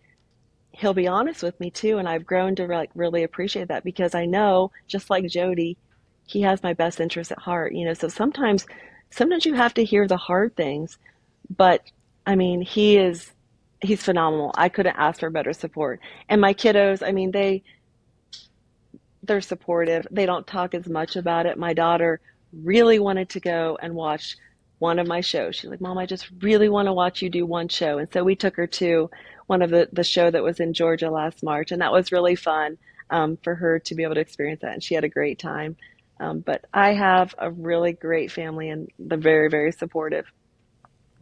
he'll 0.74 0.94
be 0.94 1.08
honest 1.08 1.42
with 1.42 1.58
me 1.62 1.70
too 1.72 2.00
and 2.00 2.08
i've 2.10 2.26
grown 2.26 2.54
to 2.54 2.66
like 2.68 2.92
really 2.96 3.24
appreciate 3.24 3.70
that 3.70 3.86
because 3.86 4.14
i 4.14 4.26
know 4.26 4.70
just 4.88 5.10
like 5.10 5.26
jody 5.38 5.78
he 6.26 6.42
has 6.42 6.62
my 6.64 6.74
best 6.74 7.00
interest 7.00 7.32
at 7.32 7.40
heart 7.40 7.72
you 7.74 7.86
know? 7.86 7.94
So 7.94 8.10
sometimes 8.10 8.66
sometimes 9.10 9.46
you 9.46 9.54
have 9.54 9.74
to 9.76 9.86
hear 9.86 10.06
the 10.06 10.18
hard 10.18 10.54
things 10.58 10.98
but 11.64 11.80
i 12.26 12.36
mean 12.36 12.60
he 12.62 12.98
is 12.98 13.32
he's 13.82 14.04
phenomenal 14.04 14.52
i 14.56 14.70
couldn't 14.70 14.96
ask 14.96 15.20
for 15.20 15.30
better 15.30 15.54
support 15.54 16.00
and 16.30 16.40
my 16.40 16.54
kiddos 16.54 17.06
i 17.06 17.12
mean 17.12 17.32
they 17.32 17.64
they're 19.24 19.42
supportive 19.42 20.06
they 20.12 20.26
don't 20.26 20.48
talk 20.48 20.74
as 20.74 20.88
much 20.88 21.16
about 21.16 21.46
it 21.46 21.58
my 21.58 21.74
daughter 21.74 22.20
really 22.54 23.00
wanted 23.00 23.30
to 23.30 23.40
go 23.40 23.78
and 23.82 23.94
watch 23.94 24.36
one 24.82 24.98
of 24.98 25.08
my 25.08 25.22
shows. 25.22 25.56
She's 25.56 25.70
like, 25.70 25.80
Mom, 25.80 26.00
I 26.00 26.08
just 26.08 26.28
really 26.42 26.68
want 26.68 26.88
to 26.88 26.94
watch 26.94 27.22
you 27.22 27.30
do 27.30 27.46
one 27.46 27.68
show. 27.68 28.00
And 28.00 28.12
so 28.12 28.24
we 28.24 28.36
took 28.36 28.56
her 28.56 28.66
to 28.66 29.12
one 29.46 29.62
of 29.62 29.70
the, 29.70 29.88
the 29.94 30.04
show 30.04 30.32
that 30.32 30.42
was 30.42 30.60
in 30.60 30.74
Georgia 30.74 31.12
last 31.12 31.44
March. 31.44 31.72
And 31.72 31.82
that 31.84 31.92
was 31.92 32.12
really 32.12 32.36
fun 32.36 32.80
um, 33.12 33.38
for 33.44 33.54
her 33.54 33.78
to 33.78 33.94
be 33.94 34.02
able 34.02 34.16
to 34.16 34.22
experience 34.22 34.62
that. 34.62 34.74
And 34.74 34.84
she 34.84 34.96
had 34.96 35.04
a 35.04 35.10
great 35.10 35.38
time. 35.38 35.78
Um, 36.20 36.40
but 36.40 36.66
I 36.74 36.94
have 36.94 37.36
a 37.38 37.52
really 37.52 37.94
great 37.94 38.32
family 38.32 38.70
and 38.70 38.90
they're 38.98 39.20
very, 39.20 39.50
very 39.50 39.72
supportive. 39.72 40.26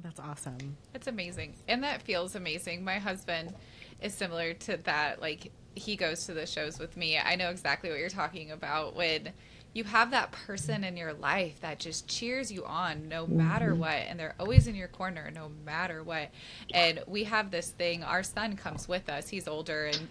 That's 0.03 0.19
awesome. 0.19 0.77
It's 0.93 1.07
amazing. 1.07 1.55
And 1.67 1.83
that 1.83 2.01
feels 2.01 2.35
amazing. 2.35 2.83
My 2.83 2.99
husband 2.99 3.53
is 4.01 4.13
similar 4.13 4.53
to 4.53 4.77
that. 4.77 5.21
Like, 5.21 5.51
he 5.75 5.95
goes 5.95 6.25
to 6.25 6.33
the 6.33 6.45
shows 6.45 6.79
with 6.79 6.97
me. 6.97 7.17
I 7.17 7.35
know 7.35 7.49
exactly 7.49 7.89
what 7.89 7.99
you're 7.99 8.09
talking 8.09 8.51
about 8.51 8.95
when 8.95 9.29
you 9.73 9.83
have 9.83 10.11
that 10.11 10.31
person 10.31 10.83
in 10.83 10.97
your 10.97 11.13
life 11.13 11.59
that 11.61 11.79
just 11.79 12.07
cheers 12.07 12.51
you 12.51 12.65
on 12.65 13.07
no 13.07 13.27
matter 13.27 13.71
mm-hmm. 13.71 13.81
what 13.81 13.91
and 13.91 14.19
they're 14.19 14.35
always 14.39 14.67
in 14.67 14.75
your 14.75 14.87
corner 14.87 15.31
no 15.33 15.51
matter 15.63 16.01
what 16.03 16.29
and 16.73 17.03
we 17.05 17.23
have 17.23 17.51
this 17.51 17.69
thing 17.69 18.03
our 18.03 18.23
son 18.23 18.55
comes 18.55 18.87
with 18.87 19.07
us 19.09 19.29
he's 19.29 19.47
older 19.47 19.85
and 19.85 20.07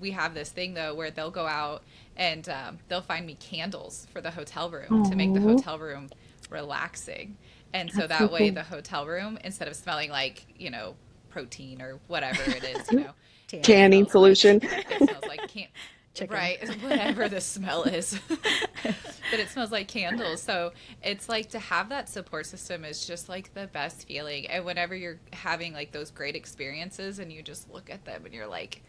we 0.00 0.10
have 0.10 0.32
this 0.32 0.48
thing 0.48 0.72
though 0.72 0.94
where 0.94 1.10
they'll 1.10 1.30
go 1.30 1.46
out 1.46 1.82
and 2.16 2.48
um, 2.48 2.78
they'll 2.88 3.02
find 3.02 3.26
me 3.26 3.36
candles 3.38 4.06
for 4.12 4.20
the 4.20 4.30
hotel 4.30 4.70
room 4.70 5.04
Aww. 5.04 5.10
to 5.10 5.16
make 5.16 5.34
the 5.34 5.40
hotel 5.40 5.78
room 5.78 6.08
relaxing 6.48 7.36
and 7.74 7.90
so 7.90 8.06
That's 8.06 8.20
that 8.20 8.28
so 8.28 8.32
way 8.32 8.48
cool. 8.48 8.54
the 8.54 8.62
hotel 8.62 9.06
room 9.06 9.38
instead 9.44 9.68
of 9.68 9.76
smelling 9.76 10.10
like 10.10 10.46
you 10.56 10.70
know 10.70 10.94
protein 11.30 11.80
or 11.80 11.98
whatever 12.08 12.42
it 12.42 12.64
is 12.64 12.90
you 12.90 13.00
know 13.04 13.12
tanning 13.62 14.08
solution 14.08 14.58
like, 14.60 14.90
it 14.90 15.08
smells 15.08 15.24
like 15.26 15.48
can- 15.48 15.68
Chicken. 16.14 16.36
Right, 16.36 16.68
whatever 16.82 17.28
the 17.28 17.40
smell 17.40 17.84
is. 17.84 18.20
but 18.82 19.40
it 19.40 19.48
smells 19.48 19.72
like 19.72 19.88
candles. 19.88 20.42
So 20.42 20.72
it's 21.02 21.26
like 21.26 21.48
to 21.50 21.58
have 21.58 21.88
that 21.88 22.08
support 22.08 22.44
system 22.44 22.84
is 22.84 23.06
just 23.06 23.30
like 23.30 23.54
the 23.54 23.66
best 23.68 24.06
feeling. 24.06 24.46
And 24.48 24.66
whenever 24.66 24.94
you're 24.94 25.20
having 25.32 25.72
like 25.72 25.92
those 25.92 26.10
great 26.10 26.36
experiences 26.36 27.18
and 27.18 27.32
you 27.32 27.42
just 27.42 27.72
look 27.72 27.88
at 27.88 28.04
them 28.04 28.26
and 28.26 28.34
you're 28.34 28.46
like, 28.46 28.82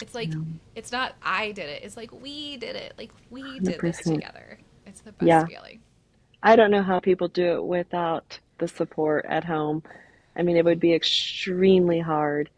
it's 0.00 0.14
like, 0.14 0.32
yeah. 0.32 0.40
it's 0.74 0.90
not 0.90 1.16
I 1.22 1.52
did 1.52 1.68
it. 1.68 1.82
It's 1.82 1.98
like 1.98 2.12
we 2.12 2.56
did 2.56 2.76
it. 2.76 2.94
Like 2.96 3.10
we 3.28 3.60
did 3.60 3.78
100%. 3.78 3.80
this 3.82 3.98
together. 3.98 4.58
It's 4.86 5.02
the 5.02 5.12
best 5.12 5.28
yeah. 5.28 5.44
feeling. 5.44 5.80
I 6.42 6.56
don't 6.56 6.70
know 6.70 6.82
how 6.82 7.00
people 7.00 7.28
do 7.28 7.54
it 7.54 7.64
without 7.64 8.38
the 8.58 8.68
support 8.68 9.26
at 9.28 9.44
home. 9.44 9.82
I 10.36 10.42
mean, 10.42 10.56
it 10.56 10.64
would 10.64 10.80
be 10.80 10.94
extremely 10.94 12.00
hard. 12.00 12.50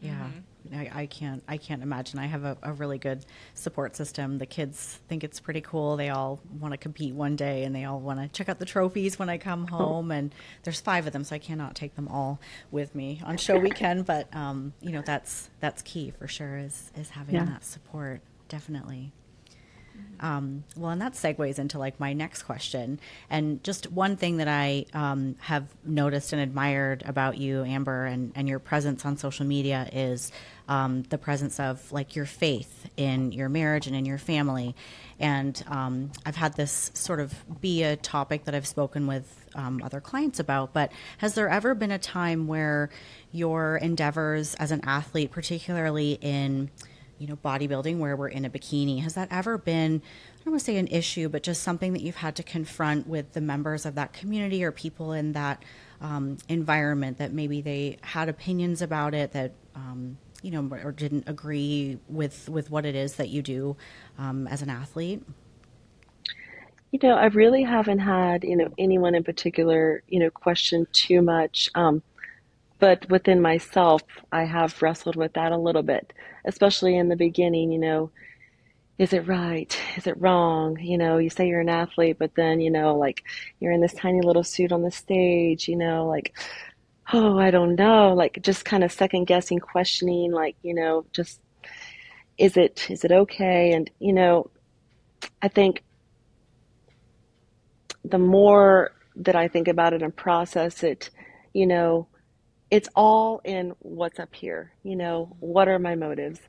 Yeah. 0.00 0.12
Mm-hmm. 0.12 0.38
I, 0.74 0.90
I, 0.92 1.06
can't 1.06 1.42
I 1.48 1.56
can't 1.56 1.82
imagine. 1.82 2.18
I 2.18 2.26
have 2.26 2.44
a, 2.44 2.56
a, 2.62 2.72
really 2.72 2.98
good 2.98 3.24
support 3.54 3.96
system. 3.96 4.38
The 4.38 4.46
kids 4.46 4.98
think 5.08 5.24
it's 5.24 5.40
pretty 5.40 5.60
cool. 5.60 5.96
They 5.96 6.10
all 6.10 6.40
want 6.60 6.72
to 6.72 6.78
compete 6.78 7.14
one 7.14 7.36
day, 7.36 7.64
and 7.64 7.74
they 7.74 7.84
all 7.84 8.00
want 8.00 8.20
to 8.20 8.28
check 8.28 8.48
out 8.48 8.58
the 8.58 8.66
trophies 8.66 9.18
when 9.18 9.30
I 9.30 9.38
come 9.38 9.66
oh. 9.72 9.76
home. 9.76 10.10
And 10.10 10.34
there's 10.64 10.80
five 10.80 11.06
of 11.06 11.12
them, 11.12 11.24
so 11.24 11.34
I 11.34 11.38
cannot 11.38 11.74
take 11.74 11.94
them 11.94 12.08
all 12.08 12.40
with 12.70 12.94
me 12.94 13.22
on 13.24 13.38
show 13.38 13.58
weekend. 13.58 14.06
But 14.06 14.34
um, 14.34 14.72
you 14.80 14.92
know 14.92 15.02
that's 15.02 15.48
that's 15.60 15.82
key 15.82 16.12
for 16.18 16.28
sure 16.28 16.58
is 16.58 16.90
is 16.96 17.10
having 17.10 17.36
yeah. 17.36 17.44
that 17.44 17.64
support 17.64 18.20
definitely. 18.48 19.12
Um, 20.20 20.64
well, 20.76 20.90
and 20.90 21.00
that 21.00 21.12
segues 21.12 21.58
into 21.58 21.78
like 21.78 22.00
my 22.00 22.12
next 22.12 22.42
question. 22.42 22.98
And 23.30 23.62
just 23.62 23.92
one 23.92 24.16
thing 24.16 24.38
that 24.38 24.48
I 24.48 24.86
um, 24.92 25.36
have 25.40 25.68
noticed 25.84 26.32
and 26.32 26.42
admired 26.42 27.02
about 27.06 27.38
you, 27.38 27.64
Amber, 27.64 28.06
and, 28.06 28.32
and 28.34 28.48
your 28.48 28.58
presence 28.58 29.04
on 29.04 29.16
social 29.16 29.46
media 29.46 29.88
is 29.92 30.32
um, 30.68 31.02
the 31.04 31.18
presence 31.18 31.60
of 31.60 31.90
like 31.92 32.16
your 32.16 32.26
faith 32.26 32.90
in 32.96 33.32
your 33.32 33.48
marriage 33.48 33.86
and 33.86 33.94
in 33.94 34.04
your 34.04 34.18
family. 34.18 34.74
And 35.20 35.62
um, 35.68 36.10
I've 36.26 36.36
had 36.36 36.54
this 36.56 36.90
sort 36.94 37.20
of 37.20 37.34
be 37.60 37.82
a 37.82 37.96
topic 37.96 38.44
that 38.44 38.54
I've 38.54 38.66
spoken 38.66 39.06
with 39.06 39.46
um, 39.54 39.80
other 39.82 40.00
clients 40.00 40.40
about. 40.40 40.72
But 40.72 40.92
has 41.18 41.34
there 41.34 41.48
ever 41.48 41.74
been 41.74 41.90
a 41.90 41.98
time 41.98 42.46
where 42.46 42.90
your 43.32 43.76
endeavors 43.76 44.54
as 44.56 44.70
an 44.70 44.80
athlete, 44.84 45.30
particularly 45.30 46.18
in 46.20 46.70
you 47.18 47.26
know, 47.26 47.36
bodybuilding 47.36 47.98
where 47.98 48.16
we're 48.16 48.28
in 48.28 48.44
a 48.44 48.50
bikini. 48.50 49.02
Has 49.02 49.14
that 49.14 49.28
ever 49.30 49.58
been, 49.58 50.02
I 50.40 50.44
don't 50.44 50.52
want 50.52 50.60
to 50.60 50.64
say 50.64 50.76
an 50.76 50.88
issue, 50.88 51.28
but 51.28 51.42
just 51.42 51.62
something 51.62 51.92
that 51.92 52.02
you've 52.02 52.16
had 52.16 52.36
to 52.36 52.42
confront 52.42 53.06
with 53.06 53.32
the 53.32 53.40
members 53.40 53.84
of 53.84 53.94
that 53.96 54.12
community 54.12 54.62
or 54.64 54.72
people 54.72 55.12
in 55.12 55.32
that 55.32 55.62
um, 56.00 56.38
environment 56.48 57.18
that 57.18 57.32
maybe 57.32 57.60
they 57.60 57.98
had 58.02 58.28
opinions 58.28 58.82
about 58.82 59.14
it 59.14 59.32
that, 59.32 59.52
um, 59.74 60.18
you 60.42 60.50
know, 60.50 60.68
or 60.84 60.92
didn't 60.92 61.28
agree 61.28 61.98
with, 62.08 62.48
with 62.48 62.70
what 62.70 62.86
it 62.86 62.94
is 62.94 63.16
that 63.16 63.28
you 63.28 63.42
do 63.42 63.76
um, 64.18 64.46
as 64.46 64.62
an 64.62 64.70
athlete? 64.70 65.22
You 66.92 66.98
know, 67.02 67.16
I 67.16 67.26
really 67.26 67.64
haven't 67.64 67.98
had, 67.98 68.44
you 68.44 68.56
know, 68.56 68.72
anyone 68.78 69.14
in 69.14 69.22
particular, 69.22 70.02
you 70.08 70.20
know, 70.20 70.30
question 70.30 70.86
too 70.92 71.20
much. 71.20 71.68
Um, 71.74 72.02
but 72.78 73.08
within 73.10 73.40
myself, 73.42 74.02
I 74.32 74.44
have 74.44 74.80
wrestled 74.82 75.16
with 75.16 75.32
that 75.34 75.52
a 75.52 75.56
little 75.56 75.82
bit, 75.82 76.12
especially 76.44 76.96
in 76.96 77.08
the 77.08 77.16
beginning, 77.16 77.72
you 77.72 77.78
know, 77.78 78.10
is 78.98 79.12
it 79.12 79.26
right? 79.28 79.76
Is 79.96 80.06
it 80.06 80.20
wrong? 80.20 80.78
You 80.80 80.98
know, 80.98 81.18
you 81.18 81.30
say 81.30 81.46
you're 81.48 81.60
an 81.60 81.68
athlete, 81.68 82.18
but 82.18 82.34
then, 82.34 82.60
you 82.60 82.70
know, 82.70 82.96
like 82.96 83.22
you're 83.60 83.72
in 83.72 83.80
this 83.80 83.94
tiny 83.94 84.20
little 84.20 84.42
suit 84.42 84.72
on 84.72 84.82
the 84.82 84.90
stage, 84.90 85.68
you 85.68 85.76
know, 85.76 86.06
like, 86.06 86.36
oh, 87.12 87.38
I 87.38 87.50
don't 87.50 87.76
know, 87.76 88.12
like 88.12 88.38
just 88.42 88.64
kind 88.64 88.84
of 88.84 88.92
second 88.92 89.26
guessing, 89.26 89.60
questioning, 89.60 90.32
like, 90.32 90.56
you 90.62 90.74
know, 90.74 91.06
just 91.12 91.40
is 92.38 92.56
it 92.56 92.88
is 92.90 93.04
it 93.04 93.12
okay? 93.12 93.72
And, 93.72 93.90
you 94.00 94.12
know, 94.12 94.50
I 95.42 95.48
think 95.48 95.84
the 98.04 98.18
more 98.18 98.92
that 99.16 99.36
I 99.36 99.48
think 99.48 99.68
about 99.68 99.92
it 99.92 100.02
and 100.02 100.14
process 100.14 100.82
it, 100.82 101.10
you 101.52 101.66
know, 101.66 102.08
it's 102.70 102.88
all 102.94 103.40
in 103.44 103.74
what's 103.80 104.18
up 104.18 104.34
here. 104.34 104.72
You 104.82 104.96
know, 104.96 105.36
what 105.40 105.68
are 105.68 105.78
my 105.78 105.94
motives? 105.94 106.40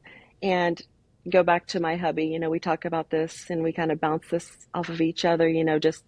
And 0.41 0.81
go 1.29 1.43
back 1.43 1.67
to 1.67 1.79
my 1.79 1.95
hubby, 1.95 2.25
you 2.27 2.39
know, 2.39 2.49
we 2.49 2.59
talk 2.59 2.85
about 2.85 3.09
this 3.09 3.49
and 3.49 3.63
we 3.63 3.73
kind 3.73 3.91
of 3.91 3.99
bounce 3.99 4.27
this 4.29 4.67
off 4.73 4.89
of 4.89 5.01
each 5.01 5.25
other, 5.25 5.47
you 5.47 5.63
know, 5.63 5.79
just 5.79 6.03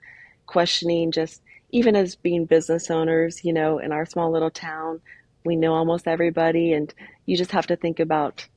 questioning, 0.45 1.11
just 1.11 1.41
even 1.71 1.95
as 1.95 2.15
being 2.15 2.45
business 2.45 2.89
owners, 2.89 3.43
you 3.43 3.53
know, 3.53 3.79
in 3.79 3.91
our 3.91 4.05
small 4.05 4.31
little 4.31 4.49
town, 4.49 5.01
we 5.45 5.55
know 5.55 5.73
almost 5.73 6.07
everybody. 6.07 6.73
And 6.73 6.93
you 7.25 7.37
just 7.37 7.51
have 7.51 7.67
to 7.67 7.75
think 7.75 7.99
about, 7.99 8.47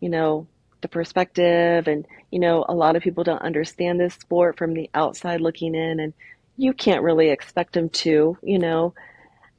you 0.00 0.08
know, 0.08 0.46
the 0.80 0.88
perspective. 0.88 1.88
And, 1.88 2.06
you 2.30 2.40
know, 2.40 2.64
a 2.68 2.74
lot 2.74 2.96
of 2.96 3.02
people 3.02 3.24
don't 3.24 3.42
understand 3.42 4.00
this 4.00 4.14
sport 4.14 4.58
from 4.58 4.74
the 4.74 4.90
outside 4.94 5.40
looking 5.40 5.74
in. 5.74 6.00
And 6.00 6.12
you 6.56 6.72
can't 6.72 7.02
really 7.02 7.30
expect 7.30 7.72
them 7.72 7.88
to, 7.90 8.36
you 8.42 8.58
know, 8.58 8.94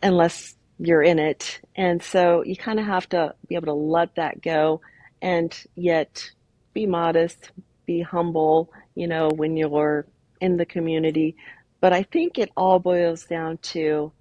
unless 0.02 0.55
you're 0.80 1.04
in 1.04 1.20
it. 1.20 1.60
And 1.76 2.02
so 2.02 2.44
you 2.44 2.56
kind 2.56 2.80
of 2.80 2.86
have 2.86 3.08
to 3.10 3.36
be 3.48 3.56
able 3.56 3.68
to 3.68 3.74
let 3.74 4.16
that 4.16 4.42
go 4.42 4.82
and 5.22 5.56
yet 5.76 6.30
be 6.74 6.86
modest, 6.86 7.52
be 7.86 8.02
humble, 8.02 8.72
you 8.96 9.08
know, 9.08 9.30
when 9.30 9.56
you're 9.58 10.06
in 10.42 10.58
the 10.58 10.66
community. 10.66 11.36
But 11.82 11.94
I 11.94 12.04
think 12.04 12.38
it 12.38 12.52
all 12.58 12.80
boils 12.80 13.26
down 13.26 13.58
to 13.60 14.12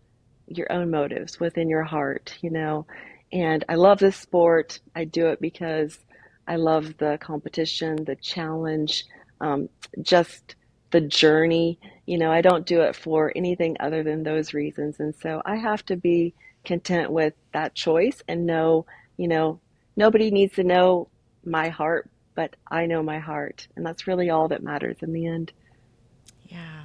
your 0.47 0.71
own 0.71 0.91
motives 0.91 1.41
within 1.41 1.69
your 1.69 1.83
heart, 1.83 2.37
you 2.41 2.51
know. 2.51 2.87
And 3.33 3.65
I 3.69 3.75
love 3.75 3.99
this 3.99 4.17
sport. 4.17 4.79
I 4.95 5.05
do 5.05 5.29
it 5.29 5.41
because 5.41 5.99
I 6.47 6.57
love 6.57 6.97
the 6.99 7.19
competition, 7.21 8.05
the 8.05 8.17
challenge, 8.17 9.05
um, 9.41 9.69
just 10.03 10.55
the 10.95 11.01
journey. 11.01 11.77
You 12.07 12.19
know, 12.19 12.31
I 12.31 12.41
don't 12.41 12.65
do 12.65 12.83
it 12.83 12.95
for 12.95 13.33
anything 13.35 13.77
other 13.81 14.05
than 14.05 14.23
those 14.23 14.55
reasons. 14.55 15.01
And 15.01 15.13
so 15.21 15.43
I 15.45 15.57
have 15.57 15.85
to 15.87 15.97
be 15.97 16.35
content 16.65 17.11
with 17.11 17.35
that 17.53 17.75
choice 17.75 18.23
and 18.29 18.47
know, 18.47 18.87
you 19.17 19.27
know, 19.27 19.59
nobody 19.97 20.31
needs 20.31 20.55
to 20.55 20.63
know 20.63 21.09
my 21.45 21.69
heart, 21.69 22.09
but 22.37 22.55
I 22.71 22.87
know 22.87 23.03
my 23.03 23.19
heart. 23.19 23.67
And 23.75 23.85
that's 23.85 24.07
really 24.07 24.31
all 24.31 24.47
that 24.49 24.63
matters 24.63 24.99
in 25.03 25.13
the 25.13 25.27
end. 25.27 25.53
Yeah. 26.45 26.83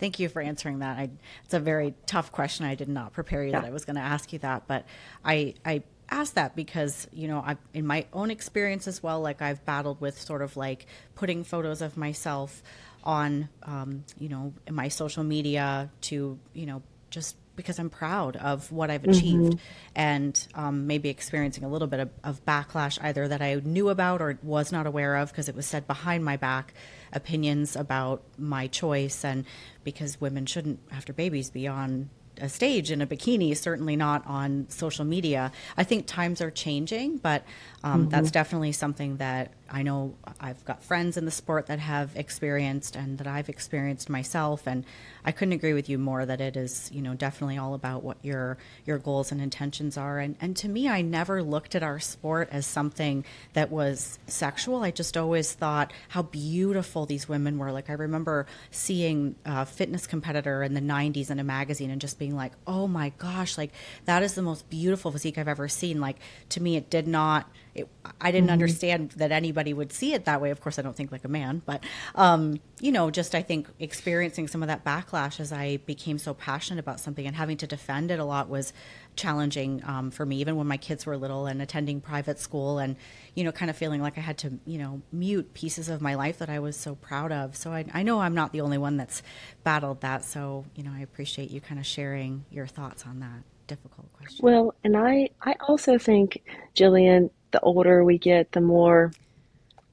Thank 0.00 0.18
you 0.18 0.28
for 0.28 0.42
answering 0.42 0.80
that. 0.80 0.98
I, 0.98 1.10
it's 1.44 1.54
a 1.54 1.60
very 1.60 1.94
tough 2.06 2.32
question. 2.32 2.66
I 2.66 2.74
did 2.74 2.88
not 2.88 3.12
prepare 3.12 3.44
you 3.44 3.52
yeah. 3.52 3.60
that 3.60 3.68
I 3.68 3.70
was 3.70 3.84
going 3.84 3.96
to 3.96 4.02
ask 4.02 4.32
you 4.32 4.40
that, 4.40 4.66
but 4.66 4.84
I, 5.24 5.54
I 5.64 5.84
ask 6.10 6.34
that 6.34 6.54
because 6.54 7.08
you 7.12 7.26
know 7.28 7.38
I 7.38 7.56
in 7.72 7.86
my 7.86 8.06
own 8.12 8.30
experience 8.30 8.86
as 8.86 9.02
well 9.02 9.22
like 9.22 9.40
I've 9.40 9.64
battled 9.64 10.02
with 10.02 10.20
sort 10.20 10.42
of 10.42 10.54
like 10.56 10.86
putting 11.14 11.44
photos 11.44 11.80
of 11.80 11.96
myself 11.96 12.62
on 13.04 13.48
um, 13.62 14.04
you 14.18 14.28
know 14.28 14.52
my 14.70 14.88
social 14.88 15.22
media 15.22 15.90
to 16.00 16.38
you 16.52 16.66
know 16.66 16.82
just 17.10 17.36
because 17.56 17.78
I'm 17.78 17.90
proud 17.90 18.34
of 18.36 18.72
what 18.72 18.90
I've 18.90 19.04
achieved 19.04 19.54
mm-hmm. 19.54 19.58
and 19.94 20.48
um, 20.54 20.88
maybe 20.88 21.08
experiencing 21.08 21.62
a 21.62 21.68
little 21.68 21.86
bit 21.86 22.00
of, 22.00 22.10
of, 22.24 22.44
backlash 22.44 22.98
either 23.00 23.28
that 23.28 23.40
I 23.40 23.54
knew 23.64 23.90
about 23.90 24.20
or 24.20 24.36
was 24.42 24.72
not 24.72 24.86
aware 24.88 25.14
of 25.14 25.30
because 25.30 25.48
it 25.48 25.54
was 25.54 25.64
said 25.64 25.86
behind 25.86 26.24
my 26.24 26.36
back 26.36 26.74
opinions 27.12 27.76
about 27.76 28.22
my 28.36 28.66
choice 28.66 29.24
and 29.24 29.44
because 29.84 30.20
women 30.20 30.46
shouldn't 30.46 30.80
after 30.90 31.12
babies 31.12 31.50
be 31.50 31.68
on 31.68 32.10
a 32.38 32.48
stage 32.48 32.90
in 32.90 33.00
a 33.00 33.06
bikini, 33.06 33.56
certainly 33.56 33.96
not 33.96 34.26
on 34.26 34.66
social 34.68 35.04
media. 35.04 35.52
I 35.76 35.84
think 35.84 36.06
times 36.06 36.40
are 36.40 36.50
changing, 36.50 37.18
but 37.18 37.44
um, 37.82 38.02
mm-hmm. 38.02 38.10
that's 38.10 38.30
definitely 38.32 38.72
something 38.72 39.18
that 39.18 39.52
I 39.74 39.82
know 39.82 40.14
I've 40.38 40.64
got 40.64 40.84
friends 40.84 41.16
in 41.16 41.24
the 41.24 41.32
sport 41.32 41.66
that 41.66 41.80
have 41.80 42.14
experienced 42.14 42.94
and 42.94 43.18
that 43.18 43.26
I've 43.26 43.48
experienced 43.48 44.08
myself. 44.08 44.68
And 44.68 44.84
I 45.24 45.32
couldn't 45.32 45.52
agree 45.52 45.72
with 45.72 45.88
you 45.88 45.98
more 45.98 46.24
that 46.24 46.40
it 46.40 46.56
is, 46.56 46.88
you 46.92 47.02
know, 47.02 47.14
definitely 47.14 47.58
all 47.58 47.74
about 47.74 48.04
what 48.04 48.16
your 48.22 48.56
your 48.86 48.98
goals 48.98 49.32
and 49.32 49.40
intentions 49.40 49.96
are. 49.98 50.20
And 50.20 50.36
and 50.40 50.56
to 50.58 50.68
me, 50.68 50.88
I 50.88 51.02
never 51.02 51.42
looked 51.42 51.74
at 51.74 51.82
our 51.82 51.98
sport 51.98 52.50
as 52.52 52.66
something 52.66 53.24
that 53.54 53.72
was 53.72 54.20
sexual. 54.28 54.84
I 54.84 54.92
just 54.92 55.16
always 55.16 55.52
thought 55.52 55.92
how 56.10 56.22
beautiful 56.22 57.04
these 57.04 57.28
women 57.28 57.58
were. 57.58 57.72
Like 57.72 57.90
I 57.90 57.94
remember 57.94 58.46
seeing 58.70 59.34
a 59.44 59.66
fitness 59.66 60.06
competitor 60.06 60.62
in 60.62 60.74
the 60.74 60.80
'90s 60.80 61.30
in 61.30 61.40
a 61.40 61.44
magazine 61.44 61.90
and 61.90 62.00
just 62.00 62.20
being 62.20 62.36
like, 62.36 62.52
oh 62.68 62.86
my 62.86 63.08
gosh, 63.18 63.58
like 63.58 63.72
that 64.04 64.22
is 64.22 64.34
the 64.34 64.42
most 64.42 64.70
beautiful 64.70 65.10
physique 65.10 65.36
I've 65.36 65.48
ever 65.48 65.66
seen. 65.66 66.00
Like 66.00 66.18
to 66.50 66.62
me, 66.62 66.76
it 66.76 66.90
did 66.90 67.08
not 67.08 67.50
it, 67.74 67.88
I 68.20 68.30
didn't 68.30 68.46
mm-hmm. 68.46 68.52
understand 68.52 69.10
that 69.12 69.32
anybody 69.32 69.74
would 69.74 69.92
see 69.92 70.14
it 70.14 70.24
that 70.26 70.40
way. 70.40 70.50
Of 70.50 70.60
course, 70.60 70.78
I 70.78 70.82
don't 70.82 70.94
think 70.96 71.10
like 71.10 71.24
a 71.24 71.28
man, 71.28 71.62
but 71.66 71.82
um, 72.14 72.60
you 72.80 72.92
know, 72.92 73.10
just 73.10 73.34
I 73.34 73.42
think 73.42 73.68
experiencing 73.78 74.46
some 74.46 74.62
of 74.62 74.68
that 74.68 74.84
backlash 74.84 75.40
as 75.40 75.52
I 75.52 75.78
became 75.78 76.18
so 76.18 76.34
passionate 76.34 76.80
about 76.80 77.00
something 77.00 77.26
and 77.26 77.34
having 77.34 77.56
to 77.58 77.66
defend 77.66 78.10
it 78.10 78.20
a 78.20 78.24
lot 78.24 78.48
was 78.48 78.72
challenging 79.16 79.82
um, 79.84 80.10
for 80.10 80.24
me. 80.24 80.36
Even 80.38 80.56
when 80.56 80.66
my 80.66 80.76
kids 80.76 81.04
were 81.04 81.16
little 81.16 81.46
and 81.46 81.60
attending 81.60 82.00
private 82.00 82.38
school, 82.38 82.78
and 82.78 82.96
you 83.34 83.42
know, 83.42 83.52
kind 83.52 83.70
of 83.70 83.76
feeling 83.76 84.00
like 84.00 84.18
I 84.18 84.20
had 84.20 84.38
to 84.38 84.58
you 84.64 84.78
know 84.78 85.02
mute 85.10 85.52
pieces 85.54 85.88
of 85.88 86.00
my 86.00 86.14
life 86.14 86.38
that 86.38 86.50
I 86.50 86.60
was 86.60 86.76
so 86.76 86.94
proud 86.94 87.32
of. 87.32 87.56
So 87.56 87.72
I, 87.72 87.84
I 87.92 88.02
know 88.04 88.20
I'm 88.20 88.34
not 88.34 88.52
the 88.52 88.60
only 88.60 88.78
one 88.78 88.96
that's 88.96 89.22
battled 89.64 90.00
that. 90.02 90.24
So 90.24 90.64
you 90.76 90.84
know, 90.84 90.92
I 90.94 91.00
appreciate 91.00 91.50
you 91.50 91.60
kind 91.60 91.80
of 91.80 91.86
sharing 91.86 92.44
your 92.50 92.68
thoughts 92.68 93.04
on 93.04 93.20
that 93.20 93.42
difficult 93.66 94.12
question. 94.12 94.40
Well, 94.42 94.74
and 94.84 94.96
I 94.96 95.30
I 95.42 95.54
also 95.66 95.98
think 95.98 96.42
Gillian 96.74 97.30
the 97.54 97.60
older 97.60 98.04
we 98.04 98.18
get, 98.18 98.50
the 98.52 98.60
more 98.60 99.12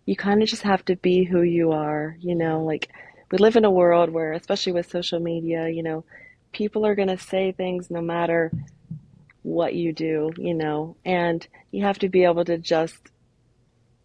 you 0.07 0.15
kind 0.15 0.41
of 0.41 0.49
just 0.49 0.63
have 0.63 0.83
to 0.85 0.95
be 0.95 1.23
who 1.23 1.43
you 1.43 1.71
are. 1.71 2.17
You 2.19 2.35
know, 2.35 2.63
like 2.63 2.89
we 3.31 3.37
live 3.37 3.55
in 3.55 3.65
a 3.65 3.71
world 3.71 4.09
where, 4.09 4.33
especially 4.33 4.73
with 4.73 4.89
social 4.89 5.19
media, 5.19 5.69
you 5.69 5.83
know, 5.83 6.03
people 6.51 6.85
are 6.85 6.95
going 6.95 7.07
to 7.07 7.19
say 7.19 7.51
things 7.51 7.91
no 7.91 8.01
matter 8.01 8.51
what 9.43 9.75
you 9.75 9.93
do, 9.93 10.31
you 10.37 10.55
know, 10.55 10.95
and 11.05 11.47
you 11.71 11.83
have 11.85 11.99
to 11.99 12.09
be 12.09 12.23
able 12.23 12.45
to 12.45 12.57
just 12.57 12.97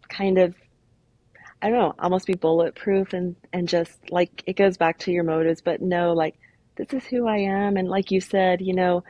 kind 0.07 0.37
of 0.37 0.55
I 1.59 1.69
don't 1.71 1.79
know, 1.79 1.95
almost 1.97 2.27
be 2.27 2.35
bulletproof 2.35 3.13
and 3.13 3.35
and 3.51 3.67
just 3.67 4.11
like 4.11 4.43
it 4.45 4.55
goes 4.55 4.77
back 4.77 4.99
to 4.99 5.11
your 5.11 5.23
motives, 5.23 5.61
but 5.61 5.81
no, 5.81 6.13
like 6.13 6.35
this 6.75 6.93
is 6.93 7.07
who 7.07 7.27
I 7.27 7.37
am 7.37 7.75
and 7.75 7.89
like 7.89 8.11
you 8.11 8.21
said, 8.21 8.61
you 8.61 8.73
know, 8.75 9.03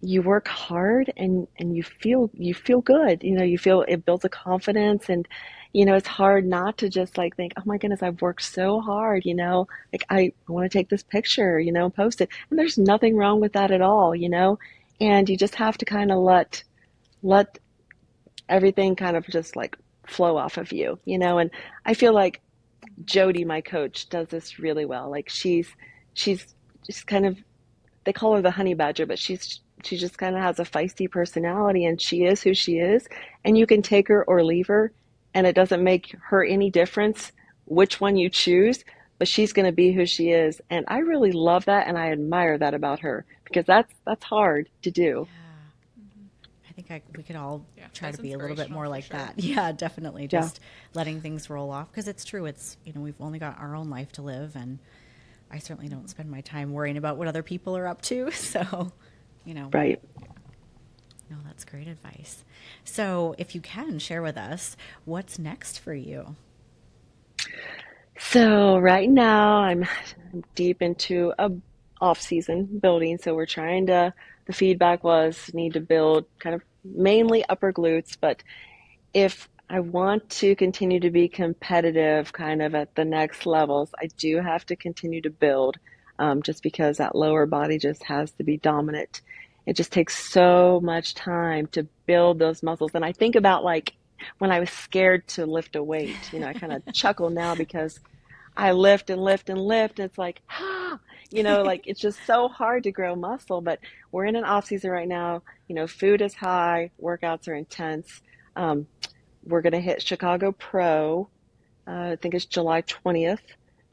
you 0.00 0.22
work 0.22 0.48
hard 0.48 1.12
and 1.16 1.48
and 1.58 1.76
you 1.76 1.82
feel 1.82 2.30
you 2.34 2.54
feel 2.54 2.80
good. 2.80 3.22
You 3.22 3.32
know 3.32 3.44
you 3.44 3.58
feel 3.58 3.84
it 3.88 4.04
builds 4.04 4.24
a 4.24 4.28
confidence 4.28 5.08
and 5.08 5.26
you 5.72 5.84
know 5.84 5.94
it's 5.94 6.06
hard 6.08 6.46
not 6.46 6.78
to 6.78 6.88
just 6.88 7.18
like 7.18 7.36
think 7.36 7.52
oh 7.56 7.62
my 7.66 7.76
goodness 7.78 8.02
i've 8.02 8.22
worked 8.22 8.42
so 8.42 8.80
hard 8.80 9.24
you 9.24 9.34
know? 9.34 9.68
Like 9.92 10.04
i 10.10 10.32
want 10.48 10.70
to 10.70 10.78
take 10.78 10.88
this 10.88 11.02
picture 11.02 11.58
you 11.58 11.72
know 11.72 11.90
post 11.90 12.20
it. 12.20 12.28
And 12.50 12.58
there's 12.58 12.78
nothing 12.78 13.16
wrong 13.16 13.40
with 13.40 13.54
that 13.54 13.70
at 13.70 13.82
all 13.82 14.14
you 14.14 14.28
know? 14.28 14.58
And 15.00 15.28
you 15.28 15.36
just 15.36 15.54
have 15.56 15.78
to 15.78 15.84
kind 15.84 16.12
of 16.12 16.18
let 16.18 16.62
let 17.22 17.58
everything 18.48 18.96
kind 18.96 19.16
of 19.16 19.26
just 19.26 19.56
like 19.56 19.76
flow 20.06 20.36
off 20.36 20.56
of 20.58 20.72
you 20.72 20.98
you 21.04 21.18
know? 21.18 21.38
And 21.38 21.50
i 21.84 21.94
feel 21.94 22.12
like 22.14 22.40
jody 23.04 23.44
my 23.44 23.60
coach 23.60 24.08
does 24.08 24.28
this 24.28 24.58
really 24.58 24.84
well. 24.84 25.10
Like 25.10 25.28
she's 25.28 25.68
she's 26.14 26.54
just 26.86 27.06
kind 27.06 27.26
of 27.26 27.38
they 28.04 28.12
call 28.12 28.34
her 28.34 28.42
the 28.42 28.50
honey 28.50 28.74
badger 28.74 29.06
but 29.06 29.18
she's 29.18 29.60
she 29.84 29.96
just 29.96 30.18
kind 30.18 30.36
of 30.36 30.42
has 30.42 30.58
a 30.58 30.64
feisty 30.64 31.10
personality 31.10 31.84
and 31.84 32.00
she 32.00 32.24
is 32.24 32.42
who 32.42 32.54
she 32.54 32.78
is. 32.78 33.06
And 33.44 33.56
you 33.56 33.66
can 33.66 33.82
take 33.82 34.08
her 34.08 34.24
or 34.24 34.42
leave 34.42 34.66
her, 34.68 34.92
and 35.34 35.46
it 35.46 35.54
doesn't 35.54 35.84
make 35.84 36.14
her 36.28 36.44
any 36.44 36.70
difference 36.70 37.32
which 37.66 38.00
one 38.00 38.16
you 38.16 38.30
choose, 38.30 38.84
but 39.18 39.28
she's 39.28 39.52
going 39.52 39.66
to 39.66 39.72
be 39.72 39.92
who 39.92 40.06
she 40.06 40.30
is. 40.30 40.60
And 40.70 40.84
I 40.88 40.98
really 40.98 41.32
love 41.32 41.66
that 41.66 41.86
and 41.86 41.98
I 41.98 42.10
admire 42.10 42.56
that 42.58 42.74
about 42.74 43.00
her 43.00 43.24
because 43.44 43.66
that's 43.66 43.92
that's 44.04 44.24
hard 44.24 44.68
to 44.82 44.90
do. 44.90 45.28
Mm-hmm. 45.98 46.46
I 46.68 46.72
think 46.72 46.90
I, 46.90 47.02
we 47.16 47.22
could 47.22 47.36
all 47.36 47.64
yeah, 47.76 47.86
try 47.92 48.10
to 48.12 48.22
be 48.22 48.32
a 48.32 48.38
little 48.38 48.56
bit 48.56 48.70
more 48.70 48.88
like 48.88 49.04
sure. 49.04 49.18
that. 49.18 49.34
Yeah, 49.42 49.72
definitely. 49.72 50.28
Just 50.28 50.60
yeah. 50.60 50.98
letting 50.98 51.20
things 51.20 51.50
roll 51.50 51.70
off 51.70 51.90
because 51.90 52.08
it's 52.08 52.24
true. 52.24 52.46
It's 52.46 52.76
you 52.84 52.92
know 52.92 53.00
we've 53.00 53.20
only 53.20 53.38
got 53.38 53.58
our 53.58 53.74
own 53.74 53.90
life 53.90 54.12
to 54.12 54.22
live, 54.22 54.56
and 54.56 54.78
I 55.50 55.58
certainly 55.58 55.88
don't 55.88 56.08
spend 56.08 56.30
my 56.30 56.40
time 56.40 56.72
worrying 56.72 56.96
about 56.96 57.16
what 57.16 57.28
other 57.28 57.42
people 57.42 57.76
are 57.76 57.86
up 57.86 58.02
to. 58.02 58.30
So 58.32 58.92
you 59.46 59.54
know. 59.54 59.70
Right. 59.72 60.02
No, 61.30 61.36
that's 61.44 61.64
great 61.64 61.88
advice. 61.88 62.44
So, 62.84 63.34
if 63.38 63.54
you 63.54 63.60
can 63.60 63.98
share 63.98 64.22
with 64.22 64.36
us 64.36 64.76
what's 65.04 65.38
next 65.38 65.78
for 65.78 65.94
you. 65.94 66.36
So, 68.18 68.78
right 68.78 69.08
now 69.08 69.58
I'm 69.58 69.86
deep 70.54 70.82
into 70.82 71.32
a 71.38 71.50
off-season 72.00 72.78
building, 72.80 73.18
so 73.18 73.34
we're 73.34 73.46
trying 73.46 73.86
to 73.86 74.12
the 74.46 74.52
feedback 74.52 75.02
was 75.02 75.50
need 75.54 75.72
to 75.72 75.80
build 75.80 76.26
kind 76.38 76.54
of 76.54 76.62
mainly 76.84 77.44
upper 77.48 77.72
glutes, 77.72 78.16
but 78.20 78.42
if 79.12 79.48
I 79.68 79.80
want 79.80 80.28
to 80.30 80.54
continue 80.54 81.00
to 81.00 81.10
be 81.10 81.28
competitive 81.28 82.32
kind 82.32 82.62
of 82.62 82.74
at 82.74 82.94
the 82.94 83.04
next 83.04 83.46
levels, 83.46 83.90
I 84.00 84.06
do 84.16 84.40
have 84.40 84.64
to 84.66 84.76
continue 84.76 85.20
to 85.22 85.30
build 85.30 85.78
um, 86.18 86.42
just 86.42 86.62
because 86.62 86.98
that 86.98 87.14
lower 87.14 87.46
body 87.46 87.78
just 87.78 88.02
has 88.04 88.30
to 88.32 88.44
be 88.44 88.56
dominant. 88.56 89.20
It 89.66 89.74
just 89.74 89.92
takes 89.92 90.32
so 90.32 90.80
much 90.82 91.14
time 91.14 91.66
to 91.68 91.86
build 92.06 92.38
those 92.38 92.62
muscles. 92.62 92.92
And 92.94 93.04
I 93.04 93.12
think 93.12 93.34
about 93.34 93.64
like 93.64 93.94
when 94.38 94.50
I 94.50 94.60
was 94.60 94.70
scared 94.70 95.26
to 95.28 95.46
lift 95.46 95.76
a 95.76 95.82
weight, 95.82 96.16
you 96.32 96.38
know, 96.38 96.48
I 96.48 96.54
kind 96.54 96.72
of 96.72 96.82
chuckle 96.94 97.30
now 97.30 97.54
because 97.54 97.98
I 98.56 98.72
lift 98.72 99.10
and 99.10 99.22
lift 99.22 99.50
and 99.50 99.60
lift. 99.60 99.98
And 99.98 100.08
it's 100.08 100.18
like, 100.18 100.40
ah, 100.50 100.98
you 101.30 101.42
know, 101.42 101.62
like 101.62 101.86
it's 101.86 102.00
just 102.00 102.24
so 102.26 102.48
hard 102.48 102.84
to 102.84 102.92
grow 102.92 103.16
muscle. 103.16 103.60
But 103.60 103.80
we're 104.12 104.26
in 104.26 104.36
an 104.36 104.44
off 104.44 104.66
season 104.66 104.90
right 104.90 105.08
now. 105.08 105.42
You 105.68 105.74
know, 105.74 105.86
food 105.86 106.22
is 106.22 106.34
high, 106.34 106.90
workouts 107.02 107.48
are 107.48 107.54
intense. 107.54 108.22
Um, 108.54 108.86
we're 109.44 109.62
going 109.62 109.72
to 109.72 109.80
hit 109.80 110.02
Chicago 110.02 110.52
Pro. 110.52 111.28
Uh, 111.86 112.12
I 112.12 112.16
think 112.16 112.34
it's 112.34 112.46
July 112.46 112.82
20th 112.82 113.38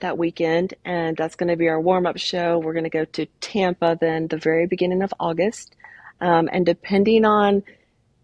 that 0.03 0.17
weekend, 0.17 0.75
and 0.85 1.17
that's 1.17 1.35
going 1.35 1.49
to 1.49 1.57
be 1.57 1.67
our 1.67 1.81
warm 1.81 2.05
up 2.05 2.17
show. 2.17 2.59
We're 2.59 2.73
going 2.73 2.83
to 2.83 2.89
go 2.89 3.05
to 3.05 3.25
Tampa 3.41 3.97
then 3.99 4.27
the 4.27 4.37
very 4.37 4.67
beginning 4.67 5.01
of 5.01 5.13
August. 5.19 5.75
Um, 6.21 6.47
and 6.53 6.65
depending 6.65 7.25
on 7.25 7.63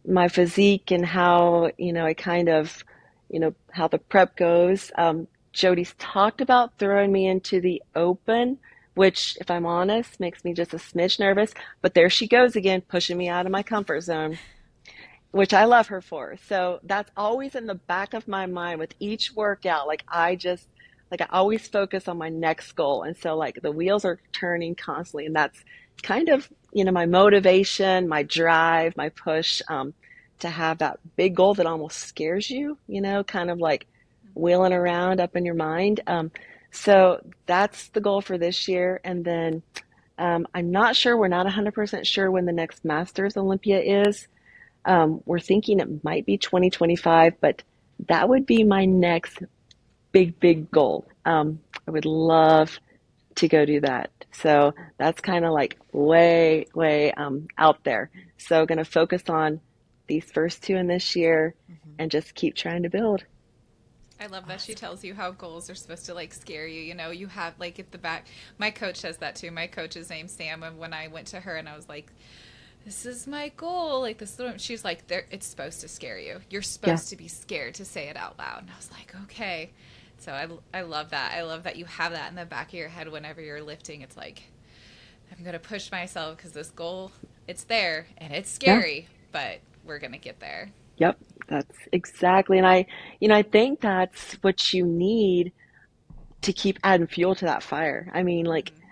my 0.07 0.27
physique 0.27 0.91
and 0.91 1.05
how, 1.05 1.71
you 1.77 1.91
know, 1.91 2.05
I 2.05 2.13
kind 2.13 2.47
of, 2.47 2.83
you 3.29 3.39
know, 3.39 3.53
how 3.71 3.87
the 3.87 3.97
prep 3.97 4.37
goes, 4.37 4.91
um, 4.97 5.27
Jody's 5.51 5.95
talked 5.97 6.41
about 6.41 6.77
throwing 6.77 7.11
me 7.11 7.27
into 7.27 7.59
the 7.59 7.81
open, 7.95 8.59
which, 8.93 9.37
if 9.41 9.49
I'm 9.49 9.65
honest, 9.65 10.19
makes 10.19 10.45
me 10.45 10.53
just 10.53 10.73
a 10.73 10.77
smidge 10.77 11.19
nervous. 11.19 11.53
But 11.81 11.93
there 11.93 12.09
she 12.09 12.27
goes 12.27 12.55
again, 12.55 12.81
pushing 12.81 13.17
me 13.17 13.27
out 13.29 13.45
of 13.45 13.51
my 13.51 13.63
comfort 13.63 14.01
zone, 14.01 14.37
which 15.31 15.53
I 15.53 15.65
love 15.65 15.87
her 15.87 16.01
for. 16.01 16.37
So 16.47 16.79
that's 16.83 17.11
always 17.17 17.55
in 17.55 17.65
the 17.65 17.75
back 17.75 18.13
of 18.13 18.27
my 18.27 18.45
mind 18.45 18.79
with 18.79 18.93
each 18.99 19.33
workout. 19.33 19.87
Like, 19.87 20.03
I 20.07 20.35
just, 20.35 20.67
like 21.11 21.21
I 21.21 21.27
always 21.31 21.67
focus 21.67 22.07
on 22.07 22.17
my 22.17 22.29
next 22.29 22.73
goal. 22.73 23.03
And 23.03 23.17
so 23.17 23.35
like 23.35 23.61
the 23.61 23.71
wheels 23.71 24.05
are 24.05 24.19
turning 24.31 24.75
constantly 24.75 25.25
and 25.25 25.35
that's 25.35 25.63
kind 26.03 26.29
of, 26.29 26.49
you 26.71 26.83
know, 26.83 26.91
my 26.91 27.05
motivation, 27.05 28.07
my 28.07 28.23
drive, 28.23 28.95
my 28.95 29.09
push, 29.09 29.61
um, 29.67 29.93
to 30.39 30.49
have 30.49 30.77
that 30.77 30.99
big 31.15 31.35
goal 31.35 31.53
that 31.55 31.65
almost 31.65 31.99
scares 31.99 32.49
you, 32.49 32.77
you 32.87 33.01
know, 33.01 33.23
kind 33.23 33.49
of 33.49 33.59
like 33.59 33.87
wheeling 34.35 34.73
around 34.73 35.19
up 35.19 35.35
in 35.35 35.45
your 35.45 35.55
mind. 35.55 35.99
Um, 36.07 36.31
so 36.71 37.21
that's 37.45 37.89
the 37.89 38.01
goal 38.01 38.21
for 38.21 38.37
this 38.37 38.67
year. 38.67 39.01
And 39.03 39.25
then, 39.25 39.63
um, 40.17 40.47
I'm 40.53 40.71
not 40.71 40.95
sure, 40.95 41.17
we're 41.17 41.27
not 41.27 41.47
100% 41.47 42.05
sure 42.05 42.29
when 42.29 42.45
the 42.45 42.51
next 42.51 42.85
Masters 42.85 43.37
Olympia 43.37 43.79
is. 43.79 44.27
Um, 44.85 45.21
we're 45.25 45.39
thinking 45.39 45.79
it 45.79 46.03
might 46.03 46.25
be 46.25 46.37
2025, 46.37 47.35
but 47.41 47.63
that 48.07 48.29
would 48.29 48.45
be 48.45 48.63
my 48.63 48.85
next 48.85 49.39
big, 50.11 50.39
big 50.39 50.71
goal. 50.71 51.05
Um, 51.25 51.59
I 51.87 51.91
would 51.91 52.05
love 52.05 52.79
to 53.35 53.47
go 53.47 53.65
do 53.65 53.81
that. 53.81 54.11
So 54.31 54.73
that's 54.97 55.21
kind 55.21 55.45
of 55.45 55.51
like 55.51 55.77
way, 55.91 56.67
way 56.73 57.11
um, 57.13 57.47
out 57.57 57.83
there. 57.83 58.09
So 58.37 58.65
going 58.65 58.77
to 58.77 58.85
focus 58.85 59.23
on 59.29 59.61
these 60.07 60.25
first 60.25 60.63
two 60.63 60.75
in 60.75 60.87
this 60.87 61.15
year 61.15 61.55
mm-hmm. 61.71 61.91
and 61.99 62.11
just 62.11 62.35
keep 62.35 62.55
trying 62.55 62.83
to 62.83 62.89
build. 62.89 63.23
I 64.19 64.27
love 64.27 64.47
that 64.47 64.59
she 64.59 64.73
tells 64.73 65.03
you 65.03 65.13
how 65.13 65.31
goals 65.31 65.69
are 65.69 65.75
supposed 65.75 66.05
to 66.07 66.13
like 66.13 66.33
scare 66.33 66.67
you. 66.67 66.81
You 66.81 66.93
know, 66.93 67.11
you 67.11 67.27
have 67.27 67.53
like 67.57 67.79
at 67.79 67.91
the 67.91 67.97
back. 67.97 68.27
My 68.57 68.69
coach 68.69 68.97
says 68.97 69.17
that 69.17 69.37
too. 69.37 69.49
My 69.49 69.67
coach 69.67 69.95
is 69.95 70.09
named 70.09 70.29
Sam, 70.29 70.61
and 70.61 70.77
when 70.77 70.93
I 70.93 71.07
went 71.07 71.27
to 71.27 71.39
her 71.39 71.55
and 71.55 71.69
I 71.69 71.75
was 71.77 71.87
like, 71.87 72.11
"This 72.83 73.05
is 73.05 73.27
my 73.27 73.49
goal," 73.55 74.01
like 74.01 74.17
this, 74.17 74.37
she's 74.57 74.83
like, 74.83 75.09
"It's 75.09 75.47
supposed 75.47 75.79
to 75.81 75.87
scare 75.87 76.19
you. 76.19 76.41
You're 76.49 76.61
supposed 76.61 77.09
yeah. 77.09 77.15
to 77.15 77.23
be 77.23 77.29
scared 77.29 77.75
to 77.75 77.85
say 77.85 78.09
it 78.09 78.17
out 78.17 78.37
loud." 78.37 78.63
And 78.63 78.71
I 78.71 78.75
was 78.75 78.91
like, 78.91 79.15
"Okay." 79.23 79.71
So 80.19 80.33
I, 80.33 80.47
I 80.77 80.81
love 80.81 81.11
that. 81.11 81.33
I 81.33 81.43
love 81.43 81.63
that 81.63 81.77
you 81.77 81.85
have 81.85 82.11
that 82.11 82.29
in 82.29 82.35
the 82.35 82.45
back 82.45 82.69
of 82.69 82.73
your 82.73 82.89
head 82.89 83.09
whenever 83.09 83.41
you're 83.41 83.63
lifting. 83.63 84.01
It's 84.01 84.17
like, 84.17 84.43
I'm 85.31 85.43
going 85.43 85.53
to 85.53 85.59
push 85.59 85.91
myself 85.91 86.37
because 86.37 86.51
this 86.51 86.69
goal, 86.69 87.11
it's 87.47 87.63
there 87.63 88.07
and 88.17 88.33
it's 88.33 88.51
scary, 88.51 88.99
yeah. 88.99 89.07
but 89.31 89.59
we're 89.85 89.99
going 89.99 90.11
to 90.11 90.17
get 90.17 90.39
there. 90.39 90.71
Yep, 90.97 91.17
that's 91.47 91.77
exactly. 91.93 92.57
And 92.57 92.67
I, 92.67 92.85
you 93.19 93.29
know, 93.29 93.35
I 93.35 93.43
think 93.43 93.79
that's 93.79 94.33
what 94.41 94.73
you 94.73 94.85
need 94.85 95.53
to 96.41 96.53
keep 96.53 96.77
adding 96.83 97.07
fuel 97.07 97.35
to 97.35 97.45
that 97.45 97.63
fire. 97.63 98.11
I 98.13 98.23
mean, 98.23 98.45
like, 98.45 98.71
mm-hmm. 98.71 98.83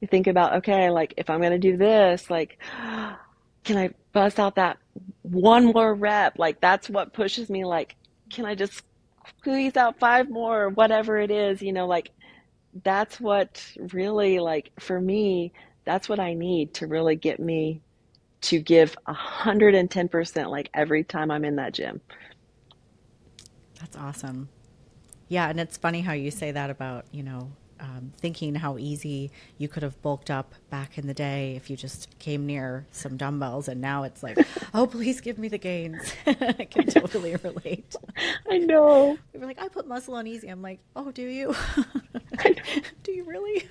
you 0.00 0.08
think 0.08 0.26
about, 0.26 0.54
okay, 0.56 0.90
like 0.90 1.14
if 1.16 1.30
I'm 1.30 1.40
going 1.40 1.52
to 1.52 1.58
do 1.58 1.76
this, 1.76 2.28
like, 2.28 2.58
can 3.64 3.76
I 3.76 3.90
bust 4.12 4.40
out 4.40 4.56
that 4.56 4.78
one 5.22 5.66
more 5.66 5.94
rep? 5.94 6.38
Like, 6.38 6.60
that's 6.60 6.90
what 6.90 7.12
pushes 7.12 7.48
me. 7.48 7.64
Like, 7.64 7.94
can 8.30 8.44
I 8.44 8.56
just 8.56 8.82
squeeze 9.38 9.76
out 9.76 9.98
five 9.98 10.30
more 10.30 10.64
or 10.64 10.68
whatever 10.70 11.18
it 11.18 11.30
is, 11.30 11.62
you 11.62 11.72
know, 11.72 11.86
like 11.86 12.10
that's 12.84 13.20
what 13.20 13.64
really 13.92 14.38
like 14.38 14.70
for 14.78 15.00
me, 15.00 15.52
that's 15.84 16.08
what 16.08 16.20
I 16.20 16.34
need 16.34 16.74
to 16.74 16.86
really 16.86 17.16
get 17.16 17.40
me 17.40 17.80
to 18.42 18.58
give 18.58 18.96
110% 19.06 20.50
like 20.50 20.70
every 20.74 21.04
time 21.04 21.30
I'm 21.30 21.44
in 21.44 21.56
that 21.56 21.74
gym. 21.74 22.00
That's 23.78 23.96
awesome. 23.96 24.48
Yeah, 25.28 25.48
and 25.48 25.58
it's 25.58 25.76
funny 25.76 26.00
how 26.00 26.12
you 26.12 26.30
say 26.30 26.50
that 26.52 26.70
about, 26.70 27.06
you 27.10 27.22
know, 27.22 27.50
um, 27.82 28.12
thinking 28.16 28.54
how 28.54 28.78
easy 28.78 29.30
you 29.58 29.66
could 29.68 29.82
have 29.82 30.00
bulked 30.02 30.30
up 30.30 30.54
back 30.70 30.96
in 30.96 31.08
the 31.08 31.14
day 31.14 31.56
if 31.56 31.68
you 31.68 31.76
just 31.76 32.16
came 32.20 32.46
near 32.46 32.86
some 32.92 33.16
dumbbells, 33.16 33.66
and 33.68 33.80
now 33.80 34.04
it's 34.04 34.22
like, 34.22 34.38
oh, 34.74 34.86
please 34.86 35.20
give 35.20 35.36
me 35.36 35.48
the 35.48 35.58
gains. 35.58 36.14
I 36.26 36.66
can 36.70 36.86
totally 36.86 37.34
relate. 37.36 37.96
I 38.48 38.58
know. 38.58 39.18
We 39.32 39.40
were 39.40 39.46
like, 39.46 39.60
I 39.60 39.68
put 39.68 39.88
muscle 39.88 40.14
on 40.14 40.26
easy. 40.28 40.48
I'm 40.48 40.62
like, 40.62 40.78
oh, 40.94 41.10
do 41.10 41.22
you? 41.22 41.54
do 43.02 43.12
you 43.12 43.24
really? 43.24 43.68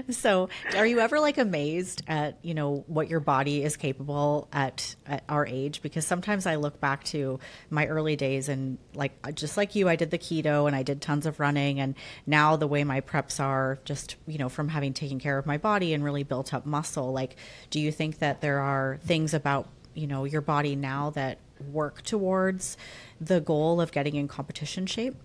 so, 0.10 0.48
are 0.76 0.86
you 0.86 1.00
ever 1.00 1.20
like 1.20 1.38
amazed 1.38 2.02
at 2.06 2.38
you 2.42 2.54
know 2.54 2.84
what 2.86 3.08
your 3.08 3.20
body 3.20 3.62
is 3.62 3.76
capable 3.76 4.48
at 4.52 4.96
at 5.06 5.24
our 5.28 5.46
age? 5.46 5.82
Because 5.82 6.06
sometimes 6.06 6.46
I 6.46 6.56
look 6.56 6.80
back 6.80 7.04
to 7.04 7.38
my 7.70 7.86
early 7.86 8.16
days 8.16 8.48
and 8.48 8.78
like 8.94 9.34
just 9.34 9.56
like 9.56 9.74
you, 9.74 9.88
I 9.88 9.96
did 9.96 10.10
the 10.10 10.18
keto 10.18 10.66
and 10.66 10.74
I 10.74 10.82
did 10.82 11.00
tons 11.00 11.26
of 11.26 11.40
running, 11.40 11.80
and 11.80 11.94
now 12.26 12.56
the 12.56 12.66
way 12.66 12.84
my 12.84 13.00
preps 13.00 13.40
are, 13.40 13.78
just 13.84 14.16
you 14.26 14.38
know 14.38 14.48
from 14.48 14.68
having 14.68 14.92
taken 14.92 15.18
care 15.18 15.38
of 15.38 15.46
my 15.46 15.58
body 15.58 15.94
and 15.94 16.04
really 16.04 16.22
built 16.22 16.52
up 16.54 16.66
muscle. 16.66 17.12
Like, 17.12 17.36
do 17.70 17.80
you 17.80 17.92
think 17.92 18.18
that 18.18 18.40
there 18.40 18.60
are 18.60 18.98
things 19.04 19.34
about 19.34 19.68
you 19.94 20.06
know 20.06 20.24
your 20.24 20.42
body 20.42 20.76
now 20.76 21.10
that 21.10 21.38
work 21.72 22.02
towards 22.02 22.76
the 23.20 23.40
goal 23.40 23.80
of 23.80 23.92
getting 23.92 24.14
in 24.14 24.28
competition 24.28 24.86
shape? 24.86 25.16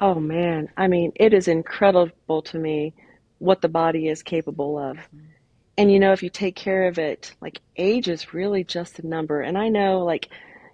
Oh 0.00 0.14
man, 0.14 0.68
I 0.76 0.86
mean, 0.86 1.12
it 1.16 1.34
is 1.34 1.48
incredible 1.48 2.42
to 2.42 2.58
me 2.58 2.94
what 3.38 3.60
the 3.62 3.68
body 3.68 4.08
is 4.08 4.22
capable 4.22 4.78
of. 4.78 4.96
Mm-hmm. 4.96 5.26
And 5.78 5.92
you 5.92 6.00
know, 6.00 6.12
if 6.12 6.22
you 6.22 6.30
take 6.30 6.56
care 6.56 6.88
of 6.88 6.98
it, 6.98 7.32
like 7.40 7.60
age 7.76 8.08
is 8.08 8.34
really 8.34 8.64
just 8.64 8.98
a 8.98 9.06
number. 9.06 9.40
And 9.40 9.56
I 9.56 9.68
know 9.68 10.00
like 10.00 10.28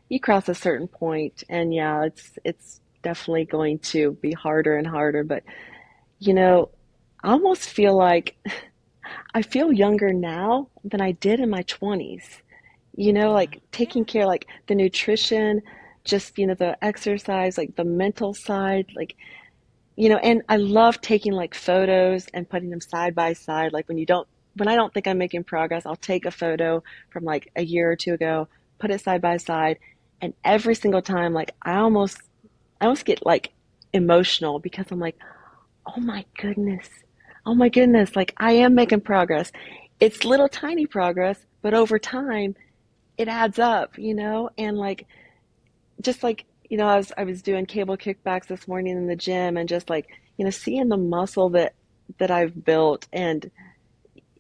you 0.08 0.20
cross 0.20 0.48
a 0.48 0.54
certain 0.54 0.88
point 0.88 1.44
and 1.48 1.74
yeah, 1.74 2.04
it's 2.04 2.38
it's 2.44 2.80
definitely 3.02 3.44
going 3.44 3.78
to 3.80 4.12
be 4.12 4.32
harder 4.32 4.76
and 4.76 4.86
harder, 4.86 5.24
but 5.24 5.42
you 6.18 6.34
know, 6.34 6.70
I 7.22 7.32
almost 7.32 7.68
feel 7.68 7.96
like 7.96 8.36
I 9.34 9.42
feel 9.42 9.72
younger 9.72 10.12
now 10.12 10.68
than 10.84 11.00
I 11.00 11.12
did 11.12 11.40
in 11.40 11.50
my 11.50 11.62
20s. 11.64 12.24
You 12.96 13.12
know, 13.12 13.32
like 13.32 13.60
taking 13.72 14.04
care 14.04 14.26
like 14.26 14.46
the 14.68 14.74
nutrition, 14.74 15.62
just 16.04 16.38
you 16.38 16.46
know 16.46 16.54
the 16.54 16.76
exercise 16.84 17.56
like 17.58 17.74
the 17.76 17.84
mental 17.84 18.34
side 18.34 18.86
like 18.94 19.16
you 19.96 20.08
know 20.08 20.18
and 20.18 20.42
i 20.48 20.56
love 20.56 21.00
taking 21.00 21.32
like 21.32 21.54
photos 21.54 22.26
and 22.34 22.48
putting 22.48 22.70
them 22.70 22.80
side 22.80 23.14
by 23.14 23.32
side. 23.32 23.72
Like 23.72 23.88
when 23.88 23.98
you 23.98 24.06
don't 24.06 24.28
when 24.56 24.68
i 24.68 24.76
don't 24.76 24.92
think 24.94 25.06
i'm 25.06 25.18
making 25.18 25.44
progress 25.44 25.86
i'll 25.86 25.96
take 25.96 26.26
a 26.26 26.30
photo 26.30 26.82
from 27.10 27.24
like 27.24 27.50
a 27.56 27.62
year 27.64 27.90
or 27.90 27.96
two 27.96 28.14
ago 28.14 28.48
put 28.78 28.90
it 28.90 29.00
side 29.00 29.22
by 29.22 29.36
side 29.36 29.78
and 30.20 30.34
every 30.44 30.74
single 30.74 31.02
time 31.02 31.32
like 31.32 31.54
i 31.62 31.76
almost 31.76 32.18
i 32.80 32.84
almost 32.84 33.04
get 33.04 33.24
like 33.26 33.52
emotional 33.92 34.58
because 34.58 34.86
i'm 34.90 35.00
like 35.00 35.16
oh 35.86 36.00
my 36.00 36.24
goodness. 36.38 36.88
Oh 37.46 37.54
my 37.54 37.68
goodness. 37.68 38.16
Like 38.16 38.34
i 38.38 38.52
am 38.52 38.74
making 38.74 39.02
progress. 39.02 39.52
It's 40.00 40.24
little 40.24 40.48
tiny 40.48 40.86
progress 40.86 41.38
but 41.62 41.74
over 41.74 41.98
time 41.98 42.54
it 43.18 43.28
adds 43.28 43.58
up 43.58 43.98
you 43.98 44.14
know? 44.14 44.50
And 44.58 44.76
like 44.76 45.06
just 46.00 46.22
like 46.22 46.44
you 46.70 46.78
know, 46.78 46.86
I 46.86 46.96
was 46.96 47.12
I 47.16 47.24
was 47.24 47.42
doing 47.42 47.66
cable 47.66 47.96
kickbacks 47.96 48.46
this 48.46 48.66
morning 48.66 48.96
in 48.96 49.06
the 49.06 49.16
gym, 49.16 49.56
and 49.56 49.68
just 49.68 49.90
like 49.90 50.08
you 50.36 50.44
know, 50.44 50.50
seeing 50.50 50.88
the 50.88 50.96
muscle 50.96 51.50
that 51.50 51.74
that 52.18 52.30
I've 52.30 52.64
built, 52.64 53.06
and 53.12 53.50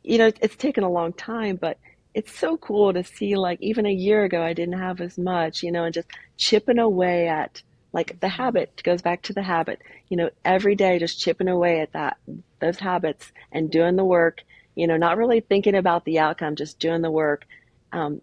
you 0.02 0.18
know, 0.18 0.30
it's 0.40 0.56
taken 0.56 0.84
a 0.84 0.90
long 0.90 1.12
time, 1.12 1.56
but 1.56 1.78
it's 2.14 2.36
so 2.36 2.56
cool 2.56 2.92
to 2.92 3.04
see. 3.04 3.36
Like 3.36 3.60
even 3.60 3.86
a 3.86 3.92
year 3.92 4.24
ago, 4.24 4.42
I 4.42 4.52
didn't 4.52 4.78
have 4.78 5.00
as 5.00 5.18
much, 5.18 5.62
you 5.62 5.72
know, 5.72 5.84
and 5.84 5.94
just 5.94 6.08
chipping 6.36 6.78
away 6.78 7.28
at 7.28 7.62
like 7.92 8.18
the 8.20 8.28
habit 8.28 8.82
goes 8.82 9.02
back 9.02 9.22
to 9.22 9.32
the 9.32 9.42
habit. 9.42 9.80
You 10.08 10.16
know, 10.16 10.30
every 10.44 10.74
day 10.74 10.98
just 10.98 11.20
chipping 11.20 11.48
away 11.48 11.80
at 11.80 11.92
that 11.92 12.16
those 12.60 12.78
habits 12.78 13.32
and 13.52 13.70
doing 13.70 13.96
the 13.96 14.04
work. 14.04 14.42
You 14.74 14.86
know, 14.88 14.96
not 14.96 15.18
really 15.18 15.40
thinking 15.40 15.76
about 15.76 16.04
the 16.04 16.18
outcome, 16.18 16.56
just 16.56 16.80
doing 16.80 17.02
the 17.02 17.10
work. 17.10 17.46
Um, 17.92 18.20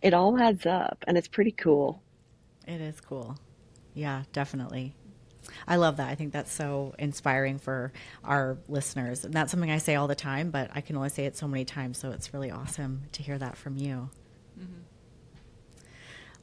it 0.00 0.14
all 0.14 0.40
adds 0.40 0.64
up, 0.64 1.04
and 1.08 1.18
it's 1.18 1.26
pretty 1.26 1.50
cool. 1.50 2.02
It 2.68 2.82
is 2.82 3.00
cool. 3.00 3.36
Yeah, 3.94 4.24
definitely. 4.32 4.94
I 5.66 5.76
love 5.76 5.96
that. 5.96 6.08
I 6.08 6.14
think 6.14 6.34
that's 6.34 6.52
so 6.52 6.94
inspiring 6.98 7.58
for 7.58 7.92
our 8.22 8.58
listeners. 8.68 9.24
And 9.24 9.32
that's 9.32 9.50
something 9.50 9.70
I 9.70 9.78
say 9.78 9.94
all 9.94 10.06
the 10.06 10.14
time, 10.14 10.50
but 10.50 10.70
I 10.74 10.82
can 10.82 10.94
only 10.94 11.08
say 11.08 11.24
it 11.24 11.36
so 11.36 11.48
many 11.48 11.64
times. 11.64 11.96
So 11.96 12.10
it's 12.10 12.34
really 12.34 12.50
awesome 12.50 13.04
to 13.12 13.22
hear 13.22 13.38
that 13.38 13.56
from 13.56 13.78
you. 13.78 14.10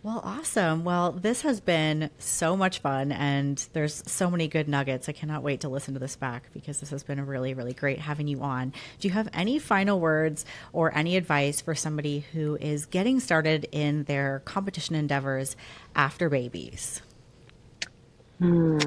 Well, 0.05 0.21
awesome. 0.23 0.83
Well, 0.83 1.13
this 1.13 1.41
has 1.41 1.59
been 1.59 2.11
so 2.19 2.55
much 2.55 2.77
fun, 2.77 3.11
and 3.11 3.57
there's 3.73 4.03
so 4.05 4.29
many 4.29 4.47
good 4.47 4.67
nuggets. 4.67 5.09
I 5.09 5.13
cannot 5.13 5.41
wait 5.41 5.61
to 5.61 5.67
listen 5.67 5.95
to 5.95 5.99
this 5.99 6.15
back 6.15 6.43
because 6.53 6.79
this 6.79 6.91
has 6.91 7.01
been 7.01 7.25
really, 7.25 7.55
really 7.55 7.73
great 7.73 7.97
having 7.97 8.27
you 8.27 8.41
on. 8.41 8.71
Do 8.99 9.07
you 9.07 9.15
have 9.15 9.27
any 9.33 9.57
final 9.57 9.99
words 9.99 10.45
or 10.73 10.95
any 10.95 11.17
advice 11.17 11.59
for 11.59 11.73
somebody 11.73 12.23
who 12.33 12.55
is 12.57 12.85
getting 12.85 13.19
started 13.19 13.67
in 13.71 14.03
their 14.03 14.43
competition 14.45 14.93
endeavors 14.93 15.55
after 15.95 16.29
babies? 16.29 17.01
Hmm. 18.37 18.77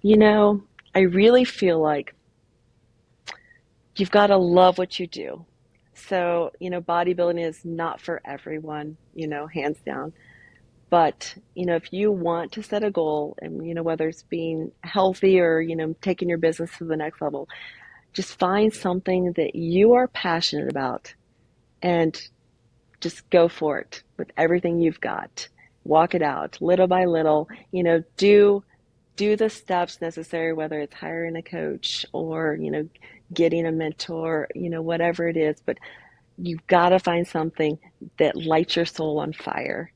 You 0.00 0.16
know, 0.16 0.62
I 0.94 1.00
really 1.00 1.44
feel 1.44 1.78
like 1.78 2.14
you've 3.96 4.10
got 4.10 4.28
to 4.28 4.38
love 4.38 4.78
what 4.78 4.98
you 4.98 5.06
do. 5.06 5.44
So, 5.92 6.52
you 6.58 6.70
know, 6.70 6.80
bodybuilding 6.80 7.46
is 7.46 7.66
not 7.66 8.00
for 8.00 8.22
everyone, 8.24 8.96
you 9.14 9.26
know, 9.26 9.46
hands 9.46 9.76
down 9.84 10.14
but, 10.90 11.34
you 11.54 11.66
know, 11.66 11.76
if 11.76 11.92
you 11.92 12.12
want 12.12 12.52
to 12.52 12.62
set 12.62 12.84
a 12.84 12.90
goal 12.90 13.36
and, 13.40 13.66
you 13.66 13.74
know, 13.74 13.82
whether 13.82 14.08
it's 14.08 14.22
being 14.22 14.72
healthy 14.82 15.40
or, 15.40 15.60
you 15.60 15.76
know, 15.76 15.94
taking 16.00 16.28
your 16.28 16.38
business 16.38 16.70
to 16.78 16.84
the 16.84 16.96
next 16.96 17.20
level, 17.20 17.48
just 18.12 18.38
find 18.38 18.72
something 18.72 19.32
that 19.32 19.54
you 19.54 19.94
are 19.94 20.08
passionate 20.08 20.70
about 20.70 21.14
and 21.82 22.28
just 23.00 23.28
go 23.30 23.48
for 23.48 23.78
it 23.78 24.02
with 24.16 24.30
everything 24.36 24.80
you've 24.80 25.00
got. 25.00 25.48
Walk 25.84 26.14
it 26.14 26.22
out 26.22 26.58
little 26.60 26.86
by 26.86 27.04
little, 27.04 27.48
you 27.70 27.82
know, 27.82 28.02
do 28.16 28.64
do 29.16 29.36
the 29.36 29.48
steps 29.48 30.00
necessary 30.00 30.52
whether 30.52 30.80
it's 30.80 30.94
hiring 30.94 31.36
a 31.36 31.42
coach 31.42 32.04
or, 32.12 32.56
you 32.60 32.70
know, 32.70 32.88
getting 33.32 33.66
a 33.66 33.72
mentor, 33.72 34.48
you 34.54 34.70
know, 34.70 34.82
whatever 34.82 35.28
it 35.28 35.36
is, 35.36 35.60
but 35.64 35.78
you've 36.36 36.66
got 36.66 36.88
to 36.88 36.98
find 36.98 37.26
something 37.26 37.78
that 38.18 38.34
lights 38.36 38.74
your 38.76 38.86
soul 38.86 39.20
on 39.20 39.32
fire 39.32 39.92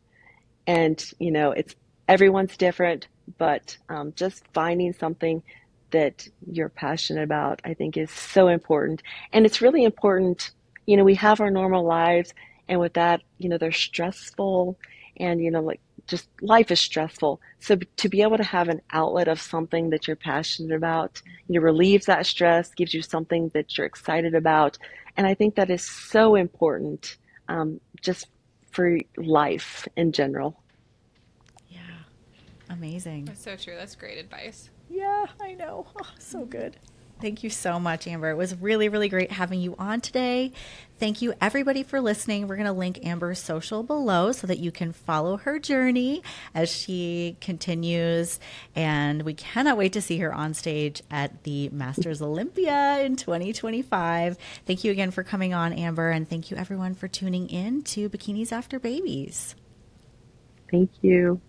and 0.69 1.11
you 1.19 1.33
know 1.33 1.51
it's 1.51 1.75
everyone's 2.07 2.57
different 2.57 3.09
but 3.39 3.77
um, 3.89 4.13
just 4.15 4.45
finding 4.53 4.93
something 4.93 5.43
that 5.91 6.29
you're 6.47 6.69
passionate 6.69 7.25
about 7.25 7.61
i 7.65 7.75
think 7.75 7.97
is 7.97 8.11
so 8.11 8.47
important. 8.49 9.03
And 9.33 9.45
it's 9.45 9.61
really 9.61 9.83
important 9.83 10.53
you 10.87 10.97
know 10.97 11.05
we 11.05 11.17
have 11.17 11.41
our 11.41 11.51
normal 11.51 11.85
lives 11.85 12.33
and 12.69 12.79
with 12.79 12.93
that 12.93 13.23
you 13.39 13.49
know 13.49 13.59
they're 13.59 13.73
stressful 13.73 14.79
and 15.17 15.41
you 15.43 15.51
know 15.51 15.63
like 15.63 15.81
just 16.07 16.29
life 16.41 16.71
is 16.71 16.81
stressful. 16.81 17.39
So 17.61 17.77
to 17.77 18.09
be 18.09 18.23
able 18.23 18.39
to 18.39 18.45
have 18.45 18.71
an 18.71 18.81
outlet 18.93 19.29
of 19.29 19.39
something 19.39 19.91
that 19.91 20.07
you're 20.07 20.17
passionate 20.17 20.75
about 20.75 21.21
you 21.49 21.55
know 21.59 21.65
relieves 21.65 22.07
that 22.07 22.27
stress 22.27 22.73
gives 22.75 22.93
you 22.95 23.03
something 23.03 23.51
that 23.55 23.77
you're 23.77 23.87
excited 23.87 24.35
about. 24.35 24.79
And 25.17 25.27
i 25.27 25.35
think 25.35 25.55
that 25.55 25.71
is 25.71 25.83
so 25.83 26.35
important 26.35 27.17
um, 27.49 27.81
just 28.03 28.29
for 28.79 28.97
life 29.17 29.89
in 29.97 30.13
general. 30.13 30.63
Yeah, 31.69 31.81
amazing. 32.71 33.25
That's 33.25 33.43
so 33.43 33.57
true. 33.57 33.75
That's 33.75 33.97
great 33.97 34.19
advice. 34.19 34.71
Yeah, 34.89 35.27
I 35.41 35.55
know. 35.55 35.85
Oh, 36.01 36.09
so 36.21 36.45
good. 36.45 36.77
Thank 37.21 37.43
you 37.43 37.51
so 37.51 37.81
much, 37.81 38.07
Amber. 38.07 38.31
It 38.31 38.37
was 38.37 38.55
really, 38.55 38.89
really 38.89 39.09
great 39.09 39.33
having 39.33 39.61
you 39.61 39.75
on 39.77 40.01
today. 40.01 40.53
Thank 41.01 41.21
you, 41.21 41.35
everybody, 41.41 41.83
for 41.83 42.01
listening. 42.01 42.47
We're 42.47 42.57
going 42.57 42.67
to 42.67 42.73
link 42.73 43.05
Amber's 43.05 43.41
social 43.41 43.83
below 43.83 44.31
so 44.31 44.47
that 44.47 44.59
you 44.59 44.71
can 44.71 44.93
follow 44.93 45.37
her 45.39 45.59
journey 45.59 46.23
as 46.55 46.71
she 46.71 47.37
continues. 47.41 48.39
And 48.77 49.23
we 49.23 49.35
cannot 49.35 49.77
wait 49.77 49.93
to 49.95 50.03
see 50.03 50.19
her 50.19 50.33
on 50.33 50.55
stage 50.55 51.03
at 51.11 51.43
the 51.43 51.69
Masters 51.71 52.23
Olympia 52.23 53.01
in 53.01 53.17
2025. 53.17 54.39
Thank 54.67 54.85
you 54.85 54.93
again 54.93 55.11
for 55.11 55.25
coming 55.25 55.53
on, 55.53 55.73
Amber. 55.73 56.11
And 56.11 56.29
thank 56.29 56.53
you, 56.53 56.57
everyone, 56.57 56.95
for 56.95 57.09
tuning 57.09 57.49
in 57.49 57.83
to 57.83 58.09
Bikinis 58.09 58.53
After 58.53 58.79
Babies. 58.79 59.57
Thank 60.71 60.91
you. 61.03 61.41